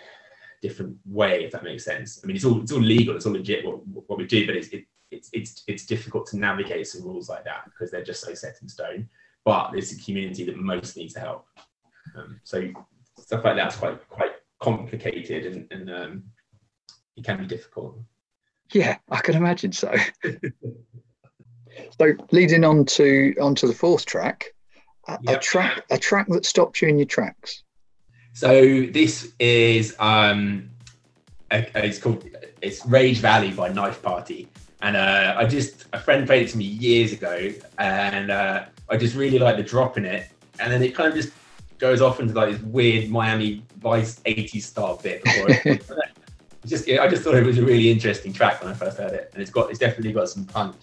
different 0.62 0.98
way, 1.06 1.44
if 1.44 1.52
that 1.52 1.64
makes 1.64 1.84
sense. 1.84 2.22
I 2.24 2.28
mean, 2.28 2.36
it's 2.36 2.46
all 2.46 2.62
it's 2.62 2.72
all 2.72 2.80
legal, 2.80 3.16
it's 3.16 3.26
all 3.26 3.34
legit 3.34 3.66
what, 3.66 3.86
what 4.08 4.18
we 4.18 4.26
do, 4.26 4.46
but 4.46 4.56
it's 4.56 4.68
it, 4.70 4.86
it's 5.12 5.30
it's 5.34 5.64
it's 5.68 5.86
difficult 5.86 6.28
to 6.28 6.38
navigate 6.38 6.88
some 6.88 7.04
rules 7.04 7.30
like 7.30 7.44
that 7.46 7.66
because 7.66 7.92
they're 7.92 8.04
just 8.04 8.22
so 8.22 8.34
set 8.34 8.58
in 8.62 8.70
stone. 8.70 9.10
But 9.44 9.76
it's 9.76 9.92
a 9.92 10.04
community 10.04 10.44
that 10.46 10.58
most 10.58 10.98
needs 10.98 11.16
help. 11.16 11.46
Um, 12.16 12.40
so 12.44 12.72
stuff 13.20 13.44
like 13.44 13.56
that's 13.56 13.76
quite 13.76 14.08
quite 14.10 14.32
complicated 14.60 15.46
and, 15.46 15.72
and 15.72 15.90
um, 15.90 16.24
it 17.16 17.24
can 17.24 17.38
be 17.40 17.46
difficult. 17.46 17.98
Yeah, 18.72 18.98
I 19.10 19.22
can 19.22 19.36
imagine 19.36 19.72
so. 19.72 19.94
so 22.00 22.14
leading 22.32 22.64
on 22.64 22.86
to 22.86 23.34
onto 23.42 23.68
the 23.68 23.74
fourth 23.74 24.06
track, 24.06 24.46
a, 25.08 25.20
a 25.28 25.38
track 25.38 25.84
a 25.90 25.98
track 25.98 26.28
that 26.30 26.46
stopped 26.46 26.82
you 26.82 26.88
in 26.88 26.98
your 26.98 27.06
tracks. 27.06 27.64
So 28.34 28.86
this 28.88 29.34
is 29.40 29.96
um, 30.00 30.70
a, 31.52 31.66
a- 31.76 31.86
it's 31.86 32.00
called 32.00 32.26
it's 32.62 32.86
Rage 32.86 33.18
Valley 33.20 33.52
by 33.52 33.70
Knife 33.70 34.02
Party, 34.02 34.48
and 34.82 34.96
uh, 34.96 35.36
I 35.38 35.46
just 35.46 35.86
a 35.94 36.00
friend 36.00 36.26
played 36.26 36.48
it 36.48 36.52
to 36.52 36.58
me 36.58 36.66
years 36.66 37.14
ago, 37.14 37.52
and 37.78 38.32
uh, 38.32 38.66
I 38.90 38.98
just 38.98 39.16
really 39.16 39.40
like 39.40 39.58
the 39.58 39.64
drop 39.64 39.98
in 39.98 40.06
it, 40.06 40.28
and 40.60 40.72
then 40.72 40.84
it 40.84 40.96
kind 40.96 41.10
of 41.10 41.16
just 41.16 41.32
goes 41.78 42.02
off 42.02 42.20
into 42.20 42.34
like 42.34 42.52
this 42.52 42.62
weird 42.62 43.10
Miami 43.10 43.62
Vice 43.80 44.20
80s 44.22 44.62
style 44.64 45.00
bit. 45.02 45.24
Before 45.24 45.50
it, 45.50 45.84
just 46.66 46.90
I 46.90 47.08
just 47.08 47.24
thought 47.24 47.36
it 47.36 47.46
was 47.46 47.58
a 47.58 47.64
really 47.64 47.92
interesting 47.92 48.34
track 48.34 48.62
when 48.62 48.72
I 48.72 48.76
first 48.76 48.98
heard 48.98 49.14
it, 49.14 49.30
and 49.34 49.42
it's 49.42 49.52
got 49.52 49.70
it's 49.70 49.80
definitely 49.80 50.14
got 50.14 50.30
some 50.30 50.46
punch. 50.46 50.76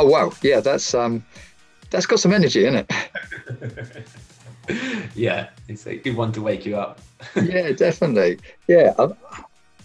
Oh 0.00 0.06
wow, 0.06 0.32
yeah, 0.40 0.60
that's 0.60 0.94
um, 0.94 1.22
that's 1.90 2.06
got 2.06 2.20
some 2.20 2.32
energy 2.32 2.64
in 2.64 2.74
it. 2.76 2.90
yeah, 5.14 5.50
it's 5.68 5.86
a 5.86 5.96
good 5.96 6.16
one 6.16 6.32
to 6.32 6.40
wake 6.40 6.64
you 6.64 6.78
up. 6.78 7.00
yeah, 7.36 7.72
definitely. 7.72 8.38
Yeah, 8.66 8.94
I'm, 8.98 9.14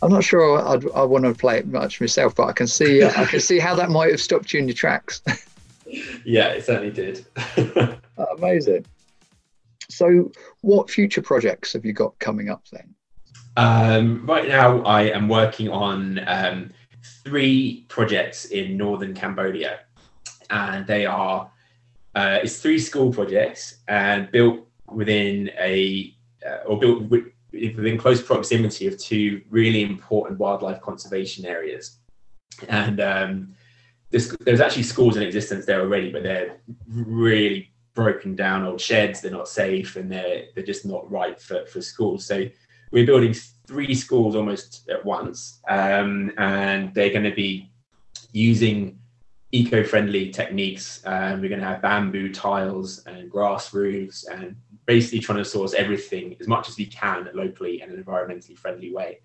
I'm 0.01 0.11
not 0.11 0.24
sure 0.24 0.66
I'd, 0.66 0.89
I 0.91 1.03
want 1.03 1.26
to 1.26 1.34
play 1.34 1.57
it 1.57 1.68
much 1.68 1.99
myself, 1.99 2.34
but 2.34 2.47
I 2.47 2.53
can 2.53 2.66
see 2.66 3.03
uh, 3.03 3.11
I 3.22 3.26
can 3.26 3.41
see 3.41 3.59
how 3.59 3.76
that 3.76 3.89
might 3.89 4.11
have 4.11 4.22
stopped 4.22 4.53
you 4.53 4.61
in 4.61 4.70
your 4.70 4.76
tracks. 4.76 5.22
yeah, 6.24 6.47
it 6.47 6.63
certainly 6.63 6.91
did. 6.91 7.26
Amazing. 8.38 8.86
So, 9.89 10.32
what 10.61 10.89
future 10.89 11.22
projects 11.22 11.74
have 11.74 11.84
you 11.84 11.91
got 11.91 12.18
coming 12.20 12.49
up 12.49 12.63
then? 12.72 12.95
Um, 13.57 14.26
right 14.26 14.47
now, 14.47 14.82
I 14.84 15.03
am 15.09 15.28
working 15.28 15.68
on 15.70 16.22
um, 16.26 16.72
three 17.26 17.86
projects 17.89 18.45
in 18.45 18.78
northern 18.78 19.13
Cambodia, 19.13 19.82
and 20.50 20.86
they 20.88 21.06
are 21.06 21.52
uh, 22.16 22.39
it's 22.41 22.60
three 22.60 22.80
school 22.80 23.12
projects 23.12 23.78
and 23.88 24.32
built 24.32 24.66
within 24.91 25.52
a 25.60 26.14
uh, 26.48 26.68
or 26.68 26.80
built 26.80 27.10
within 27.52 27.98
close 27.98 28.22
proximity 28.22 28.88
of 28.88 28.98
two 28.98 29.41
really 29.50 29.84
important 29.84 30.39
wildlife 30.39 30.82
conservation 30.82 31.46
areas, 31.46 32.00
and 32.70 33.02
um, 33.02 33.54
this, 34.12 34.36
there's 34.41 34.62
actually 34.62 34.84
schools 34.84 35.18
in 35.18 35.24
existence 35.24 35.66
there 35.66 35.82
already, 35.82 36.12
but 36.12 36.24
they're 36.24 36.58
really 36.88 37.72
broken 37.93 38.36
down 38.36 38.64
old 38.64 38.80
sheds. 38.80 39.20
They're 39.20 39.32
not 39.32 39.50
safe, 39.50 39.98
and 39.98 40.10
they're 40.10 40.46
they're 40.54 40.64
just 40.64 40.86
not 40.86 41.10
right 41.12 41.39
for 41.39 41.66
for 41.66 41.82
schools. 41.82 42.26
So 42.26 42.46
we're 42.91 43.06
building 43.06 43.36
three 43.68 43.93
schools 43.93 44.36
almost 44.36 44.88
at 44.89 45.04
once, 45.04 45.60
um, 45.68 46.32
and 46.38 46.93
they're 46.93 47.10
going 47.10 47.24
to 47.24 47.36
be 47.36 47.72
using 48.32 49.00
eco-friendly 49.56 50.32
techniques. 50.32 51.01
Um, 51.06 51.39
we're 51.39 51.49
going 51.49 51.62
to 51.62 51.68
have 51.68 51.82
bamboo 51.82 52.34
tiles 52.34 53.06
and 53.06 53.32
grass 53.32 53.74
roofs, 53.74 54.26
and 54.26 54.56
basically 54.86 55.20
trying 55.20 55.38
to 55.38 55.45
source 55.45 55.74
everything 55.74 56.36
as 56.39 56.47
much 56.47 56.68
as 56.70 56.78
we 56.78 56.86
can 56.86 57.30
locally 57.34 57.82
in 57.82 57.89
an 57.89 58.03
environmentally 58.03 58.58
friendly 58.58 58.93
way. 58.93 59.20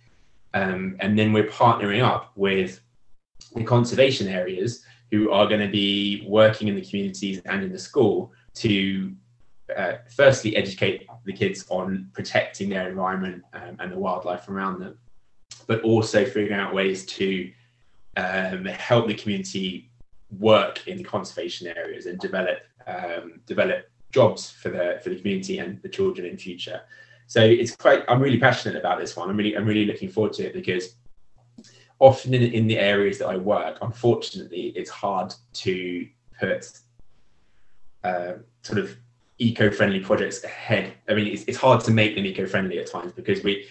Um, 0.54 0.96
and 1.00 1.18
then 1.18 1.32
we're 1.32 1.48
partnering 1.48 2.02
up 2.02 2.32
with 2.36 2.80
the 3.54 3.64
conservation 3.64 4.28
areas 4.28 4.84
who 5.10 5.30
are 5.32 5.46
going 5.46 5.60
to 5.60 5.68
be 5.68 6.24
working 6.28 6.68
in 6.68 6.76
the 6.76 6.82
communities 6.82 7.40
and 7.44 7.64
in 7.64 7.72
the 7.72 7.78
school 7.78 8.32
to 8.54 9.12
uh, 9.76 9.94
firstly 10.14 10.56
educate 10.56 11.06
the 11.24 11.32
kids 11.32 11.66
on 11.68 12.08
protecting 12.12 12.68
their 12.68 12.88
environment 12.88 13.42
um, 13.52 13.76
and 13.80 13.92
the 13.92 13.98
wildlife 13.98 14.48
around 14.48 14.80
them, 14.80 14.96
but 15.66 15.80
also 15.82 16.24
figuring 16.24 16.52
out 16.52 16.72
ways 16.72 17.04
to 17.06 17.50
um, 18.16 18.64
help 18.64 19.06
the 19.06 19.14
community 19.14 19.89
work 20.38 20.86
in 20.86 21.02
conservation 21.02 21.66
areas 21.66 22.06
and 22.06 22.18
develop 22.18 22.58
um, 22.86 23.40
develop 23.46 23.90
jobs 24.12 24.50
for 24.50 24.70
the 24.70 25.00
for 25.02 25.10
the 25.10 25.16
community 25.16 25.58
and 25.58 25.80
the 25.82 25.88
children 25.88 26.26
in 26.26 26.36
future. 26.36 26.80
So 27.26 27.40
it's 27.42 27.76
quite. 27.76 28.02
I'm 28.08 28.20
really 28.20 28.38
passionate 28.38 28.76
about 28.76 28.98
this 28.98 29.16
one. 29.16 29.30
I'm 29.30 29.36
really 29.36 29.56
I'm 29.56 29.66
really 29.66 29.86
looking 29.86 30.08
forward 30.08 30.32
to 30.34 30.46
it 30.46 30.52
because 30.52 30.96
often 31.98 32.34
in, 32.34 32.42
in 32.42 32.66
the 32.66 32.78
areas 32.78 33.18
that 33.18 33.28
I 33.28 33.36
work, 33.36 33.78
unfortunately, 33.82 34.72
it's 34.74 34.90
hard 34.90 35.32
to 35.52 36.08
put 36.38 36.70
uh, 38.02 38.32
sort 38.62 38.78
of 38.78 38.96
eco-friendly 39.38 40.00
projects 40.00 40.42
ahead. 40.44 40.92
I 41.08 41.14
mean, 41.14 41.26
it's, 41.26 41.44
it's 41.44 41.56
hard 41.56 41.82
to 41.84 41.90
make 41.90 42.14
them 42.14 42.26
eco-friendly 42.26 42.78
at 42.78 42.90
times 42.90 43.12
because 43.12 43.42
we 43.44 43.66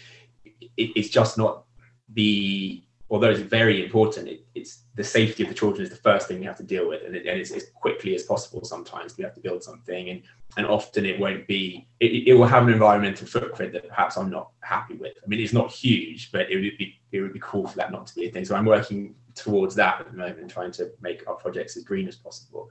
it, 0.45 0.91
it's 0.95 1.10
just 1.10 1.38
not 1.38 1.66
the 2.14 2.84
although 3.10 3.30
it's 3.30 3.39
very 3.39 3.84
important, 3.84 4.28
it, 4.28 4.45
it's 4.55 4.84
the 4.95 5.03
safety 5.03 5.43
of 5.43 5.49
the 5.49 5.55
children 5.55 5.84
is 5.84 5.89
the 5.89 5.95
first 5.95 6.28
thing 6.28 6.39
we 6.39 6.45
have 6.45 6.57
to 6.57 6.64
deal 6.64 6.88
with, 6.88 7.03
and, 7.03 7.16
it, 7.16 7.26
and 7.26 7.39
it's 7.39 7.51
as 7.51 7.70
quickly 7.74 8.16
as 8.16 8.24
possible. 8.24 8.64
Sometimes 8.64 9.18
we 9.18 9.24
have 9.24 9.34
to 9.34 9.39
build 9.39 9.64
something, 9.64 10.10
and 10.10 10.22
and 10.57 10.66
often 10.66 11.05
it 11.05 11.20
won't 11.20 11.47
be. 11.47 11.88
It, 11.99 12.28
it 12.28 12.34
will 12.34 12.47
have 12.47 12.64
an 12.68 12.74
environmental 12.74 13.28
footprint 13.28 13.74
that 13.74 13.88
perhaps 13.88 14.18
I'm 14.18 14.30
not 14.30 14.51
happy 14.62 14.95
with. 14.95 15.14
I 15.24 15.28
mean, 15.28 15.39
it's 15.39 15.53
not 15.53 15.72
huge, 15.72 16.32
but 16.32 16.51
it 16.51 16.55
would 16.55 16.78
be 16.78 16.99
it 17.12 17.22
would 17.22 17.34
be 17.34 17.39
cool 17.41 17.68
for 17.68 17.78
that 17.78 17.91
not 17.91 18.07
to 18.07 18.16
be 18.16 18.28
a 18.28 18.32
thing. 18.32 18.45
So 18.45 18.55
I'm 18.55 18.66
working 18.66 19.16
towards 19.36 19.76
that 19.76 19.99
at 19.99 20.12
the 20.12 20.18
moment, 20.18 20.49
trying 20.51 20.72
to 20.74 20.91
make 21.01 21.28
our 21.28 21.36
projects 21.36 21.78
as 21.78 21.84
green 21.84 22.07
as 22.07 22.16
possible. 22.16 22.70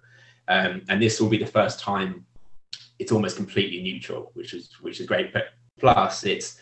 Um, 0.48 0.82
and 0.88 1.02
this 1.02 1.20
will 1.20 1.28
be 1.28 1.38
the 1.38 1.46
first 1.46 1.78
time 1.80 2.24
it's 2.98 3.12
almost 3.12 3.36
completely 3.36 3.82
neutral, 3.82 4.30
which 4.34 4.54
is 4.54 4.72
which 4.80 5.00
is 5.00 5.06
great. 5.06 5.32
But 5.32 5.48
plus, 5.78 6.24
it's 6.24 6.60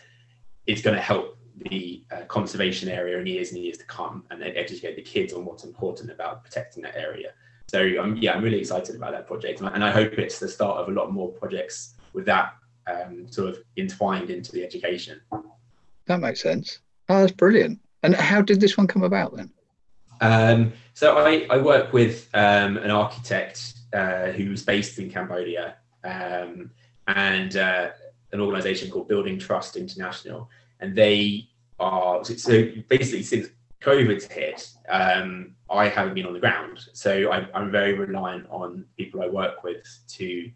it's 0.65 0.81
going 0.81 0.95
to 0.95 1.01
help 1.01 1.37
the 1.57 2.03
uh, 2.11 2.21
conservation 2.27 2.89
area 2.89 3.17
in 3.19 3.25
years 3.25 3.51
and 3.51 3.61
years 3.61 3.77
to 3.77 3.85
come, 3.85 4.23
and 4.29 4.41
then 4.41 4.53
educate 4.55 4.95
the 4.95 5.01
kids 5.01 5.33
on 5.33 5.45
what's 5.45 5.63
important 5.63 6.11
about 6.11 6.43
protecting 6.43 6.83
that 6.83 6.95
area. 6.95 7.31
So 7.67 7.81
um, 7.99 8.17
yeah, 8.17 8.33
I'm 8.33 8.43
really 8.43 8.59
excited 8.59 8.95
about 8.95 9.11
that 9.11 9.27
project, 9.27 9.61
and 9.61 9.83
I 9.83 9.91
hope 9.91 10.13
it's 10.13 10.39
the 10.39 10.47
start 10.47 10.77
of 10.77 10.87
a 10.87 10.91
lot 10.91 11.11
more 11.11 11.29
projects 11.29 11.95
with 12.13 12.25
that 12.25 12.55
um, 12.87 13.27
sort 13.29 13.49
of 13.49 13.59
entwined 13.75 14.29
into 14.29 14.51
the 14.51 14.63
education. 14.63 15.19
That 16.05 16.19
makes 16.19 16.41
sense. 16.41 16.79
Oh, 17.09 17.21
that's 17.21 17.33
brilliant. 17.33 17.79
And 18.03 18.15
how 18.15 18.41
did 18.41 18.61
this 18.61 18.77
one 18.77 18.87
come 18.87 19.03
about 19.03 19.35
then? 19.35 19.51
Um, 20.21 20.73
so 20.93 21.17
I, 21.17 21.45
I 21.49 21.57
work 21.57 21.93
with 21.93 22.29
um, 22.33 22.77
an 22.77 22.91
architect 22.91 23.73
uh, 23.93 24.27
who's 24.27 24.63
based 24.63 24.97
in 24.99 25.09
Cambodia 25.09 25.75
um, 26.03 26.71
and 27.07 27.55
uh, 27.55 27.89
an 28.31 28.41
organization 28.41 28.89
called 28.89 29.07
Building 29.07 29.37
Trust 29.37 29.75
International. 29.75 30.49
And 30.79 30.95
they 30.95 31.49
are, 31.79 32.23
so 32.23 32.69
basically, 32.87 33.23
since 33.23 33.47
COVID's 33.81 34.25
hit, 34.25 34.69
um, 34.89 35.55
I 35.69 35.87
haven't 35.87 36.13
been 36.13 36.25
on 36.25 36.33
the 36.33 36.39
ground. 36.39 36.79
So 36.93 37.31
I, 37.31 37.47
I'm 37.53 37.71
very 37.71 37.93
reliant 37.93 38.47
on 38.49 38.85
people 38.97 39.21
I 39.21 39.27
work 39.27 39.63
with 39.63 39.85
to 40.09 40.51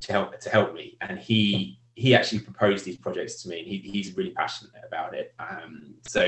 to 0.00 0.12
help 0.12 0.38
to 0.38 0.50
help 0.50 0.74
me. 0.74 0.96
And 1.00 1.18
he 1.18 1.78
he 1.94 2.14
actually 2.14 2.40
proposed 2.40 2.84
these 2.84 2.96
projects 2.96 3.42
to 3.42 3.48
me, 3.48 3.60
and 3.60 3.68
he, 3.68 3.78
he's 3.78 4.16
really 4.16 4.30
passionate 4.30 4.72
about 4.86 5.14
it. 5.14 5.34
Um, 5.38 5.94
so 6.06 6.22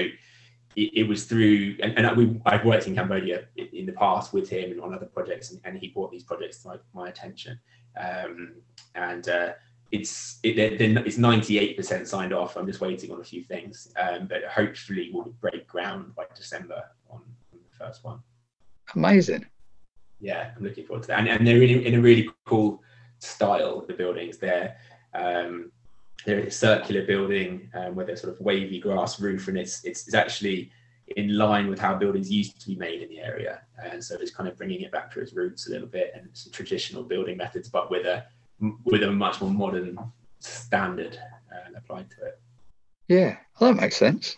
it, 0.76 0.91
it, 0.95 1.09
was 1.09 1.24
through, 1.24 1.76
and, 1.82 1.99
and 1.99 2.16
we, 2.16 2.41
I've 2.47 2.64
worked 2.64 2.87
in 2.87 2.95
Cambodia 2.95 3.47
in 3.57 3.87
the 3.87 3.93
past 3.93 4.32
with 4.32 4.49
him 4.49 4.70
and 4.70 4.80
on 4.80 4.95
other 4.95 5.07
projects, 5.07 5.51
and, 5.51 5.61
and 5.64 5.76
he 5.76 5.89
brought 5.89 6.12
these 6.12 6.22
projects 6.22 6.62
to 6.62 6.68
my, 6.68 6.76
my 6.95 7.09
attention. 7.09 7.59
Um, 7.99 8.57
and 8.95 9.28
uh, 9.28 9.53
it's 9.93 10.39
it, 10.43 10.59
it's 10.59 11.16
98% 11.16 12.07
signed 12.07 12.32
off. 12.32 12.57
I'm 12.57 12.66
just 12.66 12.80
waiting 12.80 13.12
on 13.12 13.20
a 13.20 13.24
few 13.24 13.43
things, 13.45 13.93
um, 13.97 14.26
but 14.26 14.45
hopefully 14.45 15.11
we'll 15.12 15.32
break 15.41 15.66
ground 15.66 16.14
by 16.14 16.24
December 16.34 16.82
on, 17.09 17.22
on, 17.53 17.59
the 17.70 17.76
first 17.84 18.05
one. 18.05 18.20
Amazing. 18.95 19.47
Yeah, 20.20 20.51
I'm 20.57 20.62
looking 20.62 20.87
forward 20.87 21.03
to 21.03 21.09
that. 21.09 21.20
And, 21.20 21.28
and 21.28 21.47
they're 21.47 21.62
in, 21.62 21.82
in 21.82 21.95
a 21.95 22.01
really 22.01 22.28
cool 22.47 22.82
style. 23.18 23.84
The 23.87 23.95
buildings 23.95 24.39
they're 24.39 24.76
um, 25.14 25.70
they're 26.24 26.41
a 26.41 26.51
circular 26.51 27.07
building 27.07 27.70
um, 27.74 27.95
with 27.95 28.09
a 28.09 28.16
sort 28.16 28.34
of 28.34 28.41
wavy 28.41 28.80
grass 28.80 29.20
roof, 29.20 29.49
and 29.49 29.57
it's, 29.57 29.84
it's, 29.84 30.07
it's 30.07 30.14
actually 30.14 30.72
in 31.16 31.39
line 31.39 31.68
with 31.68 31.78
how 31.78 31.95
buildings 31.95 32.30
used 32.30 32.61
to 32.61 32.66
be 32.66 32.74
made 32.74 33.01
in 33.01 33.09
the 33.09 33.20
area. 33.20 33.62
And 33.82 34.03
so 34.03 34.16
it's 34.20 34.32
kind 34.32 34.49
of 34.49 34.57
bringing 34.57 34.80
it 34.80 34.91
back 34.91 35.12
to 35.12 35.20
its 35.20 35.34
roots 35.34 35.68
a 35.68 35.70
little 35.70 35.87
bit 35.87 36.12
and 36.16 36.28
some 36.32 36.53
traditional 36.53 37.05
building 37.05 37.37
methods, 37.37 37.68
but 37.68 37.91
with 37.91 38.07
a 38.07 38.24
with 38.84 39.02
a 39.02 39.11
much 39.11 39.40
more 39.40 39.50
modern 39.50 39.98
standard 40.40 41.18
uh, 41.52 41.76
applied 41.76 42.11
to 42.11 42.26
it. 42.26 42.40
Yeah, 43.09 43.36
well, 43.61 43.72
that 43.72 43.80
makes 43.80 43.96
sense. 43.96 44.36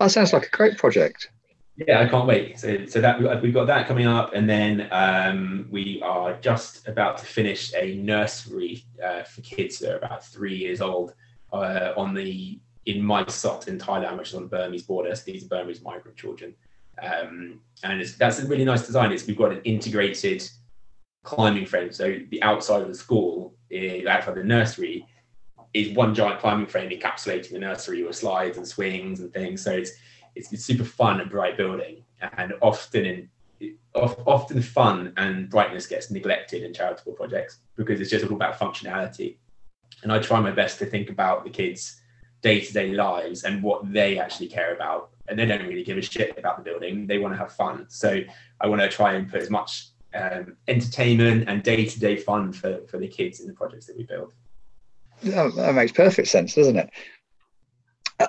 That 0.00 0.10
sounds 0.10 0.32
like 0.32 0.46
a 0.46 0.50
great 0.50 0.78
project. 0.78 1.30
Yeah, 1.76 2.00
I 2.00 2.08
can't 2.08 2.26
wait. 2.26 2.58
So, 2.58 2.86
so 2.86 3.00
that 3.00 3.20
we've 3.40 3.54
got 3.54 3.66
that 3.68 3.86
coming 3.86 4.06
up, 4.06 4.34
and 4.34 4.50
then 4.50 4.88
um, 4.90 5.68
we 5.70 6.02
are 6.02 6.34
just 6.40 6.88
about 6.88 7.18
to 7.18 7.24
finish 7.24 7.72
a 7.74 7.94
nursery 7.96 8.84
uh, 9.04 9.22
for 9.22 9.42
kids 9.42 9.78
that 9.78 9.92
are 9.92 9.98
about 9.98 10.24
three 10.24 10.56
years 10.56 10.80
old 10.80 11.14
uh, 11.52 11.92
on 11.96 12.14
the 12.14 12.58
in 12.86 13.06
Mae 13.06 13.24
Sot 13.28 13.68
in 13.68 13.78
Thailand, 13.78 14.18
which 14.18 14.30
is 14.30 14.34
on 14.34 14.42
the 14.42 14.48
Burmese 14.48 14.82
border. 14.82 15.14
So 15.14 15.22
these 15.26 15.44
are 15.44 15.48
Burmese 15.48 15.82
migrant 15.82 16.16
children, 16.16 16.54
um, 17.00 17.60
and 17.84 18.04
that's 18.04 18.40
a 18.40 18.46
really 18.46 18.64
nice 18.64 18.84
design. 18.84 19.12
It's 19.12 19.26
we've 19.28 19.38
got 19.38 19.52
an 19.52 19.60
integrated 19.62 20.48
climbing 21.28 21.66
frame. 21.66 21.92
So 21.92 22.18
the 22.30 22.42
outside 22.42 22.80
of 22.80 22.88
the 22.88 22.94
school, 22.94 23.54
eh, 23.70 24.02
outside 24.08 24.34
the 24.34 24.44
nursery, 24.44 25.06
is 25.74 25.94
one 25.94 26.14
giant 26.14 26.40
climbing 26.40 26.66
frame 26.66 26.90
encapsulating 26.90 27.52
the 27.52 27.58
nursery 27.58 28.02
with 28.02 28.16
slides 28.16 28.56
and 28.56 28.66
swings 28.66 29.20
and 29.20 29.32
things. 29.32 29.62
So 29.62 29.72
it's 29.72 29.92
it's, 30.34 30.52
it's 30.52 30.64
super 30.64 30.84
fun 30.84 31.20
and 31.20 31.30
bright 31.30 31.56
building, 31.56 32.04
and 32.38 32.54
often 32.62 33.04
in 33.04 33.28
often 33.94 34.62
fun 34.62 35.12
and 35.16 35.50
brightness 35.50 35.86
gets 35.86 36.10
neglected 36.10 36.62
in 36.62 36.72
charitable 36.72 37.12
projects 37.12 37.58
because 37.76 38.00
it's 38.00 38.10
just 38.10 38.24
all 38.24 38.34
about 38.34 38.58
functionality. 38.58 39.36
And 40.02 40.12
I 40.12 40.20
try 40.20 40.40
my 40.40 40.52
best 40.52 40.78
to 40.78 40.86
think 40.86 41.10
about 41.10 41.44
the 41.44 41.50
kids' 41.50 42.00
day-to-day 42.40 42.92
lives 42.92 43.42
and 43.42 43.62
what 43.62 43.92
they 43.92 44.18
actually 44.18 44.46
care 44.46 44.72
about. 44.74 45.10
And 45.26 45.36
they 45.36 45.44
don't 45.44 45.66
really 45.66 45.82
give 45.82 45.98
a 45.98 46.02
shit 46.02 46.38
about 46.38 46.56
the 46.56 46.62
building. 46.62 47.08
They 47.08 47.18
want 47.18 47.34
to 47.34 47.38
have 47.38 47.52
fun. 47.52 47.86
So 47.88 48.20
I 48.60 48.68
want 48.68 48.80
to 48.80 48.88
try 48.88 49.14
and 49.14 49.28
put 49.28 49.42
as 49.42 49.50
much 49.50 49.87
um, 50.14 50.56
entertainment 50.66 51.48
and 51.48 51.62
day-to-day 51.62 52.16
fun 52.16 52.52
for, 52.52 52.80
for 52.88 52.98
the 52.98 53.08
kids 53.08 53.40
in 53.40 53.46
the 53.46 53.52
projects 53.52 53.86
that 53.86 53.96
we 53.96 54.04
build. 54.04 54.34
That, 55.22 55.54
that 55.56 55.74
makes 55.74 55.92
perfect 55.92 56.28
sense, 56.28 56.54
doesn't 56.54 56.76
it? 56.76 56.90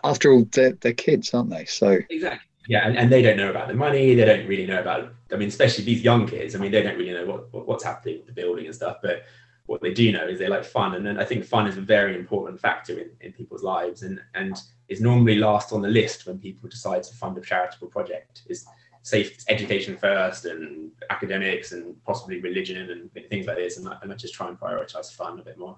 After 0.04 0.32
all, 0.32 0.46
they're, 0.52 0.74
they're 0.74 0.94
kids, 0.94 1.34
aren't 1.34 1.50
they? 1.50 1.66
So 1.66 2.00
exactly, 2.10 2.48
Yeah, 2.70 2.88
and, 2.88 2.96
and 2.96 3.12
they 3.12 3.24
don't 3.24 3.36
know 3.36 3.50
about 3.50 3.68
the 3.68 3.74
money. 3.74 4.14
They 4.14 4.26
don't 4.26 4.48
really 4.48 4.68
know 4.68 4.80
about. 4.80 5.12
I 5.32 5.36
mean, 5.38 5.48
especially 5.48 5.86
these 5.86 6.04
young 6.04 6.28
kids. 6.28 6.54
I 6.56 6.60
mean, 6.60 6.72
they 6.72 6.84
don't 6.84 6.98
really 6.98 7.14
know 7.14 7.26
what, 7.26 7.52
what 7.52 7.68
what's 7.68 7.84
happening 7.84 8.18
with 8.18 8.28
the 8.28 8.32
building 8.32 8.68
and 8.68 8.76
stuff. 8.76 8.98
But 9.02 9.24
what 9.66 9.82
they 9.82 9.92
do 9.92 10.12
know 10.12 10.28
is 10.28 10.38
they 10.38 10.48
like 10.48 10.64
fun, 10.64 10.94
and 10.94 11.04
then 11.04 11.20
I 11.20 11.26
think 11.26 11.44
fun 11.44 11.66
is 11.66 11.78
a 11.78 11.82
very 11.82 12.16
important 12.16 12.60
factor 12.60 13.00
in, 13.00 13.10
in 13.22 13.34
people's 13.34 13.64
lives, 13.64 14.04
and 14.04 14.22
and 14.36 14.56
is 14.88 15.02
normally 15.02 15.36
last 15.36 15.74
on 15.74 15.82
the 15.82 15.88
list 15.88 16.28
when 16.28 16.38
people 16.38 16.70
decide 16.70 17.02
to 17.04 17.14
fund 17.16 17.36
a 17.40 17.42
charitable 17.42 17.88
project. 17.88 18.44
Is 18.48 18.68
safe 19.04 19.38
education 19.48 19.98
first, 19.98 20.46
and 20.46 20.92
academics, 21.10 21.72
and 21.72 21.96
possibly 22.06 22.40
religion, 22.42 22.90
and 22.92 23.30
things 23.30 23.48
like 23.48 23.58
this, 23.58 23.78
and 23.78 23.88
I, 23.88 23.98
and 24.02 24.12
I 24.12 24.16
just 24.16 24.34
try 24.34 24.48
and 24.48 24.60
prioritize 24.60 25.12
fun 25.12 25.40
a 25.40 25.44
bit 25.44 25.58
more. 25.58 25.78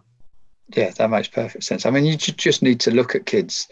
Yeah, 0.76 0.92
that 0.92 1.10
makes 1.10 1.28
perfect 1.28 1.64
sense. 1.64 1.86
I 1.86 1.90
mean, 1.90 2.06
you 2.06 2.16
just 2.16 2.62
need 2.62 2.80
to 2.82 2.92
look 2.92 3.16
at 3.16 3.26
kids 3.26 3.68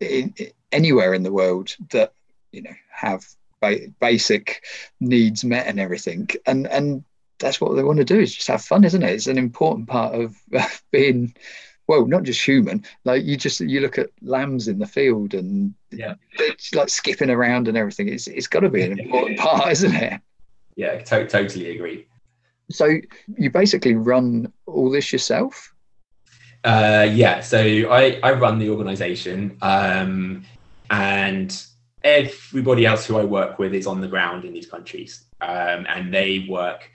in, 0.00 0.34
anywhere 0.72 1.14
in 1.14 1.22
the 1.22 1.32
world 1.32 1.74
that 1.90 2.12
you 2.52 2.62
know 2.62 2.74
have 2.90 3.24
ba- 3.60 3.88
basic 4.00 4.64
needs 5.00 5.44
met 5.44 5.66
and 5.66 5.80
everything 5.80 6.28
and 6.46 6.66
and 6.66 7.04
that's 7.38 7.60
what 7.60 7.74
they 7.74 7.82
want 7.82 7.98
to 7.98 8.04
do 8.04 8.20
is 8.20 8.34
just 8.34 8.48
have 8.48 8.62
fun 8.62 8.84
isn't 8.84 9.02
it 9.02 9.10
it's 9.10 9.26
an 9.26 9.38
important 9.38 9.88
part 9.88 10.14
of 10.14 10.36
being 10.92 11.34
well 11.86 12.06
not 12.06 12.22
just 12.22 12.44
human 12.44 12.84
like 13.04 13.24
you 13.24 13.36
just 13.36 13.60
you 13.60 13.80
look 13.80 13.98
at 13.98 14.10
lambs 14.22 14.68
in 14.68 14.78
the 14.78 14.86
field 14.86 15.34
and 15.34 15.74
yeah 15.90 16.14
it's 16.38 16.74
like 16.74 16.88
skipping 16.88 17.30
around 17.30 17.68
and 17.68 17.76
everything 17.76 18.08
it's 18.08 18.26
it's 18.26 18.46
got 18.46 18.60
to 18.60 18.68
be 18.68 18.82
an 18.82 18.98
important 18.98 19.38
part 19.38 19.70
isn't 19.70 19.94
it 19.94 20.20
yeah 20.76 20.98
to- 20.98 21.28
totally 21.28 21.74
agree 21.74 22.06
so 22.70 22.88
you 23.36 23.50
basically 23.50 23.94
run 23.94 24.52
all 24.66 24.90
this 24.90 25.12
yourself 25.12 25.74
uh, 26.64 27.06
yeah, 27.12 27.40
so 27.40 27.58
I, 27.58 28.18
I 28.22 28.32
run 28.32 28.58
the 28.58 28.70
organization 28.70 29.58
um, 29.60 30.44
and 30.88 31.64
everybody 32.02 32.86
else 32.86 33.04
who 33.04 33.18
I 33.18 33.24
work 33.24 33.58
with 33.58 33.74
is 33.74 33.86
on 33.86 34.00
the 34.00 34.08
ground 34.08 34.44
in 34.44 34.54
these 34.54 34.66
countries, 34.66 35.24
um, 35.42 35.86
and 35.88 36.12
they 36.12 36.46
work. 36.48 36.90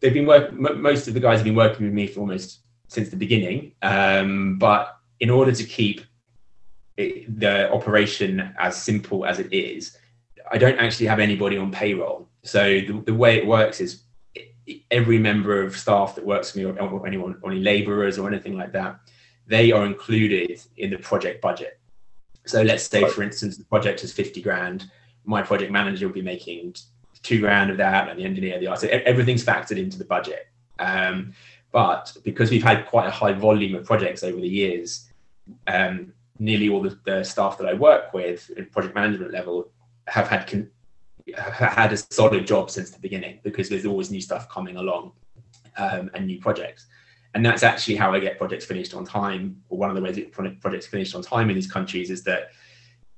They've 0.00 0.12
been 0.12 0.26
working. 0.26 0.60
Most 0.60 1.08
of 1.08 1.14
the 1.14 1.20
guys 1.20 1.38
have 1.38 1.44
been 1.44 1.54
working 1.54 1.86
with 1.86 1.94
me 1.94 2.06
for 2.06 2.20
almost 2.20 2.60
since 2.92 3.08
the 3.08 3.16
beginning. 3.16 3.72
Um, 3.82 4.58
but 4.58 4.96
in 5.20 5.30
order 5.30 5.52
to 5.52 5.64
keep 5.64 6.02
it, 6.96 7.40
the 7.40 7.72
operation 7.72 8.54
as 8.58 8.80
simple 8.80 9.24
as 9.24 9.38
it 9.38 9.52
is, 9.52 9.96
I 10.50 10.58
don't 10.58 10.78
actually 10.78 11.06
have 11.06 11.18
anybody 11.18 11.56
on 11.56 11.70
payroll. 11.70 12.28
So 12.42 12.80
the, 12.80 13.02
the 13.06 13.14
way 13.14 13.36
it 13.36 13.46
works 13.46 13.80
is 13.80 14.02
every 14.90 15.18
member 15.18 15.62
of 15.62 15.76
staff 15.76 16.14
that 16.14 16.26
works 16.26 16.50
for 16.50 16.58
me, 16.58 16.64
or, 16.64 16.78
or 16.78 17.06
anyone, 17.06 17.38
or 17.42 17.50
any 17.50 17.60
labourers 17.60 18.18
or 18.18 18.28
anything 18.28 18.56
like 18.56 18.72
that, 18.72 18.98
they 19.46 19.72
are 19.72 19.86
included 19.86 20.60
in 20.76 20.90
the 20.90 20.98
project 20.98 21.40
budget. 21.40 21.80
So 22.44 22.62
let's 22.62 22.84
say, 22.84 23.08
for 23.08 23.22
instance, 23.22 23.56
the 23.56 23.64
project 23.64 24.02
is 24.02 24.12
50 24.12 24.42
grand. 24.42 24.90
My 25.24 25.42
project 25.42 25.70
manager 25.70 26.06
will 26.06 26.14
be 26.14 26.22
making 26.22 26.74
two 27.22 27.40
grand 27.40 27.70
of 27.70 27.76
that, 27.76 28.08
and 28.08 28.18
the 28.18 28.24
engineer, 28.24 28.58
the 28.58 28.66
artist, 28.66 28.90
everything's 28.92 29.44
factored 29.44 29.78
into 29.78 29.96
the 29.96 30.04
budget. 30.04 30.48
Um, 30.78 31.34
but 31.72 32.16
because 32.22 32.50
we've 32.50 32.62
had 32.62 32.86
quite 32.86 33.06
a 33.06 33.10
high 33.10 33.32
volume 33.32 33.74
of 33.74 33.84
projects 33.84 34.22
over 34.22 34.40
the 34.40 34.48
years, 34.48 35.10
um, 35.66 36.12
nearly 36.38 36.68
all 36.68 36.82
the, 36.82 36.98
the, 37.04 37.24
staff 37.24 37.58
that 37.58 37.66
I 37.66 37.74
work 37.74 38.12
with 38.12 38.50
at 38.56 38.70
project 38.70 38.94
management 38.94 39.32
level 39.32 39.70
have 40.06 40.28
had 40.28 40.46
con- 40.46 40.70
have 41.36 41.72
had 41.72 41.92
a 41.92 41.96
solid 41.96 42.46
job 42.46 42.70
since 42.70 42.90
the 42.90 42.98
beginning 42.98 43.40
because 43.42 43.68
there's 43.68 43.86
always 43.86 44.10
new 44.10 44.20
stuff 44.20 44.48
coming 44.48 44.76
along 44.76 45.12
um, 45.76 46.10
and 46.14 46.26
new 46.26 46.40
projects 46.40 46.86
and 47.34 47.44
that's 47.44 47.62
actually 47.62 47.96
how 47.96 48.12
I 48.12 48.20
get 48.20 48.38
projects 48.38 48.64
finished 48.64 48.94
on 48.94 49.04
time. 49.04 49.62
Or 49.68 49.78
one 49.78 49.88
of 49.88 49.96
the 49.96 50.02
ways 50.02 50.16
that 50.16 50.32
projects 50.32 50.86
finished 50.86 51.14
on 51.14 51.22
time 51.22 51.48
in 51.48 51.54
these 51.54 51.70
countries 51.70 52.10
is 52.10 52.22
that, 52.24 52.50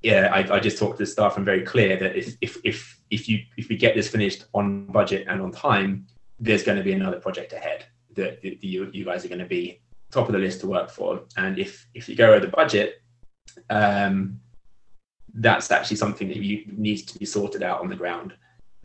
yeah, 0.01 0.29
I, 0.31 0.55
I 0.55 0.59
just 0.59 0.77
talk 0.77 0.93
to 0.93 0.97
the 0.97 1.05
staff. 1.05 1.37
I'm 1.37 1.43
very 1.43 1.63
clear 1.63 1.97
that 1.97 2.15
if 2.15 2.35
if 2.41 2.57
if 2.63 2.99
if 3.09 3.27
you 3.27 3.39
if 3.57 3.67
we 3.67 3.75
get 3.75 3.95
this 3.95 4.07
finished 4.07 4.45
on 4.53 4.85
budget 4.85 5.25
and 5.27 5.41
on 5.41 5.51
time, 5.51 6.05
there's 6.39 6.63
going 6.63 6.77
to 6.77 6.83
be 6.83 6.93
another 6.93 7.19
project 7.19 7.53
ahead 7.53 7.85
that, 8.15 8.41
that 8.41 8.63
you 8.63 8.89
you 8.93 9.05
guys 9.05 9.25
are 9.25 9.29
going 9.29 9.39
to 9.39 9.45
be 9.45 9.81
top 10.11 10.27
of 10.27 10.33
the 10.33 10.39
list 10.39 10.61
to 10.61 10.67
work 10.67 10.89
for. 10.89 11.21
And 11.37 11.59
if 11.59 11.87
if 11.93 12.09
you 12.09 12.15
go 12.15 12.33
over 12.33 12.45
the 12.45 12.51
budget, 12.51 13.01
um, 13.69 14.39
that's 15.33 15.71
actually 15.71 15.97
something 15.97 16.27
that 16.27 16.37
you 16.37 16.65
needs 16.67 17.03
to 17.03 17.19
be 17.19 17.25
sorted 17.25 17.63
out 17.63 17.81
on 17.81 17.89
the 17.89 17.95
ground 17.95 18.33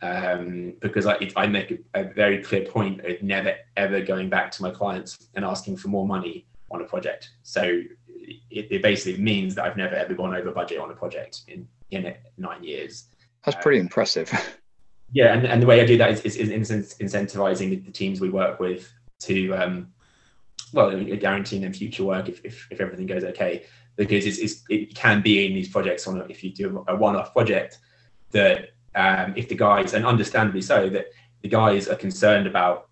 um, 0.01 0.73
because 0.81 1.05
I, 1.05 1.29
I 1.35 1.47
make 1.47 1.71
a, 1.71 2.01
a, 2.01 2.03
very 2.03 2.43
clear 2.43 2.65
point 2.65 3.01
of 3.05 3.21
never 3.21 3.55
ever 3.77 4.01
going 4.01 4.29
back 4.29 4.51
to 4.51 4.61
my 4.61 4.71
clients 4.71 5.29
and 5.35 5.45
asking 5.45 5.77
for 5.77 5.87
more 5.87 6.07
money 6.07 6.45
on 6.71 6.81
a 6.81 6.85
project. 6.85 7.29
So 7.43 7.81
it, 8.07 8.67
it 8.71 8.81
basically 8.81 9.21
means 9.21 9.55
that 9.55 9.65
I've 9.65 9.77
never 9.77 9.95
ever 9.95 10.13
gone 10.13 10.35
over 10.35 10.51
budget 10.51 10.79
on 10.79 10.91
a 10.91 10.95
project 10.95 11.41
in 11.47 11.67
in 11.91 12.13
nine 12.37 12.63
years. 12.63 13.05
That's 13.45 13.61
pretty 13.61 13.79
um, 13.79 13.85
impressive. 13.85 14.31
Yeah, 15.13 15.33
and, 15.33 15.45
and 15.45 15.61
the 15.61 15.65
way 15.65 15.81
I 15.81 15.85
do 15.85 15.97
that 15.97 16.09
is, 16.09 16.21
is, 16.21 16.37
is 16.37 16.71
incentivizing 17.01 17.85
the 17.85 17.91
teams 17.91 18.21
we 18.21 18.29
work 18.29 18.61
with 18.61 18.89
to, 19.21 19.53
um, 19.53 19.93
well, 20.73 20.91
guaranteeing 21.15 21.61
them 21.61 21.73
future 21.73 22.03
work 22.03 22.29
if, 22.29 22.43
if, 22.43 22.67
if 22.71 22.81
everything 22.81 23.05
goes 23.05 23.23
okay. 23.23 23.65
Because 23.95 24.25
it's, 24.25 24.37
it's, 24.39 24.63
it 24.69 24.95
can 24.95 25.21
be 25.21 25.45
in 25.45 25.53
these 25.53 25.69
projects 25.69 26.07
on 26.07 26.29
if 26.29 26.43
you 26.43 26.51
do 26.51 26.83
a 26.87 26.95
one-off 26.95 27.33
project 27.33 27.79
that 28.31 28.69
um, 28.95 29.33
if 29.35 29.49
the 29.49 29.55
guys, 29.55 29.93
and 29.93 30.05
understandably 30.05 30.61
so, 30.61 30.89
that 30.89 31.07
the 31.41 31.49
guys 31.49 31.87
are 31.87 31.95
concerned 31.95 32.47
about 32.47 32.87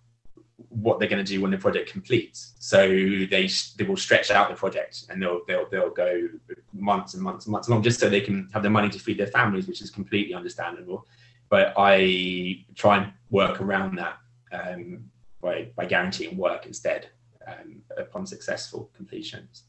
what 0.68 0.98
they're 0.98 1.08
going 1.08 1.24
to 1.24 1.32
do 1.32 1.40
when 1.40 1.50
the 1.50 1.58
project 1.58 1.90
completes. 1.90 2.54
So 2.58 2.86
they 2.86 3.48
they 3.76 3.84
will 3.84 3.96
stretch 3.96 4.30
out 4.30 4.48
the 4.48 4.54
project 4.54 5.04
and 5.08 5.20
they'll 5.20 5.40
they'll 5.46 5.68
they'll 5.68 5.90
go 5.90 6.28
months 6.72 7.14
and 7.14 7.22
months 7.22 7.46
and 7.46 7.52
months 7.52 7.68
long 7.68 7.82
just 7.82 7.98
so 7.98 8.08
they 8.08 8.20
can 8.20 8.48
have 8.52 8.62
the 8.62 8.70
money 8.70 8.88
to 8.90 8.98
feed 8.98 9.18
their 9.18 9.26
families, 9.26 9.66
which 9.66 9.82
is 9.82 9.90
completely 9.90 10.34
understandable. 10.34 11.06
But 11.48 11.74
I 11.76 12.64
try 12.76 12.98
and 12.98 13.12
work 13.30 13.60
around 13.60 13.96
that 13.96 14.18
um, 14.52 15.09
by 15.40 15.70
by 15.76 15.86
guaranteeing 15.86 16.36
work 16.36 16.66
instead 16.66 17.08
um, 17.46 17.82
upon 17.96 18.26
successful 18.26 18.90
completions. 18.94 19.64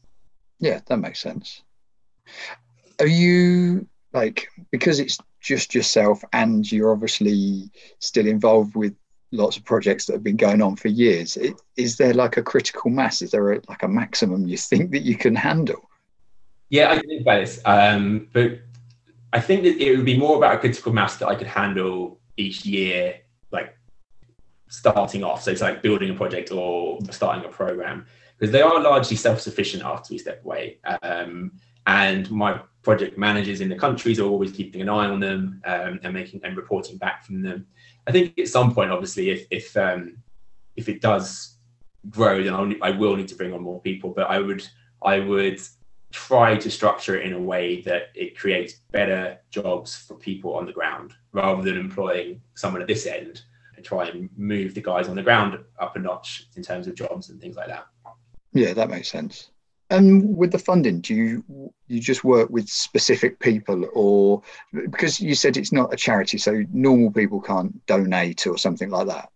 Yeah, 0.58 0.80
that 0.86 0.98
makes 0.98 1.20
sense. 1.20 1.62
Are 3.00 3.06
you 3.06 3.86
like 4.12 4.48
because 4.70 5.00
it's 5.00 5.18
just 5.40 5.74
yourself 5.74 6.22
and 6.32 6.70
you're 6.70 6.92
obviously 6.92 7.70
still 7.98 8.26
involved 8.26 8.76
with 8.76 8.94
lots 9.32 9.56
of 9.56 9.64
projects 9.64 10.06
that 10.06 10.12
have 10.12 10.22
been 10.22 10.36
going 10.36 10.60
on 10.60 10.76
for 10.76 10.88
years 10.88 11.38
is 11.76 11.96
there 11.96 12.12
like 12.12 12.36
a 12.36 12.42
critical 12.42 12.90
mass 12.90 13.22
is 13.22 13.30
there 13.30 13.52
a, 13.52 13.60
like 13.68 13.82
a 13.82 13.88
maximum 13.88 14.46
you 14.46 14.56
think 14.56 14.90
that 14.90 15.00
you 15.00 15.16
can 15.16 15.34
handle 15.34 15.88
yeah 16.68 16.90
i 16.90 16.98
think 16.98 17.22
about 17.22 17.40
this 17.40 17.60
um, 17.64 18.28
but 18.32 18.60
i 19.32 19.40
think 19.40 19.62
that 19.62 19.82
it 19.82 19.96
would 19.96 20.04
be 20.04 20.18
more 20.18 20.36
about 20.36 20.54
a 20.54 20.58
critical 20.58 20.92
mass 20.92 21.16
that 21.16 21.28
i 21.28 21.34
could 21.34 21.46
handle 21.46 22.20
each 22.36 22.64
year 22.66 23.14
like 23.50 23.74
starting 24.72 25.22
off 25.22 25.42
so 25.42 25.50
it's 25.50 25.60
like 25.60 25.82
building 25.82 26.08
a 26.08 26.14
project 26.14 26.50
or 26.50 26.98
starting 27.10 27.44
a 27.44 27.48
program 27.48 28.06
because 28.38 28.50
they 28.50 28.62
are 28.62 28.80
largely 28.80 29.16
self-sufficient 29.16 29.82
after 29.82 30.14
we 30.14 30.18
step 30.18 30.42
away 30.44 30.78
um, 31.02 31.52
and 31.86 32.30
my 32.30 32.58
project 32.82 33.18
managers 33.18 33.60
in 33.60 33.68
the 33.68 33.76
countries 33.76 34.18
are 34.18 34.26
always 34.26 34.52
keeping 34.52 34.80
an 34.80 34.88
eye 34.88 35.06
on 35.06 35.20
them 35.20 35.60
um, 35.66 36.00
and 36.02 36.14
making 36.14 36.40
and 36.42 36.56
reporting 36.56 36.96
back 36.96 37.24
from 37.24 37.42
them. 37.42 37.66
I 38.06 38.12
think 38.12 38.38
at 38.38 38.48
some 38.48 38.74
point, 38.74 38.90
obviously, 38.90 39.30
if 39.30 39.46
if 39.50 39.76
um, 39.76 40.16
if 40.76 40.88
it 40.88 41.00
does 41.00 41.58
grow, 42.10 42.42
then 42.42 42.54
I'll, 42.54 42.72
I 42.82 42.90
will 42.90 43.16
need 43.16 43.28
to 43.28 43.34
bring 43.34 43.52
on 43.52 43.62
more 43.62 43.80
people. 43.80 44.10
But 44.10 44.30
I 44.30 44.38
would 44.38 44.66
I 45.02 45.20
would 45.20 45.60
try 46.12 46.56
to 46.56 46.70
structure 46.70 47.18
it 47.18 47.26
in 47.26 47.32
a 47.32 47.40
way 47.40 47.80
that 47.82 48.08
it 48.14 48.38
creates 48.38 48.74
better 48.90 49.38
jobs 49.50 49.96
for 49.96 50.14
people 50.14 50.54
on 50.54 50.66
the 50.66 50.72
ground 50.72 51.14
rather 51.32 51.62
than 51.62 51.78
employing 51.78 52.42
someone 52.54 52.82
at 52.82 52.88
this 52.88 53.06
end 53.06 53.42
and 53.82 53.88
try 53.88 54.08
and 54.08 54.30
move 54.36 54.74
the 54.74 54.80
guys 54.80 55.08
on 55.08 55.16
the 55.16 55.22
ground 55.22 55.58
up 55.78 55.96
a 55.96 55.98
notch 55.98 56.48
in 56.56 56.62
terms 56.62 56.86
of 56.86 56.94
jobs 56.94 57.30
and 57.30 57.40
things 57.40 57.56
like 57.56 57.68
that. 57.68 57.86
Yeah, 58.52 58.74
that 58.74 58.90
makes 58.90 59.10
sense. 59.10 59.50
And 59.90 60.36
with 60.36 60.52
the 60.52 60.58
funding, 60.58 61.00
do 61.00 61.14
you 61.14 61.72
you 61.86 62.00
just 62.00 62.24
work 62.24 62.48
with 62.48 62.68
specific 62.68 63.38
people, 63.40 63.86
or 63.92 64.42
because 64.90 65.20
you 65.20 65.34
said 65.34 65.56
it's 65.56 65.72
not 65.72 65.92
a 65.92 65.96
charity, 65.96 66.38
so 66.38 66.62
normal 66.72 67.10
people 67.10 67.40
can't 67.40 67.84
donate 67.86 68.46
or 68.46 68.56
something 68.56 68.88
like 68.88 69.06
that? 69.08 69.28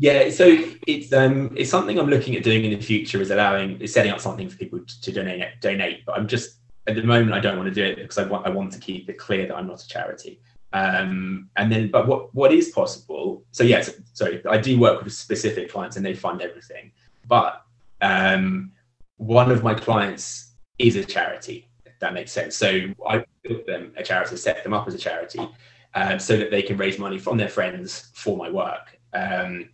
Yeah, 0.00 0.30
so 0.30 0.58
it's 0.88 1.12
um 1.12 1.54
it's 1.56 1.70
something 1.70 1.98
I'm 1.98 2.08
looking 2.08 2.34
at 2.34 2.42
doing 2.42 2.64
in 2.64 2.72
the 2.72 2.84
future 2.84 3.20
is 3.20 3.30
allowing 3.30 3.80
is 3.80 3.92
setting 3.92 4.10
up 4.10 4.20
something 4.20 4.48
for 4.48 4.56
people 4.56 4.80
to, 4.80 5.00
to 5.02 5.12
donate 5.12 5.60
donate. 5.60 6.04
But 6.04 6.16
I'm 6.16 6.26
just 6.26 6.56
at 6.88 6.96
the 6.96 7.04
moment 7.04 7.32
I 7.32 7.40
don't 7.40 7.56
want 7.56 7.68
to 7.68 7.74
do 7.74 7.84
it 7.84 7.96
because 7.96 8.18
I 8.18 8.24
want 8.24 8.44
I 8.44 8.50
want 8.50 8.72
to 8.72 8.80
keep 8.80 9.08
it 9.08 9.18
clear 9.18 9.46
that 9.46 9.56
I'm 9.56 9.68
not 9.68 9.82
a 9.82 9.86
charity. 9.86 10.40
Um, 10.72 11.50
and 11.56 11.70
then, 11.70 11.90
but 11.90 12.06
what 12.06 12.34
what 12.34 12.52
is 12.52 12.70
possible? 12.70 13.44
So 13.50 13.64
yes, 13.64 13.90
so 14.12 14.38
I 14.48 14.58
do 14.58 14.78
work 14.78 15.04
with 15.04 15.12
specific 15.12 15.70
clients 15.70 15.96
and 15.96 16.04
they 16.04 16.14
fund 16.14 16.40
everything, 16.40 16.92
but 17.26 17.64
um, 18.00 18.72
one 19.16 19.50
of 19.50 19.62
my 19.62 19.74
clients 19.74 20.52
is 20.78 20.96
a 20.96 21.04
charity. 21.04 21.68
If 21.84 21.98
that 22.00 22.14
makes 22.14 22.32
sense. 22.32 22.56
So 22.56 22.80
I 23.06 23.24
built 23.42 23.66
them 23.66 23.92
a 23.96 24.02
charity, 24.02 24.36
set 24.36 24.64
them 24.64 24.72
up 24.72 24.88
as 24.88 24.94
a 24.94 24.98
charity, 24.98 25.46
um, 25.94 26.18
so 26.18 26.36
that 26.36 26.50
they 26.50 26.62
can 26.62 26.76
raise 26.76 26.98
money 26.98 27.18
from 27.18 27.36
their 27.36 27.48
friends 27.48 28.10
for 28.14 28.36
my 28.36 28.50
work. 28.50 28.98
Um, 29.12 29.68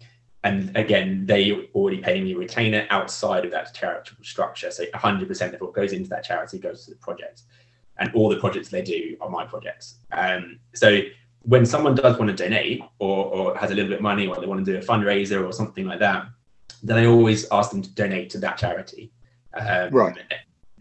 and 0.45 0.77
again, 0.77 1.27
they 1.27 1.69
already 1.75 1.99
pay 1.99 2.21
me 2.21 2.33
a 2.33 2.39
retainer 2.39 2.87
outside 2.91 3.45
of 3.45 3.51
that 3.51 3.75
charitable 3.75 4.25
structure. 4.25 4.71
So 4.71 4.85
100% 4.87 5.55
of 5.55 5.61
what 5.61 5.75
goes 5.75 5.93
into 5.93 6.09
that 6.11 6.25
charity 6.25 6.59
goes 6.59 6.85
to 6.85 6.91
the 6.93 6.97
project. 6.97 7.43
And 7.99 8.15
all 8.15 8.29
the 8.29 8.37
projects 8.37 8.69
they 8.69 8.83
do 8.83 9.17
are 9.21 9.29
my 9.29 9.45
projects. 9.45 9.97
Um, 10.13 10.59
so 10.75 11.01
when 11.43 11.65
someone 11.67 11.95
does 11.95 12.19
want 12.19 12.37
to 12.37 12.45
donate 12.45 12.83
or, 12.99 13.27
or 13.27 13.57
has 13.57 13.71
a 13.71 13.75
little 13.75 13.89
bit 13.89 13.97
of 13.97 14.03
money 14.03 14.27
or 14.27 14.37
they 14.41 14.47
want 14.47 14.65
to 14.65 14.71
do 14.73 14.79
a 14.79 14.83
fundraiser 14.83 15.45
or 15.47 15.53
something 15.53 15.87
like 15.87 15.99
that, 16.01 16.27
then 16.83 16.99
I 16.99 17.07
always 17.07 17.47
ask 17.51 17.71
them 17.71 17.83
to 17.83 17.91
donate 17.95 18.31
to 18.31 18.39
that 18.39 18.59
charity. 18.59 19.11
Um, 19.55 19.91
Right. 19.91 20.17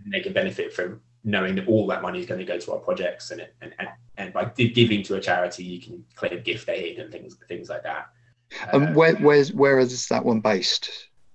And 0.04 0.14
they 0.14 0.22
can 0.22 0.34
benefit 0.34 0.74
from 0.74 1.02
knowing 1.24 1.56
that 1.56 1.68
all 1.68 1.88
that 1.88 2.02
money 2.02 2.20
is 2.20 2.26
going 2.26 2.40
to 2.40 2.46
go 2.46 2.58
to 2.58 2.72
our 2.74 2.80
projects, 2.80 3.32
and 3.32 3.46
and, 3.62 3.74
and 3.80 3.90
and 4.16 4.32
by 4.32 4.46
giving 4.46 5.04
to 5.04 5.16
a 5.16 5.20
charity, 5.20 5.64
you 5.64 5.82
can 5.82 6.06
claim 6.16 6.42
gift 6.44 6.70
aid 6.70 7.00
and 7.00 7.12
things 7.12 7.36
things 7.50 7.68
like 7.70 7.84
that. 7.84 8.08
And 8.72 8.90
Uh, 8.90 8.92
where, 8.94 9.16
where's 9.16 9.52
where 9.52 9.80
is 9.80 10.08
that 10.08 10.24
one 10.24 10.40
based? 10.40 10.90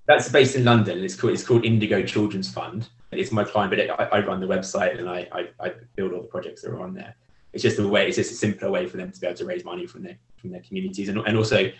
that's 0.06 0.28
based 0.30 0.56
in 0.56 0.64
London. 0.64 1.04
It's 1.04 1.14
called 1.14 1.34
it's 1.34 1.44
called 1.44 1.64
Indigo 1.66 2.02
Children's 2.02 2.50
Fund. 2.50 2.88
It's 3.12 3.32
my 3.32 3.44
client, 3.44 3.70
but 3.70 3.78
it, 3.78 3.90
I, 3.90 4.04
I 4.04 4.24
run 4.24 4.40
the 4.40 4.46
website 4.46 4.98
and 4.98 5.08
I, 5.08 5.28
I 5.32 5.48
I 5.60 5.72
build 5.96 6.12
all 6.12 6.22
the 6.22 6.28
projects 6.28 6.62
that 6.62 6.70
are 6.70 6.80
on 6.80 6.94
there. 6.94 7.14
It's 7.52 7.62
just 7.62 7.78
a 7.78 7.86
way. 7.86 8.08
It's 8.08 8.16
just 8.16 8.32
a 8.32 8.34
simpler 8.34 8.70
way 8.70 8.86
for 8.86 8.96
them 8.96 9.12
to 9.12 9.20
be 9.20 9.26
able 9.26 9.36
to 9.36 9.44
raise 9.44 9.64
money 9.64 9.86
from 9.86 10.02
their 10.02 10.16
from 10.36 10.50
their 10.50 10.62
communities, 10.62 11.08
and 11.08 11.18
and 11.18 11.36
also 11.36 11.70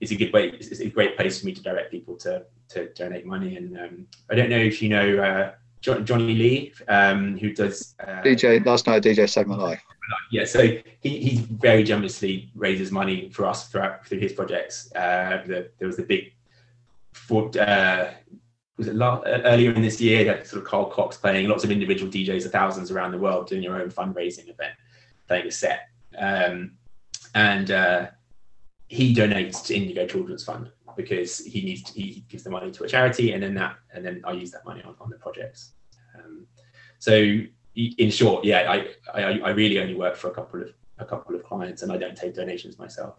it's 0.00 0.10
a 0.10 0.16
good 0.16 0.32
way. 0.32 0.48
It's, 0.48 0.80
a 0.80 0.88
great 0.88 1.16
place 1.16 1.40
for 1.40 1.46
me 1.46 1.54
to 1.54 1.62
direct 1.62 1.90
people 1.90 2.16
to 2.16 2.44
to 2.70 2.88
donate 2.94 3.26
money. 3.26 3.56
And 3.56 3.78
um, 3.78 4.06
I 4.30 4.34
don't 4.34 4.50
know 4.50 4.58
if 4.58 4.82
you 4.82 4.88
know 4.88 5.18
uh, 5.18 5.52
John, 5.80 6.04
Johnny 6.04 6.34
Lee, 6.34 6.72
um, 6.88 7.38
who 7.38 7.52
does 7.52 7.94
uh, 8.00 8.22
DJ 8.22 8.64
last 8.64 8.86
night, 8.86 9.02
DJ 9.02 9.28
saved 9.28 9.48
my 9.48 9.56
life. 9.56 9.82
yeah, 10.30 10.44
so 10.44 10.62
he, 11.00 11.18
he 11.18 11.36
very 11.36 11.84
generously 11.84 12.50
raises 12.54 12.90
money 12.90 13.28
for 13.30 13.46
us 13.46 13.68
throughout 13.68 14.06
through 14.06 14.18
his 14.18 14.32
projects. 14.32 14.90
Uh, 14.94 15.42
the, 15.46 15.70
there 15.78 15.86
was 15.86 15.96
the 15.96 16.02
big, 16.02 16.32
for, 17.12 17.50
uh, 17.60 18.12
was 18.76 18.88
it 18.88 18.94
la- 18.94 19.22
earlier 19.24 19.72
in 19.72 19.82
this 19.82 20.00
year 20.00 20.24
that 20.24 20.46
sort 20.46 20.62
of 20.62 20.68
Carl 20.68 20.86
Cox 20.86 21.16
playing 21.16 21.48
lots 21.48 21.64
of 21.64 21.70
individual 21.70 22.10
DJs 22.10 22.46
of 22.46 22.52
thousands 22.52 22.90
around 22.90 23.12
the 23.12 23.18
world 23.18 23.46
doing 23.46 23.62
your 23.62 23.80
own 23.80 23.90
fundraising 23.90 24.48
event, 24.48 24.74
playing 25.28 25.46
a 25.46 25.50
set, 25.50 25.88
um, 26.18 26.72
and 27.34 27.70
uh, 27.70 28.06
he 28.88 29.14
donates 29.14 29.64
to 29.66 29.74
Indigo 29.74 30.06
Children's 30.06 30.44
Fund 30.44 30.70
because 30.96 31.38
he 31.38 31.62
needs 31.62 31.82
to, 31.82 31.92
he 31.92 32.24
gives 32.28 32.44
the 32.44 32.50
money 32.50 32.70
to 32.70 32.84
a 32.84 32.88
charity 32.88 33.32
and 33.32 33.42
then 33.42 33.54
that 33.54 33.76
and 33.92 34.04
then 34.04 34.22
I 34.24 34.32
use 34.32 34.50
that 34.52 34.64
money 34.64 34.82
on, 34.82 34.94
on 35.00 35.10
the 35.10 35.16
projects. 35.16 35.72
Um, 36.16 36.46
so 36.98 37.40
in 37.74 38.10
short, 38.10 38.44
yeah, 38.44 38.70
I, 38.70 38.86
I 39.12 39.38
I 39.40 39.50
really 39.50 39.80
only 39.80 39.94
work 39.94 40.16
for 40.16 40.28
a 40.28 40.30
couple 40.30 40.62
of 40.62 40.72
a 40.98 41.04
couple 41.04 41.34
of 41.34 41.44
clients, 41.44 41.82
and 41.82 41.90
I 41.90 41.96
don't 41.96 42.16
take 42.16 42.34
donations 42.34 42.78
myself. 42.78 43.16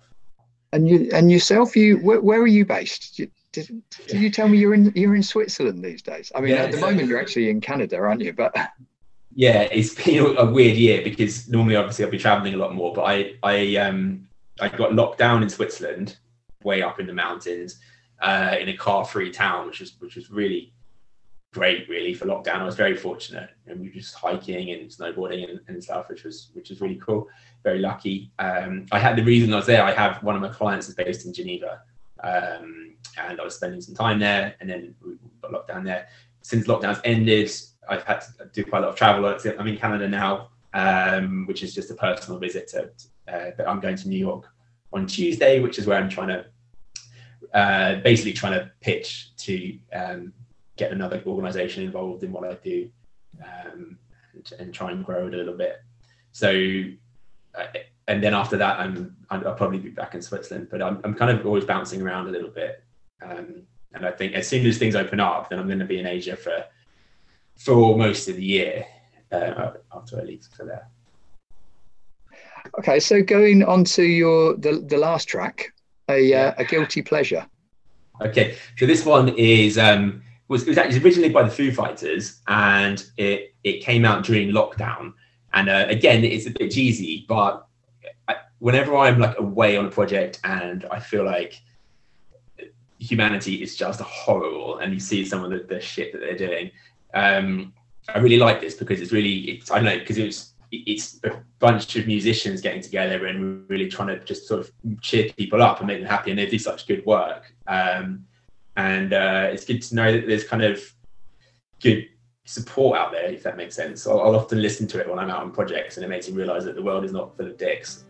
And 0.72 0.88
you 0.88 1.10
and 1.14 1.32
yourself, 1.32 1.76
you 1.76 1.98
where, 1.98 2.22
where 2.22 2.42
are 2.42 2.48
you 2.48 2.66
based? 2.66 3.22
Did, 3.56 3.82
did, 4.08 4.22
you 4.22 4.30
tell 4.30 4.48
me 4.48 4.58
you're 4.58 4.74
in 4.74 4.92
you're 4.96 5.16
in 5.16 5.24
Switzerland 5.24 5.84
these 5.84 6.02
days? 6.02 6.32
I 6.36 6.42
mean, 6.42 6.52
Yeah, 6.52 6.64
at 6.64 6.72
the 6.72 6.80
moment 6.80 7.08
you're 7.08 7.20
actually 7.20 7.50
in 7.50 7.62
Canada, 7.62 7.98
aren't 7.98 8.22
you? 8.22 8.34
But 8.34 8.56
Yeah, 9.38 9.68
it's 9.70 9.94
been 9.94 10.38
a 10.38 10.46
weird 10.46 10.78
year 10.78 11.02
because 11.04 11.50
normally, 11.50 11.76
obviously, 11.76 12.06
I'll 12.06 12.12
be 12.12 12.18
traveling 12.18 12.54
a 12.54 12.58
lot 12.58 12.74
more, 12.74 12.94
but 12.94 13.04
I 13.04 13.36
I 13.44 13.76
um 13.76 14.28
I 14.62 14.70
got 14.70 14.94
locked 14.94 15.18
down 15.18 15.44
in 15.44 15.50
Switzerland, 15.50 16.18
way 16.64 16.82
up 16.82 17.02
in 17.02 17.08
the 17.08 17.14
mountains, 17.14 17.80
uh, 18.22 18.56
in 18.58 18.70
a 18.70 18.78
car-free 18.78 19.32
town, 19.32 19.68
which 19.68 19.82
was 19.82 19.98
which 20.00 20.16
was 20.16 20.32
really 20.32 20.74
great, 21.54 21.88
really 21.90 22.14
for 22.14 22.26
lockdown. 22.26 22.60
I 22.60 22.66
was 22.66 22.76
very 22.76 22.96
fortunate, 22.96 23.50
and 23.68 23.82
we 23.82 23.88
were 23.88 23.94
just 23.94 24.16
hiking 24.16 24.72
and 24.72 24.90
snowboarding 24.90 25.50
and, 25.50 25.60
and 25.68 25.84
stuff, 25.84 26.08
which 26.08 26.24
was 26.24 26.52
which 26.54 26.70
was 26.70 26.80
really 26.80 26.98
cool. 26.98 27.28
Very 27.64 27.80
lucky. 27.80 28.32
Um, 28.40 28.86
I 28.94 29.00
had 29.00 29.18
the 29.18 29.24
reason 29.24 29.52
I 29.52 29.58
was 29.58 29.66
there. 29.66 29.84
I 29.84 29.92
have 29.92 30.24
one 30.24 30.36
of 30.36 30.42
my 30.42 30.50
clients 30.50 30.88
is 30.88 30.96
based 30.96 31.26
in 31.26 31.34
Geneva, 31.34 31.82
um, 32.24 32.96
and 33.18 33.40
I 33.40 33.44
was 33.44 33.56
spending 33.56 33.82
some 33.82 33.96
time 33.96 34.20
there, 34.20 34.56
and 34.60 34.70
then 34.70 34.96
we 35.06 35.16
got 35.42 35.52
locked 35.52 35.68
down 35.68 35.84
there. 35.84 36.08
Since 36.42 36.68
lockdowns 36.68 37.02
ended, 37.04 37.52
I've 37.90 38.04
had 38.04 38.22
to 38.22 38.50
do 38.54 38.64
quite 38.64 38.80
a 38.80 38.82
lot 38.82 38.90
of 38.90 38.96
travel. 38.96 39.26
I'm 39.26 39.68
in 39.68 39.78
Canada 39.78 40.08
now, 40.08 40.50
um, 40.74 41.46
which 41.48 41.64
is 41.64 41.74
just 41.74 41.92
a 41.92 41.96
personal 41.96 42.40
visit 42.40 42.68
to. 42.70 42.90
Uh, 43.28 43.52
but 43.58 43.68
I'm 43.68 43.80
going 43.80 43.96
to 43.96 44.08
New 44.08 44.20
York 44.20 44.48
on 44.94 45.08
Tuesday, 45.08 45.60
which 45.60 45.80
is 45.80 45.88
where 45.88 45.98
I'm 45.98 46.10
trying 46.10 46.28
to 46.28 46.46
uh, 47.54 47.96
basically 48.02 48.34
trying 48.34 48.54
to 48.54 48.72
pitch 48.82 49.36
to 49.38 49.80
um, 49.94 50.34
get 50.76 50.92
another 50.92 51.24
organization 51.26 51.84
involved 51.84 52.24
in 52.24 52.32
what 52.32 52.44
I 52.44 52.56
do 52.56 52.90
um, 53.42 53.98
and, 54.34 54.52
and 54.60 54.74
try 54.74 54.92
and 54.92 55.06
grow 55.06 55.28
it 55.28 55.34
a 55.34 55.38
little 55.38 55.56
bit. 55.56 55.78
So, 56.32 56.84
uh, 57.58 57.66
and 58.08 58.24
then 58.24 58.34
after 58.34 58.58
that, 58.58 58.80
I'm 58.80 59.16
I'll 59.30 59.54
probably 59.56 59.80
be 59.80 59.90
back 59.90 60.14
in 60.14 60.22
Switzerland, 60.22 60.68
but 60.70 60.82
I'm, 60.82 61.00
I'm 61.04 61.14
kind 61.16 61.32
of 61.32 61.46
always 61.46 61.66
bouncing 61.66 62.02
around 62.02 62.28
a 62.28 62.32
little 62.32 62.50
bit. 62.52 62.84
Um, 63.22 63.64
and 63.94 64.06
I 64.06 64.12
think 64.12 64.34
as 64.34 64.48
soon 64.48 64.66
as 64.68 64.78
things 64.78 64.96
open 64.96 65.20
up, 65.20 65.50
then 65.50 65.58
I'm 65.60 65.68
going 65.68 65.80
to 65.80 65.86
be 65.86 66.00
in 66.00 66.06
Asia 66.06 66.36
for 66.36 66.66
for 67.58 67.98
most 67.98 68.28
of 68.28 68.36
the 68.36 68.44
year 68.44 68.86
uh, 69.32 69.72
after 69.94 70.20
I 70.20 70.24
leave 70.24 70.44
for 70.56 70.66
there. 70.66 70.88
okay, 72.80 73.00
so 73.00 73.22
going 73.24 73.64
on 73.64 73.84
to 73.86 74.04
your 74.04 74.56
the, 74.58 74.80
the 74.80 74.98
last 74.98 75.28
track, 75.28 75.74
a 76.10 76.20
Yeah. 76.20 76.48
uh, 76.48 76.56
a 76.60 76.66
guilty 76.66 77.02
pleasure. 77.02 77.46
Okay, 78.22 78.56
so 78.78 78.86
this 78.86 79.06
one 79.06 79.30
is 79.30 79.78
um, 79.78 80.22
was 80.48 80.64
it 80.64 80.70
was 80.70 80.78
actually 80.78 81.02
originally 81.02 81.30
by 81.30 81.44
the 81.44 81.50
Foo 81.50 81.72
Fighters, 81.72 82.42
and 82.48 83.04
it 83.18 83.56
it 83.64 83.82
came 83.82 84.06
out 84.06 84.24
during 84.24 84.50
lockdown. 84.50 85.14
And 85.54 85.70
uh, 85.70 85.86
again, 85.90 86.24
it's 86.24 86.46
a 86.48 86.52
bit 86.52 86.72
cheesy, 86.72 87.26
but 87.28 87.66
whenever 88.66 88.98
I'm 88.98 89.20
like 89.20 89.38
away 89.38 89.78
on 89.78 89.86
a 89.86 89.92
project 89.92 90.40
and 90.44 90.86
I 90.90 91.00
feel 91.00 91.24
like 91.24 91.62
humanity 92.98 93.62
is 93.62 93.76
just 93.76 94.02
horrible, 94.02 94.80
and 94.80 94.92
you 94.92 95.00
see 95.00 95.24
some 95.24 95.44
of 95.44 95.52
the, 95.52 95.60
the 95.60 95.80
shit 95.80 96.12
that 96.12 96.18
they're 96.18 96.36
doing, 96.36 96.72
um, 97.14 97.74
I 98.10 98.18
really 98.18 98.40
like 98.40 98.62
this 98.62 98.74
because 98.74 99.02
it's 99.02 99.12
really 99.12 99.36
it's, 99.52 99.70
I 99.70 99.76
don't 99.76 99.86
know 99.86 100.00
because 100.00 100.18
it's 100.18 100.56
it's 100.72 101.20
a 101.26 101.44
bunch 101.60 101.96
of 101.96 102.08
musicians 102.08 102.60
getting 102.60 102.82
together 102.82 103.28
and 103.28 103.70
really 103.70 103.88
trying 103.88 104.08
to 104.08 104.18
just 104.26 104.48
sort 104.48 104.62
of 104.62 104.72
cheer 105.00 105.32
people 105.38 105.62
up 105.62 105.78
and 105.78 105.86
make 105.86 106.00
them 106.00 106.10
happy, 106.10 106.32
and 106.32 106.40
they 106.40 106.48
do 106.48 106.58
such 106.58 106.88
good 106.88 107.06
work. 107.06 107.54
Um, 107.68 108.26
and 108.78 109.14
uh, 109.14 109.50
it's 109.52 109.66
good 109.66 109.84
to 109.84 109.94
know 109.94 110.12
that 110.12 110.26
there's 110.26 110.44
kind 110.44 110.64
of 110.64 110.82
good 111.84 112.10
support 112.46 112.98
out 112.98 113.12
there, 113.12 113.26
if 113.26 113.44
that 113.44 113.58
makes 113.58 113.76
sense. 113.76 114.08
I'll, 114.08 114.22
I'll 114.22 114.36
often 114.36 114.62
listen 114.62 114.88
to 114.88 115.00
it 115.00 115.10
when 115.10 115.20
I'm 115.20 115.30
out 115.30 115.42
on 115.42 115.52
projects, 115.52 115.98
and 115.98 116.06
it 116.06 116.10
makes 116.10 116.30
me 116.30 116.36
realise 116.36 116.64
that 116.64 116.76
the 116.76 116.84
world 116.84 117.04
is 117.04 117.12
not 117.12 117.36
full 117.36 117.48
of 117.48 117.58
dicks. 117.58 118.06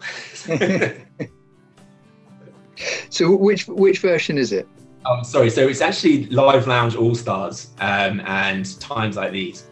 So 3.10 3.34
which 3.34 3.68
which 3.68 4.00
version 4.00 4.38
is 4.38 4.52
it? 4.52 4.68
oh, 5.06 5.24
sorry. 5.24 5.50
So 5.50 5.68
it's 5.68 5.82
actually 5.82 6.26
Live 6.28 6.68
Lounge 6.68 6.96
All 6.96 7.16
Stars 7.16 7.72
um, 7.80 8.22
and 8.26 8.80
Times 8.80 9.16
Like 9.16 9.32
These. 9.32 9.68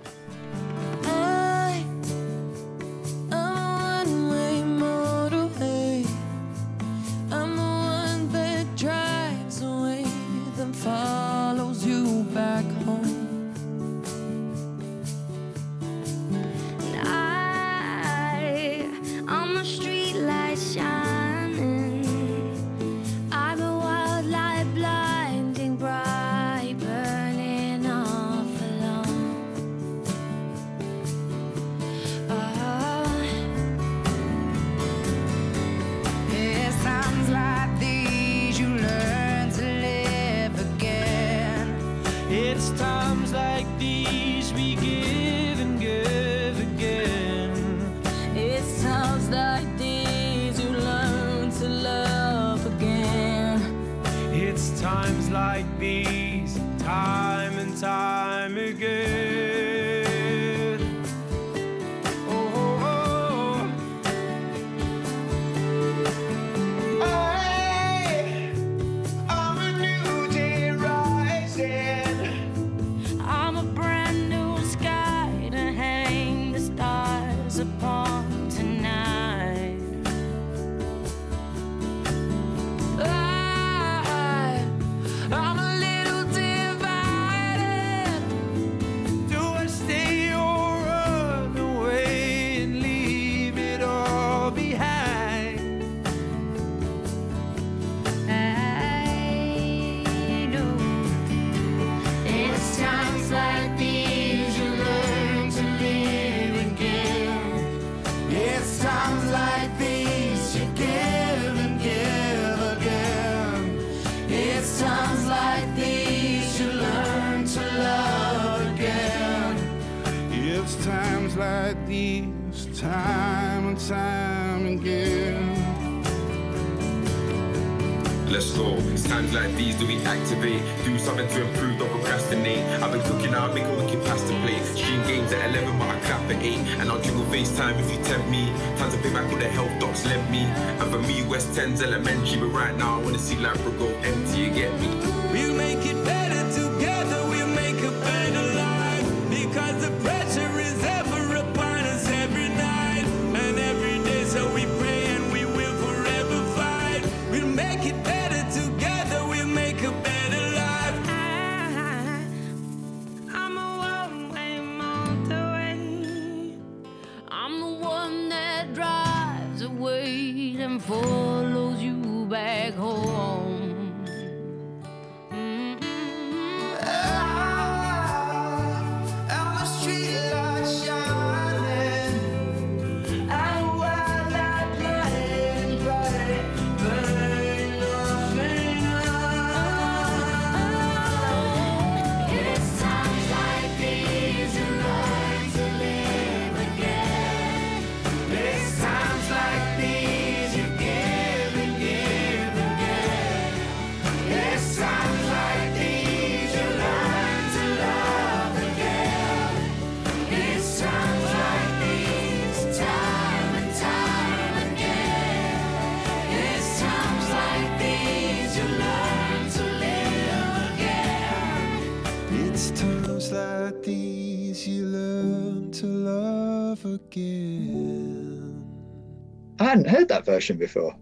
Hadn't 229.73 229.89
heard 229.89 230.07
that 230.09 230.25
version 230.25 230.57
before. 230.57 230.95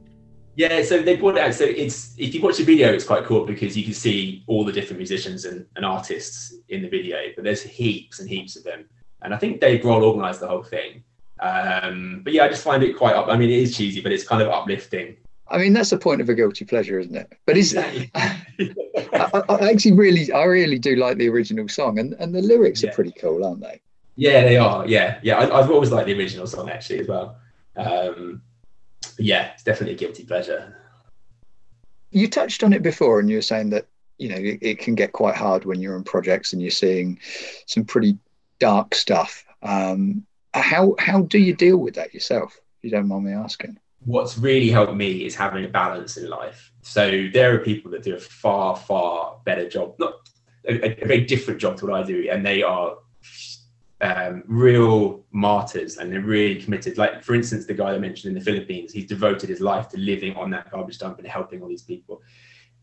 Yeah, 0.56 0.84
so 0.84 1.02
they 1.02 1.16
brought 1.16 1.38
it 1.38 1.42
out. 1.44 1.54
So 1.54 1.64
it's 1.64 2.14
if 2.18 2.34
you 2.36 2.42
watch 2.42 2.58
the 2.58 2.64
video, 2.66 2.92
it's 2.92 3.06
quite 3.06 3.24
cool 3.24 3.46
because 3.46 3.78
you 3.78 3.84
can 3.84 3.94
see 3.94 4.44
all 4.48 4.66
the 4.66 4.72
different 4.72 4.98
musicians 4.98 5.46
and, 5.46 5.66
and 5.76 5.86
artists 5.86 6.54
in 6.70 6.82
the 6.82 6.90
video. 6.90 7.18
But 7.36 7.46
there's 7.46 7.62
heaps 7.62 8.20
and 8.20 8.30
heaps 8.30 8.56
of 8.58 8.64
them, 8.64 8.86
and 9.22 9.34
I 9.34 9.38
think 9.38 9.62
Dave 9.62 9.82
Grohl 9.82 10.04
organised 10.04 10.42
the 10.42 10.48
whole 10.48 10.64
thing. 10.64 11.04
Um, 11.40 12.22
but 12.24 12.34
yeah, 12.34 12.44
I 12.44 12.50
just 12.50 12.64
find 12.64 12.84
it 12.84 12.98
quite 12.98 13.16
up. 13.16 13.28
I 13.30 13.38
mean, 13.38 13.50
it 13.50 13.60
is 13.60 13.76
cheesy, 13.76 14.02
but 14.02 14.12
it's 14.12 14.28
kind 14.28 14.42
of 14.42 14.50
uplifting. 14.50 15.16
I 15.48 15.58
mean, 15.58 15.74
that's 15.74 15.90
the 15.90 15.98
point 15.98 16.22
of 16.22 16.30
a 16.30 16.34
guilty 16.36 16.66
pleasure, 16.66 17.00
isn't 17.00 17.16
it? 17.16 17.34
But 17.46 17.58
is 17.58 17.76
I, 18.16 18.42
I 19.50 19.70
actually 19.72 19.94
really, 19.94 20.32
I 20.32 20.44
really 20.44 20.80
do 20.80 20.96
like 20.96 21.18
the 21.18 21.30
original 21.30 21.68
song, 21.68 21.98
and, 22.00 22.14
and 22.20 22.34
the 22.36 22.42
lyrics 22.42 22.84
Yeah. 22.84 22.90
are 22.90 22.94
pretty 22.94 23.12
cool, 23.12 23.44
aren't 23.46 23.62
they? 23.62 23.82
yeah, 24.18 24.42
they 24.44 24.58
are. 24.58 24.86
Yeah, 24.88 25.20
yeah. 25.24 25.40
I, 25.40 25.60
I've 25.60 25.72
always 25.72 25.92
liked 25.92 26.08
the 26.08 26.14
original 26.18 26.46
song 26.46 26.70
actually 26.70 27.00
as 27.00 27.08
well. 27.08 27.38
Um, 27.76 28.42
but 29.12 29.26
yeah, 29.26 29.52
it's 29.54 29.64
definitely 29.64 29.96
a 29.96 29.98
guilty 29.98 30.24
pleasure. 30.24 30.76
You 32.12 32.28
touched 32.28 32.64
on 32.64 32.74
it 32.74 32.84
before, 32.84 33.20
and 33.20 33.30
you 33.30 33.38
were 33.38 33.42
saying 33.42 33.70
that 33.72 33.88
you 34.18 34.30
know 34.30 34.36
it, 34.36 34.60
it 34.62 34.80
can 34.80 34.96
get 34.96 35.14
quite 35.14 35.36
hard 35.36 35.66
when 35.66 35.82
you're 35.82 35.96
in 35.96 36.04
projects 36.04 36.54
and 36.54 36.62
you're 36.62 36.72
seeing 36.72 37.20
some 37.66 37.86
pretty 37.86 38.18
dark 38.60 38.94
stuff. 38.96 39.46
Um, 39.64 40.26
how 40.54 40.96
how 41.00 41.22
do 41.22 41.38
you 41.38 41.54
deal 41.56 41.78
with 41.78 41.96
that 41.96 42.14
yourself? 42.14 42.60
If 42.80 42.86
you 42.86 42.92
don't 42.92 43.08
mind 43.08 43.26
me 43.26 43.34
asking. 43.34 43.80
what's 44.06 44.38
really 44.38 44.70
helped 44.70 44.96
me 44.96 45.26
is 45.26 45.36
having 45.36 45.64
a 45.64 45.68
balance 45.68 46.18
in 46.18 46.28
life. 46.28 46.72
So 46.82 47.30
there 47.32 47.54
are 47.54 47.60
people 47.60 47.92
that 47.92 48.02
do 48.02 48.16
a 48.16 48.20
far, 48.20 48.76
far 48.76 49.40
better 49.46 49.70
job, 49.70 49.96
not 50.00 50.14
a, 50.68 51.04
a 51.04 51.06
very 51.06 51.22
different 51.22 51.62
job 51.62 51.78
to 51.78 51.86
what 51.86 52.02
I 52.02 52.04
do, 52.04 52.28
and 52.32 52.44
they 52.46 52.64
are 52.64 52.98
um, 54.02 54.44
real 54.48 55.24
martyrs 55.32 55.98
and 55.98 56.12
they're 56.12 56.22
really 56.22 56.62
committed. 56.62 56.98
Like, 56.98 57.24
for 57.24 57.36
instance, 57.36 57.66
the 57.66 57.74
guy 57.74 57.94
I 57.94 57.98
mentioned 57.98 58.32
in 58.32 58.40
the 58.40 58.44
Philippines, 58.44 58.92
he's 58.92 59.06
devoted 59.06 59.50
his 59.50 59.62
life 59.62 59.90
to 59.90 59.98
living 59.98 60.36
on 60.36 60.50
that 60.52 60.72
garbage 60.72 60.98
dump 60.98 61.20
and 61.20 61.28
helping 61.28 61.62
all 61.62 61.70
these 61.70 61.84
people, 61.84 62.22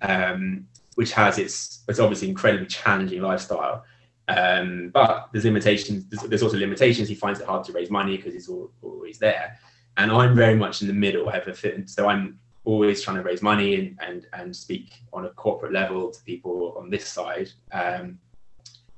um, 0.02 0.66
which 0.94 1.12
has 1.12 1.38
its, 1.38 1.84
it's 1.88 1.98
obviously 1.98 2.28
incredibly 2.28 2.66
challenging 2.66 3.20
lifestyle. 3.20 3.84
Um, 4.28 4.90
but 4.92 5.28
there's 5.32 5.44
limitations. 5.44 6.06
There's, 6.06 6.22
there's 6.28 6.42
also 6.42 6.58
limitations. 6.58 7.08
He 7.08 7.14
finds 7.14 7.40
it 7.40 7.46
hard 7.46 7.64
to 7.64 7.72
raise 7.72 7.90
money 7.90 8.16
because 8.16 8.34
he's 8.34 8.48
all, 8.48 8.70
always 8.82 9.18
there 9.18 9.58
and 9.98 10.12
I'm 10.12 10.34
very 10.34 10.54
much 10.54 10.80
in 10.80 10.86
the 10.86 10.94
middle. 10.94 11.28
I 11.28 11.34
have 11.34 11.48
a 11.48 11.54
fit, 11.54 11.90
so 11.90 12.08
I'm 12.08 12.38
always 12.64 13.02
trying 13.02 13.16
to 13.16 13.22
raise 13.22 13.42
money 13.42 13.74
and 13.74 13.98
and, 14.00 14.26
and 14.32 14.56
speak 14.56 14.92
on 15.12 15.26
a 15.26 15.30
corporate 15.30 15.72
level 15.72 16.10
to 16.10 16.22
people 16.22 16.74
on 16.78 16.88
this 16.88 17.06
side, 17.06 17.50
um, 17.72 18.18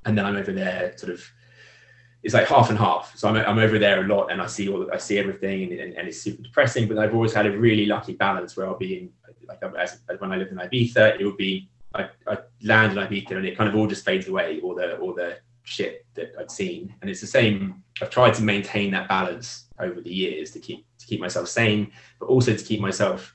and 0.05 0.17
then 0.17 0.25
I'm 0.25 0.37
over 0.37 0.53
there, 0.53 0.97
sort 0.97 1.13
of. 1.13 1.25
It's 2.23 2.35
like 2.35 2.47
half 2.47 2.69
and 2.69 2.79
half. 2.79 3.17
So 3.17 3.29
I'm, 3.29 3.37
I'm 3.37 3.59
over 3.59 3.79
there 3.79 4.05
a 4.05 4.07
lot, 4.07 4.31
and 4.31 4.43
I 4.43 4.47
see 4.47 4.69
all 4.69 4.91
I 4.93 4.99
see 4.99 5.19
everything, 5.19 5.71
and, 5.71 5.81
and, 5.81 5.95
and 5.95 6.09
it's 6.09 6.21
super 6.21 6.43
depressing. 6.43 6.87
But 6.89 6.99
I've 6.99 7.15
always 7.15 7.33
had 7.33 7.47
a 7.47 7.59
really 7.59 7.87
lucky 7.87 8.15
balance 8.15 8.57
where 8.57 8.67
I'll 8.67 8.77
be 8.77 8.99
in 8.99 9.11
like 9.49 9.63
as, 9.79 10.01
as 10.09 10.21
when 10.21 10.33
I 10.33 10.37
lived 10.37 10.53
in 10.53 10.59
Ibiza, 10.59 11.21
it 11.21 11.25
would 11.25 11.37
be 11.37 11.69
I, 11.95 12.09
I 12.27 12.39
land 12.63 12.97
in 12.97 12.99
Ibiza, 12.99 13.33
and 13.33 13.47
it 13.47 13.57
kind 13.57 13.69
of 13.69 13.77
all 13.77 13.87
just 13.87 14.05
fades 14.05 14.29
away, 14.29 14.61
all 14.63 14.75
the 14.75 14.97
all 14.99 15.15
the 15.15 15.39
shit 15.63 16.07
that 16.15 16.33
I'd 16.39 16.51
seen. 16.51 16.95
And 17.01 17.11
it's 17.11 17.21
the 17.21 17.27
same. 17.27 17.83
I've 18.01 18.11
tried 18.11 18.35
to 18.35 18.43
maintain 18.43 18.91
that 18.93 19.09
balance 19.09 19.67
over 19.79 20.01
the 20.01 20.13
years 20.13 20.51
to 20.53 20.59
keep 20.59 20.87
to 20.99 21.07
keep 21.07 21.21
myself 21.21 21.49
sane, 21.49 21.91
but 22.19 22.27
also 22.27 22.55
to 22.55 22.65
keep 22.65 22.81
myself 22.81 23.35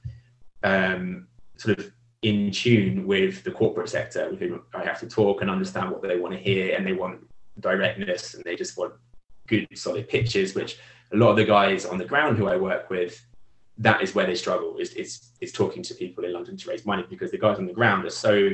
um, 0.64 1.28
sort 1.58 1.80
of 1.80 1.92
in 2.22 2.50
tune 2.52 3.06
with 3.06 3.44
the 3.44 3.52
corporate 3.52 3.90
sector, 3.90 4.30
with 4.30 4.40
whom 4.40 4.62
I 4.74 4.84
have 4.84 5.00
to 5.02 5.08
talk 5.08 5.42
and 5.42 5.50
understand 5.50 5.92
what 5.92 6.02
they 6.02 6.18
want 6.18 6.34
to 6.34 6.40
hear, 6.40 6.76
and 6.76 6.86
they 6.86 6.94
want 6.94 7.20
directness, 7.60 8.34
and 8.34 8.44
they 8.44 8.56
just 8.56 8.78
want 8.78 8.94
good, 9.48 9.68
solid 9.76 10.08
pitches 10.08 10.56
Which 10.56 10.78
a 11.14 11.18
lot 11.18 11.30
of 11.30 11.36
the 11.36 11.46
guys 11.46 11.86
on 11.86 11.98
the 11.98 12.06
ground 12.06 12.38
who 12.38 12.48
I 12.48 12.58
work 12.58 12.90
with, 12.90 13.26
that 13.78 14.02
is 14.02 14.16
where 14.16 14.26
they 14.26 14.36
struggle. 14.36 14.78
Is 14.78 14.94
is 14.94 15.30
is 15.42 15.52
talking 15.52 15.84
to 15.84 15.94
people 15.94 16.24
in 16.24 16.34
London 16.34 16.58
to 16.58 16.70
raise 16.70 16.86
money 16.86 17.06
because 17.10 17.32
the 17.32 17.38
guys 17.38 17.58
on 17.58 17.66
the 17.66 17.74
ground 17.74 18.06
are 18.06 18.10
so 18.10 18.52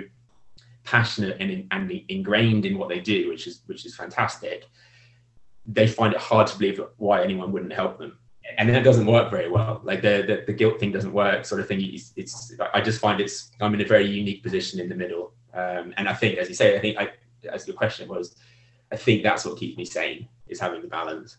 passionate 0.84 1.38
and, 1.40 1.68
and 1.72 1.92
ingrained 2.10 2.66
in 2.66 2.78
what 2.78 2.90
they 2.90 3.00
do, 3.00 3.30
which 3.30 3.48
is 3.48 3.62
which 3.68 3.86
is 3.86 3.96
fantastic. 3.96 4.66
They 5.66 5.88
find 5.88 6.14
it 6.14 6.20
hard 6.20 6.48
to 6.48 6.58
believe 6.58 6.82
why 6.98 7.24
anyone 7.24 7.52
wouldn't 7.52 7.74
help 7.74 8.00
them, 8.00 8.18
and 8.58 8.70
that 8.70 8.84
doesn't 8.84 9.06
work 9.06 9.30
very 9.30 9.50
well. 9.50 9.82
Like 9.84 10.02
the 10.02 10.24
the, 10.26 10.44
the 10.48 10.54
guilt 10.54 10.80
thing 10.80 10.92
doesn't 10.92 11.14
work, 11.14 11.46
sort 11.46 11.62
of 11.62 11.68
thing. 11.68 11.82
It's, 11.82 12.14
it's 12.16 12.54
I 12.74 12.82
just 12.82 13.00
find 13.00 13.22
it's 13.22 13.52
I'm 13.62 13.74
in 13.76 13.82
a 13.82 13.86
very 13.86 14.08
unique 14.08 14.42
position 14.42 14.80
in 14.80 14.90
the 14.90 14.96
middle, 14.96 15.34
um, 15.54 15.94
and 15.98 16.10
I 16.10 16.14
think, 16.14 16.40
as 16.40 16.50
you 16.50 16.56
say, 16.56 16.76
I 16.76 16.80
think 16.80 16.98
I, 16.98 17.12
as 17.48 17.68
your 17.68 17.78
question 17.78 18.08
was, 18.08 18.36
I 18.92 18.98
think 18.98 19.24
that's 19.24 19.46
what 19.46 19.58
keeps 19.58 19.78
me 19.78 19.86
sane 19.86 20.28
is 20.48 20.60
having 20.60 20.82
the 20.82 20.88
balance. 20.88 21.38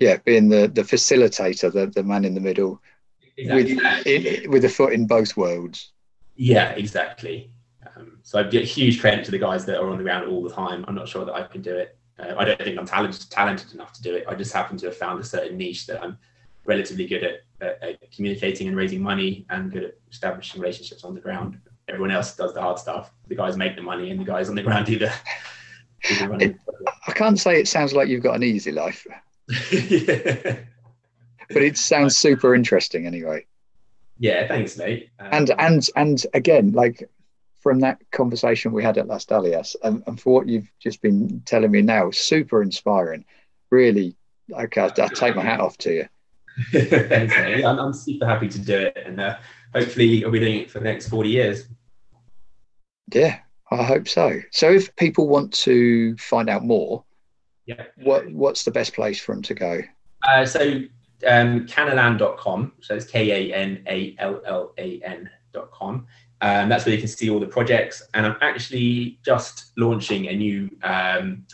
Yeah, 0.00 0.16
being 0.24 0.48
the 0.48 0.68
the 0.68 0.82
facilitator, 0.82 1.72
the 1.72 1.86
the 1.86 2.02
man 2.02 2.24
in 2.24 2.34
the 2.34 2.40
middle, 2.40 2.80
with 3.36 3.68
in, 4.06 4.50
with 4.50 4.64
a 4.64 4.68
foot 4.68 4.92
in 4.92 5.06
both 5.06 5.36
worlds. 5.36 5.92
Yeah, 6.36 6.70
exactly. 6.70 7.50
Um, 7.96 8.18
so 8.22 8.40
I 8.40 8.42
give 8.44 8.64
huge 8.64 9.00
credit 9.00 9.24
to 9.26 9.30
the 9.30 9.38
guys 9.38 9.64
that 9.66 9.80
are 9.80 9.88
on 9.88 9.98
the 9.98 10.04
ground 10.04 10.28
all 10.28 10.42
the 10.42 10.50
time. 10.50 10.84
I'm 10.88 10.94
not 10.94 11.08
sure 11.08 11.24
that 11.24 11.34
I 11.34 11.44
can 11.44 11.62
do 11.62 11.76
it. 11.76 11.96
Uh, 12.18 12.34
I 12.36 12.44
don't 12.44 12.60
think 12.60 12.78
I'm 12.78 12.86
talented 12.86 13.30
talented 13.30 13.72
enough 13.72 13.92
to 13.94 14.02
do 14.02 14.14
it. 14.14 14.24
I 14.28 14.34
just 14.34 14.52
happen 14.52 14.76
to 14.78 14.86
have 14.86 14.96
found 14.96 15.20
a 15.20 15.24
certain 15.24 15.56
niche 15.56 15.86
that 15.86 16.02
I'm 16.02 16.18
relatively 16.64 17.06
good 17.06 17.22
at, 17.22 17.40
at, 17.60 17.82
at 17.82 18.10
communicating 18.12 18.68
and 18.68 18.76
raising 18.76 19.02
money 19.02 19.46
and 19.50 19.70
good 19.70 19.84
at 19.84 19.94
establishing 20.10 20.60
relationships 20.60 21.04
on 21.04 21.14
the 21.14 21.20
ground. 21.20 21.58
Everyone 21.88 22.10
else 22.10 22.34
does 22.34 22.54
the 22.54 22.60
hard 22.60 22.78
stuff. 22.78 23.12
The 23.28 23.34
guys 23.34 23.56
make 23.56 23.76
the 23.76 23.82
money, 23.82 24.10
and 24.10 24.18
the 24.18 24.24
guys 24.24 24.48
on 24.48 24.54
the 24.54 24.62
ground 24.62 24.86
do 24.86 24.98
the. 24.98 25.12
I 26.10 27.12
can't 27.14 27.38
say 27.38 27.58
it 27.60 27.68
sounds 27.68 27.92
like 27.94 28.08
you've 28.08 28.22
got 28.22 28.36
an 28.36 28.42
easy 28.42 28.72
life, 28.72 29.06
yeah. 29.08 29.20
but 31.50 31.62
it 31.62 31.76
sounds 31.78 32.16
super 32.16 32.54
interesting 32.54 33.06
anyway. 33.06 33.46
yeah, 34.18 34.46
thanks, 34.46 34.76
mate. 34.76 35.10
Um, 35.18 35.28
And 35.32 35.50
and 35.58 35.88
and 35.96 36.26
again, 36.34 36.72
like 36.72 37.08
from 37.60 37.80
that 37.80 37.98
conversation 38.10 38.72
we 38.72 38.82
had 38.82 38.98
at 38.98 39.06
Las 39.08 39.24
Dalias, 39.24 39.76
and, 39.82 40.02
and 40.06 40.20
for 40.20 40.34
what 40.34 40.48
you've 40.48 40.70
just 40.78 41.00
been 41.00 41.40
telling 41.46 41.70
me 41.70 41.80
now, 41.82 42.10
super 42.10 42.62
inspiring. 42.62 43.24
Really, 43.70 44.16
okay, 44.52 44.82
I, 44.82 44.86
I 44.86 45.08
take 45.08 45.34
my 45.36 45.42
hat 45.42 45.60
off 45.60 45.78
to 45.78 45.92
you. 45.92 46.08
Thanks, 46.72 47.34
mate. 47.34 47.64
I'm, 47.64 47.78
I'm 47.78 47.92
super 47.94 48.26
happy 48.26 48.48
to 48.48 48.58
do 48.58 48.76
it, 48.78 48.98
and 49.06 49.20
uh, 49.20 49.38
hopefully 49.74 50.24
I'll 50.24 50.30
be 50.30 50.38
doing 50.40 50.60
it 50.60 50.70
for 50.70 50.78
the 50.78 50.84
next 50.84 51.08
40 51.08 51.28
years. 51.28 51.64
Yeah, 53.12 53.40
I 53.80 53.84
hope 53.84 54.08
so. 54.08 54.40
So 54.50 54.70
if 54.70 54.94
people 54.96 55.28
want 55.28 55.52
to 55.54 56.16
find 56.16 56.48
out 56.48 56.64
more, 56.64 57.04
Yeah. 57.66 57.84
what 58.02 58.30
what's 58.32 58.64
the 58.64 58.70
best 58.70 58.94
place 58.94 59.20
for 59.20 59.34
them 59.34 59.42
to 59.42 59.54
go? 59.54 59.82
Uh, 60.28 60.44
so 60.46 60.60
um, 61.26 61.66
kanallan.com, 61.66 62.72
so 62.80 62.94
it's 62.94 63.06
K 63.06 63.50
A 63.50 63.54
N 63.54 63.82
A 63.86 64.14
L 64.18 64.40
L 64.46 64.72
A 64.78 65.00
N.com. 65.02 66.06
Um, 66.40 66.68
that's 66.68 66.84
where 66.84 66.94
you 66.94 67.00
can 67.00 67.08
see 67.08 67.30
all 67.30 67.40
the 67.40 67.46
projects. 67.46 68.02
And 68.12 68.26
I'm 68.26 68.36
actually 68.42 69.18
just 69.24 69.72
launching 69.78 70.26
a 70.28 70.34
new 70.36 70.68
um, 70.82 71.46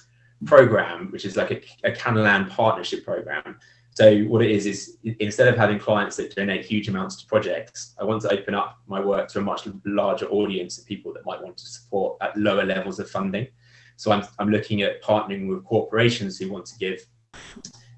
program, 0.47 1.11
which 1.13 1.25
is 1.25 1.37
like 1.37 1.51
a, 1.53 1.89
a 1.89 1.93
Kanallan 1.93 2.49
partnership 2.51 3.05
program. 3.05 3.59
So 3.93 4.21
what 4.23 4.43
it 4.43 4.51
is 4.51 4.67
is 4.67 4.99
instead 5.19 5.49
of 5.49 5.57
having 5.57 5.79
clients 5.79 6.17
that 6.17 6.35
donate 6.35 6.65
huge 6.65 6.89
amounts 6.89 7.17
to 7.17 7.27
projects, 7.27 7.95
I 7.99 8.05
want 8.05 8.23
to 8.23 8.33
open 8.33 8.55
up 8.55 8.79
my 8.87 9.01
work 9.01 9.29
to 9.31 9.41
a 9.41 9.43
much 9.43 9.69
larger 9.85 10.27
audience 10.27 10.79
of 10.79 10.87
people 10.87 11.13
that 11.15 11.27
might 11.27 11.43
want 11.43 11.57
to 11.59 11.67
support 11.67 12.17
at 12.21 12.37
lower 12.37 12.65
levels 12.65 13.01
of 13.01 13.11
funding. 13.11 13.49
So 13.97 14.13
I'm, 14.13 14.25
I'm 14.39 14.51
looking 14.51 14.83
at 14.83 15.03
partnering 15.03 15.49
with 15.49 15.65
corporations 15.65 16.39
who 16.39 16.51
want 16.51 16.67
to 16.67 16.79
give 16.79 17.05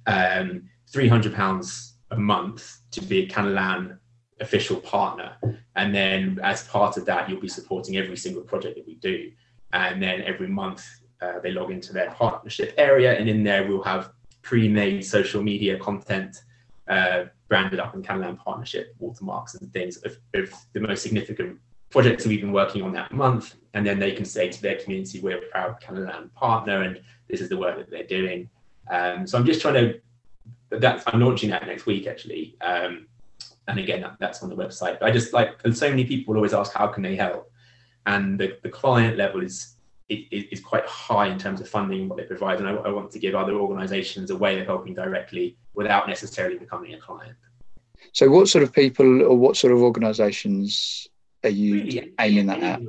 um, 0.07 0.69
300 0.91 1.35
pounds 1.35 1.99
a 2.11 2.17
month 2.17 2.79
to 2.93 3.01
be 3.01 3.21
a 3.21 3.29
Kanallan 3.29 3.99
official 4.41 4.79
partner. 4.79 5.37
And 5.77 5.95
then 5.95 6.41
as 6.43 6.65
part 6.65 6.97
of 6.97 7.05
that, 7.07 7.29
you'll 7.29 7.41
be 7.41 7.49
supporting 7.49 7.97
every 7.97 8.17
single 8.17 8.43
project 8.43 8.77
that 8.77 8.87
we 8.87 8.97
do. 8.97 9.31
And 9.73 10.03
then 10.03 10.23
every 10.23 10.49
month 10.49 10.85
uh, 11.21 11.39
they 11.41 11.53
log 11.53 11.71
into 11.71 11.93
their 11.93 12.11
partnership 12.11 12.75
area 12.77 13.17
and 13.17 13.29
in 13.29 13.45
there 13.45 13.67
we'll 13.67 13.83
have 13.83 14.11
pre-made 14.43 15.05
social 15.05 15.43
media 15.43 15.79
content 15.79 16.43
uh, 16.89 17.25
branded 17.49 17.81
up 17.81 17.95
in 17.95 18.03
Kanallan 18.03 18.39
partnership 18.39 18.95
watermarks 18.99 19.55
and 19.55 19.73
things 19.73 19.99
of, 19.99 20.17
of 20.35 20.53
the 20.73 20.81
most 20.81 21.03
significant 21.03 21.59
projects 21.91 22.27
we've 22.27 22.41
been 22.41 22.53
working 22.53 22.83
on 22.83 22.93
that 22.93 23.13
month. 23.13 23.55
And 23.75 23.87
then 23.87 23.99
they 23.99 24.13
can 24.13 24.25
say 24.25 24.49
to 24.49 24.63
their 24.63 24.77
community, 24.77 25.21
we're 25.21 25.39
a 25.39 25.43
proud 25.51 25.81
Kanallan 25.81 26.33
partner 26.35 26.83
and 26.83 27.01
this 27.29 27.41
is 27.41 27.49
the 27.49 27.57
work 27.57 27.77
that 27.79 27.91
they're 27.91 28.05
doing. 28.05 28.49
Um, 28.91 29.27
so 29.27 29.39
I'm 29.39 29.47
just 29.47 29.61
trying 29.61 29.75
to, 29.75 30.01
that's, 30.71 31.05
I'm 31.07 31.21
launching 31.21 31.51
that 31.51 31.67
next 31.67 31.87
week 31.87 32.07
actually. 32.07 32.57
Um, 32.61 33.07
and 33.69 33.79
again, 33.79 34.01
that, 34.01 34.17
that's 34.19 34.43
on 34.43 34.49
the 34.49 34.57
website. 34.57 34.99
But 34.99 35.05
I 35.09 35.13
just 35.13 35.33
like, 35.33 35.61
and 35.65 35.77
so 35.77 35.89
many 35.89 36.05
people 36.05 36.35
always 36.35 36.55
ask, 36.55 36.73
how 36.73 36.89
can 36.89 37.03
they 37.03 37.15
help? 37.15 37.51
And 38.07 38.41
the, 38.41 38.59
the 38.63 38.69
client 38.69 39.17
level 39.17 39.43
is, 39.43 39.77
is 40.31 40.61
quite 40.61 40.87
high 40.87 41.27
in 41.27 41.39
terms 41.39 41.61
of 41.61 41.69
funding 41.69 42.03
and 42.03 42.11
what 42.11 42.19
they 42.19 42.25
provide. 42.25 42.59
And 42.59 42.69
I, 42.69 42.73
I 42.75 42.91
want 42.91 43.11
to 43.13 43.19
give 43.19 43.35
other 43.35 43.55
organizations 43.55 44.31
a 44.31 44.37
way 44.37 44.61
of 44.61 44.67
helping 44.67 44.95
directly 44.95 45.57
without 45.75 46.09
necessarily 46.09 46.59
becoming 46.59 46.95
a 46.95 46.99
client. 46.99 47.37
So 48.13 48.31
what 48.31 48.49
sort 48.49 48.65
of 48.65 48.73
people 48.73 49.23
or 49.23 49.37
what 49.37 49.57
sort 49.57 49.73
of 49.73 49.81
organisations 49.81 51.09
are 51.45 51.51
you 51.51 51.75
Really, 51.75 52.13
aiming 52.21 52.47
that 52.47 52.63
at? 52.63 52.81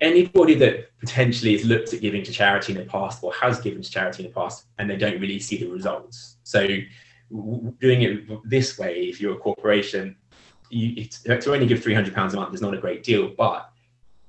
Anybody 0.00 0.54
that 0.56 0.98
potentially 0.98 1.52
has 1.56 1.64
looked 1.64 1.92
at 1.92 2.00
giving 2.00 2.22
to 2.24 2.32
charity 2.32 2.72
in 2.72 2.78
the 2.78 2.84
past 2.84 3.22
or 3.22 3.32
has 3.34 3.60
given 3.60 3.82
to 3.82 3.90
charity 3.90 4.24
in 4.24 4.28
the 4.30 4.34
past 4.34 4.66
and 4.78 4.88
they 4.88 4.96
don't 4.96 5.20
really 5.20 5.38
see 5.38 5.58
the 5.58 5.66
results. 5.66 6.36
So 6.44 6.66
doing 7.80 8.02
it 8.02 8.28
this 8.44 8.78
way, 8.78 9.04
if 9.04 9.20
you're 9.20 9.34
a 9.34 9.38
corporation, 9.38 10.16
you, 10.70 10.94
it's, 10.96 11.22
to 11.22 11.52
only 11.52 11.66
give 11.66 11.80
£300 11.80 12.32
a 12.32 12.36
month 12.36 12.54
is 12.54 12.60
not 12.60 12.74
a 12.74 12.78
great 12.78 13.02
deal, 13.02 13.28
but 13.36 13.70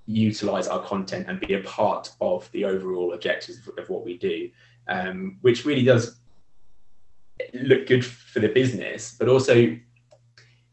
utilize 0.06 0.68
our 0.68 0.84
content 0.84 1.26
and 1.28 1.40
be 1.40 1.56
a 1.56 1.62
part 1.62 2.12
of 2.22 2.50
the 2.52 2.66
overall 2.66 3.14
objectives 3.14 3.60
of, 3.60 3.78
of 3.78 3.90
what 3.90 4.06
we 4.06 4.18
do, 4.18 4.50
um, 4.88 5.38
which 5.42 5.66
really 5.66 5.84
does 5.84 6.20
look 7.54 7.88
good 7.88 8.06
for 8.06 8.40
the 8.40 8.50
business, 8.50 9.16
but 9.18 9.28
also 9.28 9.78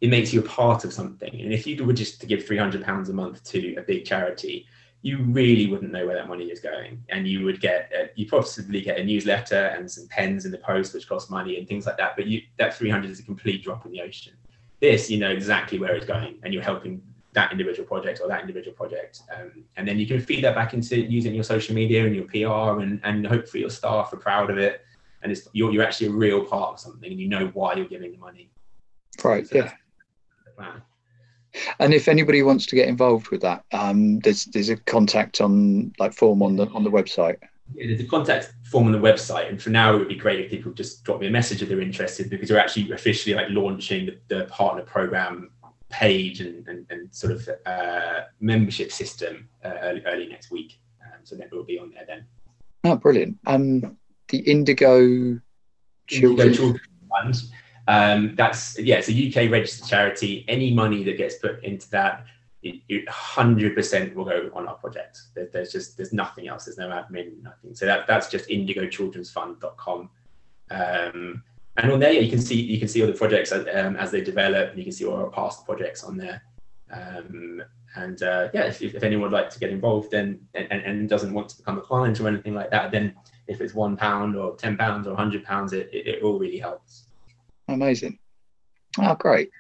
it 0.01 0.11
makes 0.11 0.33
you 0.33 0.41
a 0.41 0.45
part 0.45 0.85
of 0.85 0.93
something. 0.93 1.41
And 1.41 1.53
if 1.53 1.67
you 1.67 1.85
were 1.85 1.93
just 1.93 2.21
to 2.21 2.27
give 2.27 2.45
£300 2.45 3.09
a 3.09 3.13
month 3.13 3.45
to 3.45 3.77
a 3.77 3.83
big 3.83 4.05
charity, 4.05 4.67
you 5.03 5.19
really 5.25 5.69
wouldn't 5.69 5.93
know 5.93 6.07
where 6.07 6.17
that 6.17 6.29
money 6.29 6.47
is 6.47 6.61
going. 6.61 7.03
And 7.09 7.27
you 7.27 7.45
would 7.45 7.61
get, 7.61 8.13
you 8.15 8.29
possibly 8.29 8.81
get 8.81 8.99
a 8.99 9.05
newsletter 9.05 9.67
and 9.77 9.91
some 9.91 10.07
pens 10.09 10.45
in 10.45 10.53
the 10.53 10.59
post, 10.59 10.95
which 10.95 11.09
cost 11.09 11.31
money 11.31 11.59
and 11.59 11.67
things 11.67 11.87
like 11.87 11.97
that. 11.99 12.15
But 12.17 12.27
you, 12.27 12.43
that 12.59 12.77
300 12.77 13.11
is 13.11 13.21
a 13.21 13.25
complete 13.25 13.65
drop 13.65 13.87
in 13.87 13.93
the 13.93 14.01
ocean. 14.01 14.35
This, 14.81 15.11
you 15.11 15.19
know 15.19 15.31
exactly 15.31 15.79
where 15.79 15.95
it's 15.95 16.07
going 16.07 16.39
and 16.43 16.53
you're 16.53 16.63
helping 16.63 17.03
that 17.33 17.51
individual 17.51 17.87
project 17.87 18.21
or 18.23 18.29
that 18.29 18.41
individual 18.41 18.77
project. 18.77 19.23
Um, 19.35 19.65
and 19.77 19.89
then 19.89 19.99
you 19.99 20.07
can 20.07 20.21
feed 20.21 20.45
that 20.45 20.55
back 20.55 20.75
into 20.75 21.01
using 21.01 21.35
your 21.35 21.45
social 21.45 21.75
media 21.75 22.05
and 22.05 22.15
your 22.15 22.25
PR 22.25 22.81
and, 22.81 23.01
and 23.05 23.27
hopefully 23.27 23.63
your 23.63 23.71
staff 23.71 24.13
are 24.13 24.19
proud 24.19 24.51
of 24.51 24.59
it. 24.59 24.83
And 25.23 25.33
it's, 25.33 25.49
you're, 25.53 25.73
you're 25.73 25.85
actually 25.85 26.09
a 26.09 26.13
real 26.13 26.45
part 26.45 26.75
of 26.75 26.81
something 26.81 27.11
and 27.11 27.21
you 27.21 27.29
know 27.29 27.47
why 27.55 27.75
you're 27.75 27.87
giving 27.87 28.13
the 28.13 28.19
money. 28.19 28.51
Right, 29.23 29.47
So 29.47 29.57
yeah. 29.57 29.63
that's 29.63 29.75
the 30.45 30.51
plan. 30.53 30.83
And 31.79 31.93
if 31.93 32.09
anybody 32.09 32.43
wants 32.43 32.67
to 32.67 32.77
get 32.77 32.89
involved 32.89 33.29
with 33.29 33.43
that, 33.43 33.65
um, 33.73 34.21
there's 34.21 34.47
there's 34.47 34.71
a 34.71 34.77
contact 34.77 35.41
on 35.41 35.93
like 35.99 36.15
form 36.15 36.43
on 36.43 36.57
the 36.57 36.67
on 36.69 36.83
the 36.83 36.91
website. 36.91 37.37
Yeah, 37.75 37.89
There's 37.89 38.01
a 38.01 38.07
contact 38.07 38.53
form 38.65 38.87
on 38.87 38.93
the 38.93 38.99
website, 38.99 39.51
and 39.51 39.61
for 39.61 39.69
now, 39.69 39.95
it 39.95 39.99
would 39.99 40.09
be 40.09 40.15
great 40.15 40.41
if 40.41 40.51
people 40.51 40.73
just 40.73 41.05
drop 41.05 41.21
me 41.21 41.27
a 41.27 41.31
message 41.31 41.63
if 41.63 41.69
they're 41.69 41.81
interested, 41.81 42.31
because 42.31 42.51
we're 42.51 42.59
actually 42.59 42.91
officially 42.93 43.35
like 43.35 43.49
launching 43.51 44.07
the, 44.07 44.19
the 44.29 44.45
partner 44.47 44.83
program 44.83 45.51
page 45.93 46.41
and, 46.41 46.67
and, 46.67 46.87
and 46.91 47.15
sort 47.15 47.33
of 47.33 47.49
uh, 47.67 48.23
membership 48.41 48.91
system 48.91 49.49
uh, 49.65 49.75
early, 49.83 50.03
early 50.07 50.27
next 50.27 50.51
week. 50.51 50.81
Um, 51.05 51.21
so 51.23 51.37
then 51.37 51.47
it 51.47 51.55
will 51.55 51.65
be 51.65 51.79
on 51.79 51.91
there 51.91 52.05
then. 52.07 52.25
Oh, 52.85 52.97
brilliant. 52.97 53.39
Um, 53.47 53.97
the 54.29 54.39
Indigo 54.39 54.99
Indigo 54.99 55.41
Children. 56.09 56.55
Children's 56.55 56.81
Fund. 57.09 57.43
Um, 57.89 58.35
that's 58.37 58.79
yeah, 58.79 58.97
it's 58.97 59.09
a 59.09 59.13
UK 59.13 59.51
registered 59.51 59.89
charity. 59.89 60.45
Any 60.49 60.73
money 60.73 61.03
that 61.05 61.17
gets 61.17 61.37
put 61.37 61.63
into 61.65 61.89
that, 61.91 62.25
it, 62.63 62.81
it 62.89 63.07
100% 63.07 64.15
will 64.15 64.25
go 64.25 64.51
on 64.55 64.69
our 64.69 64.75
project. 64.77 65.21
There, 65.35 65.49
there's 65.53 65.73
just 65.73 65.97
there's 65.97 66.13
nothing 66.13 66.49
else. 66.49 66.65
There's 66.65 66.79
no 66.79 66.89
admin, 66.89 67.43
nothing. 67.43 67.75
So 67.75 67.87
that 67.87 68.07
that's 68.07 68.29
just 68.29 68.49
indigochildrensfund.com. 68.49 70.11
Um, 70.71 71.43
and 71.77 71.91
on 71.93 72.01
there, 72.01 72.13
yeah, 72.13 72.21
you 72.21 72.31
can 72.31 72.41
see 72.41 72.61
you 72.61 72.79
can 72.79 72.89
see 72.89 73.01
all 73.01 73.07
the 73.07 73.15
projects 73.15 73.53
as, 73.53 73.67
um, 73.75 73.97
as 73.97 74.11
they 74.11 74.21
develop, 74.21 74.71
and 74.71 74.79
you 74.79 74.85
can 74.85 74.93
see 74.93 75.05
all 75.05 75.17
our 75.17 75.31
past 75.31 75.65
projects 75.65 76.05
on 76.05 76.17
there. 76.17 76.43
Um, 76.93 77.63
and 77.97 78.23
uh, 78.23 78.49
yeah, 78.55 78.65
if, 78.65 78.83
if 78.83 79.03
anyone 79.03 79.31
would 79.31 79.33
like 79.33 79.51
to 79.51 79.59
get 79.59 79.71
involved, 79.71 80.11
then 80.11 80.41
and, 80.55 80.71
and- 80.71 81.09
doesn't 81.09 81.33
want 81.33 81.49
to 81.51 81.57
become 81.57 81.79
a 81.79 81.81
client 81.81 82.21
or 82.21 82.29
anything 82.29 82.55
like 82.55 82.71
that, 82.71 82.91
then 82.91 83.15
if 83.49 83.61
it's 83.61 83.75
one 83.75 83.97
pound 83.97 84.37
or 84.37 84.57
ten 84.57 84.77
pounds 84.77 85.07
or 85.07 85.17
hundred 85.17 85.45
pounds, 85.45 85.73
it, 85.73 85.89
it, 85.93 86.07
it 86.07 86.23
all 86.23 86.39
really 86.39 86.59
helps. 86.59 87.09
Amazing. 87.69 88.19
Oh, 88.99 89.15
great. 89.15 89.51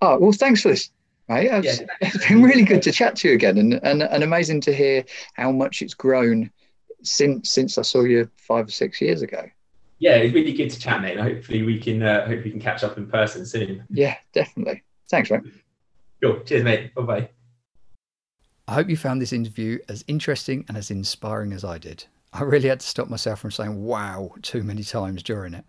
Oh, 0.00 0.18
well, 0.18 0.32
thanks 0.32 0.62
for 0.62 0.68
this, 0.68 0.90
mate. 1.28 1.46
It's, 1.50 1.80
Yeah. 1.80 1.86
it's 2.00 2.26
been 2.26 2.42
really 2.42 2.64
good 2.64 2.82
to 2.82 2.92
chat 2.92 3.16
to 3.16 3.28
you 3.28 3.34
again, 3.34 3.58
and, 3.58 3.74
and 3.82 4.02
and 4.02 4.22
amazing 4.24 4.60
to 4.62 4.74
hear 4.74 5.04
how 5.34 5.52
much 5.52 5.82
it's 5.82 5.94
grown 5.94 6.50
since 7.02 7.50
since 7.50 7.78
I 7.78 7.82
saw 7.82 8.02
you 8.02 8.30
five 8.36 8.68
or 8.68 8.70
six 8.70 9.00
years 9.00 9.22
ago. 9.22 9.48
Yeah, 10.00 10.16
it's 10.16 10.34
really 10.34 10.52
good 10.54 10.70
to 10.70 10.78
chat, 10.80 11.00
mate. 11.02 11.18
and 11.18 11.20
Hopefully 11.20 11.62
we 11.62 11.78
can 11.78 12.02
uh, 12.02 12.26
hope 12.26 12.42
we 12.42 12.50
can 12.50 12.60
catch 12.60 12.82
up 12.82 12.96
in 12.96 13.06
person 13.06 13.46
soon. 13.46 13.84
Yeah, 13.90 14.16
definitely. 14.32 14.82
Thanks, 15.10 15.30
mate. 15.30 15.42
Cool. 16.22 16.40
Cheers, 16.40 16.64
mate. 16.64 16.94
Bye 16.94 17.02
bye. 17.02 17.28
I 18.66 18.74
hope 18.74 18.88
you 18.88 18.96
found 18.96 19.20
this 19.20 19.32
interview 19.32 19.78
as 19.88 20.04
interesting 20.08 20.64
and 20.68 20.76
as 20.76 20.90
inspiring 20.90 21.52
as 21.52 21.64
I 21.64 21.78
did. 21.78 22.04
I 22.32 22.42
really 22.42 22.68
had 22.68 22.80
to 22.80 22.86
stop 22.86 23.08
myself 23.08 23.40
from 23.40 23.50
saying 23.50 23.82
wow 23.82 24.32
too 24.42 24.62
many 24.62 24.84
times 24.84 25.22
during 25.22 25.54
it. 25.54 25.64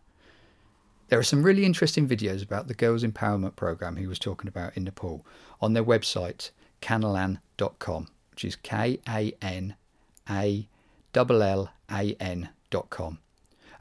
There 1.09 1.19
are 1.19 1.23
some 1.23 1.43
really 1.43 1.65
interesting 1.65 2.07
videos 2.07 2.41
about 2.41 2.67
the 2.69 2.73
Girls 2.73 3.03
Empowerment 3.03 3.57
Programme 3.57 3.97
he 3.97 4.07
was 4.07 4.19
talking 4.19 4.47
about 4.47 4.77
in 4.77 4.85
Nepal 4.85 5.25
on 5.59 5.73
their 5.73 5.83
website, 5.83 6.51
kanallan.com, 6.81 8.07
which 8.29 8.45
is 8.45 8.55
K 8.55 8.99
A 9.09 9.33
N 9.41 9.75
A 10.29 10.67
L 11.13 11.41
L 11.41 11.69
A 11.91 12.15
N.com, 12.19 13.19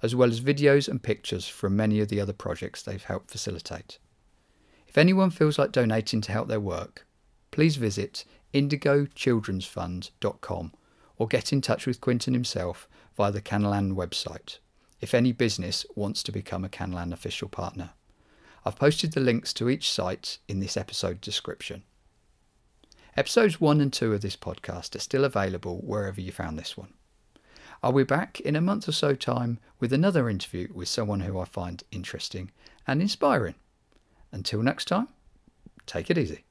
as 0.02 0.14
well 0.14 0.28
as 0.28 0.40
videos 0.40 0.88
and 0.88 1.02
pictures 1.02 1.46
from 1.46 1.76
many 1.76 2.00
of 2.00 2.08
the 2.08 2.20
other 2.20 2.32
projects 2.32 2.82
they've 2.82 3.04
helped 3.04 3.30
facilitate. 3.30 3.98
If 4.86 4.96
anyone 4.98 5.30
feels 5.30 5.58
like 5.58 5.72
donating 5.72 6.20
to 6.22 6.32
help 6.32 6.48
their 6.48 6.60
work, 6.60 7.06
please 7.50 7.76
visit 7.76 8.24
indigochildrensfund.com 8.52 10.72
or 11.16 11.28
get 11.28 11.52
in 11.52 11.60
touch 11.60 11.86
with 11.86 12.00
Quinton 12.00 12.34
himself 12.34 12.88
via 13.16 13.30
the 13.30 13.42
Kanallan 13.42 13.94
website 13.94 14.58
if 15.00 15.14
any 15.14 15.32
business 15.32 15.86
wants 15.94 16.22
to 16.22 16.32
become 16.32 16.64
a 16.64 16.68
Kanallan 16.68 17.12
official 17.12 17.48
partner. 17.48 17.90
I've 18.64 18.76
posted 18.76 19.12
the 19.12 19.20
links 19.20 19.52
to 19.54 19.70
each 19.70 19.90
site 19.90 20.38
in 20.46 20.60
this 20.60 20.76
episode 20.76 21.20
description. 21.20 21.84
Episodes 23.16 23.60
1 23.60 23.80
and 23.80 23.92
2 23.92 24.12
of 24.12 24.20
this 24.20 24.36
podcast 24.36 24.94
are 24.94 25.00
still 25.00 25.24
available 25.24 25.78
wherever 25.78 26.20
you 26.20 26.30
found 26.30 26.58
this 26.58 26.76
one. 26.76 26.92
I'll 27.82 27.92
be 27.92 28.04
back 28.04 28.40
in 28.40 28.56
a 28.56 28.60
month 28.60 28.88
or 28.88 28.92
so 28.92 29.14
time 29.14 29.58
with 29.78 29.92
another 29.92 30.28
interview 30.28 30.68
with 30.72 30.88
someone 30.88 31.20
who 31.20 31.38
I 31.38 31.44
find 31.46 31.82
interesting 31.90 32.50
and 32.86 33.00
inspiring. 33.00 33.54
Until 34.32 34.62
next 34.62 34.86
time, 34.86 35.08
take 35.86 36.10
it 36.10 36.18
easy. 36.18 36.44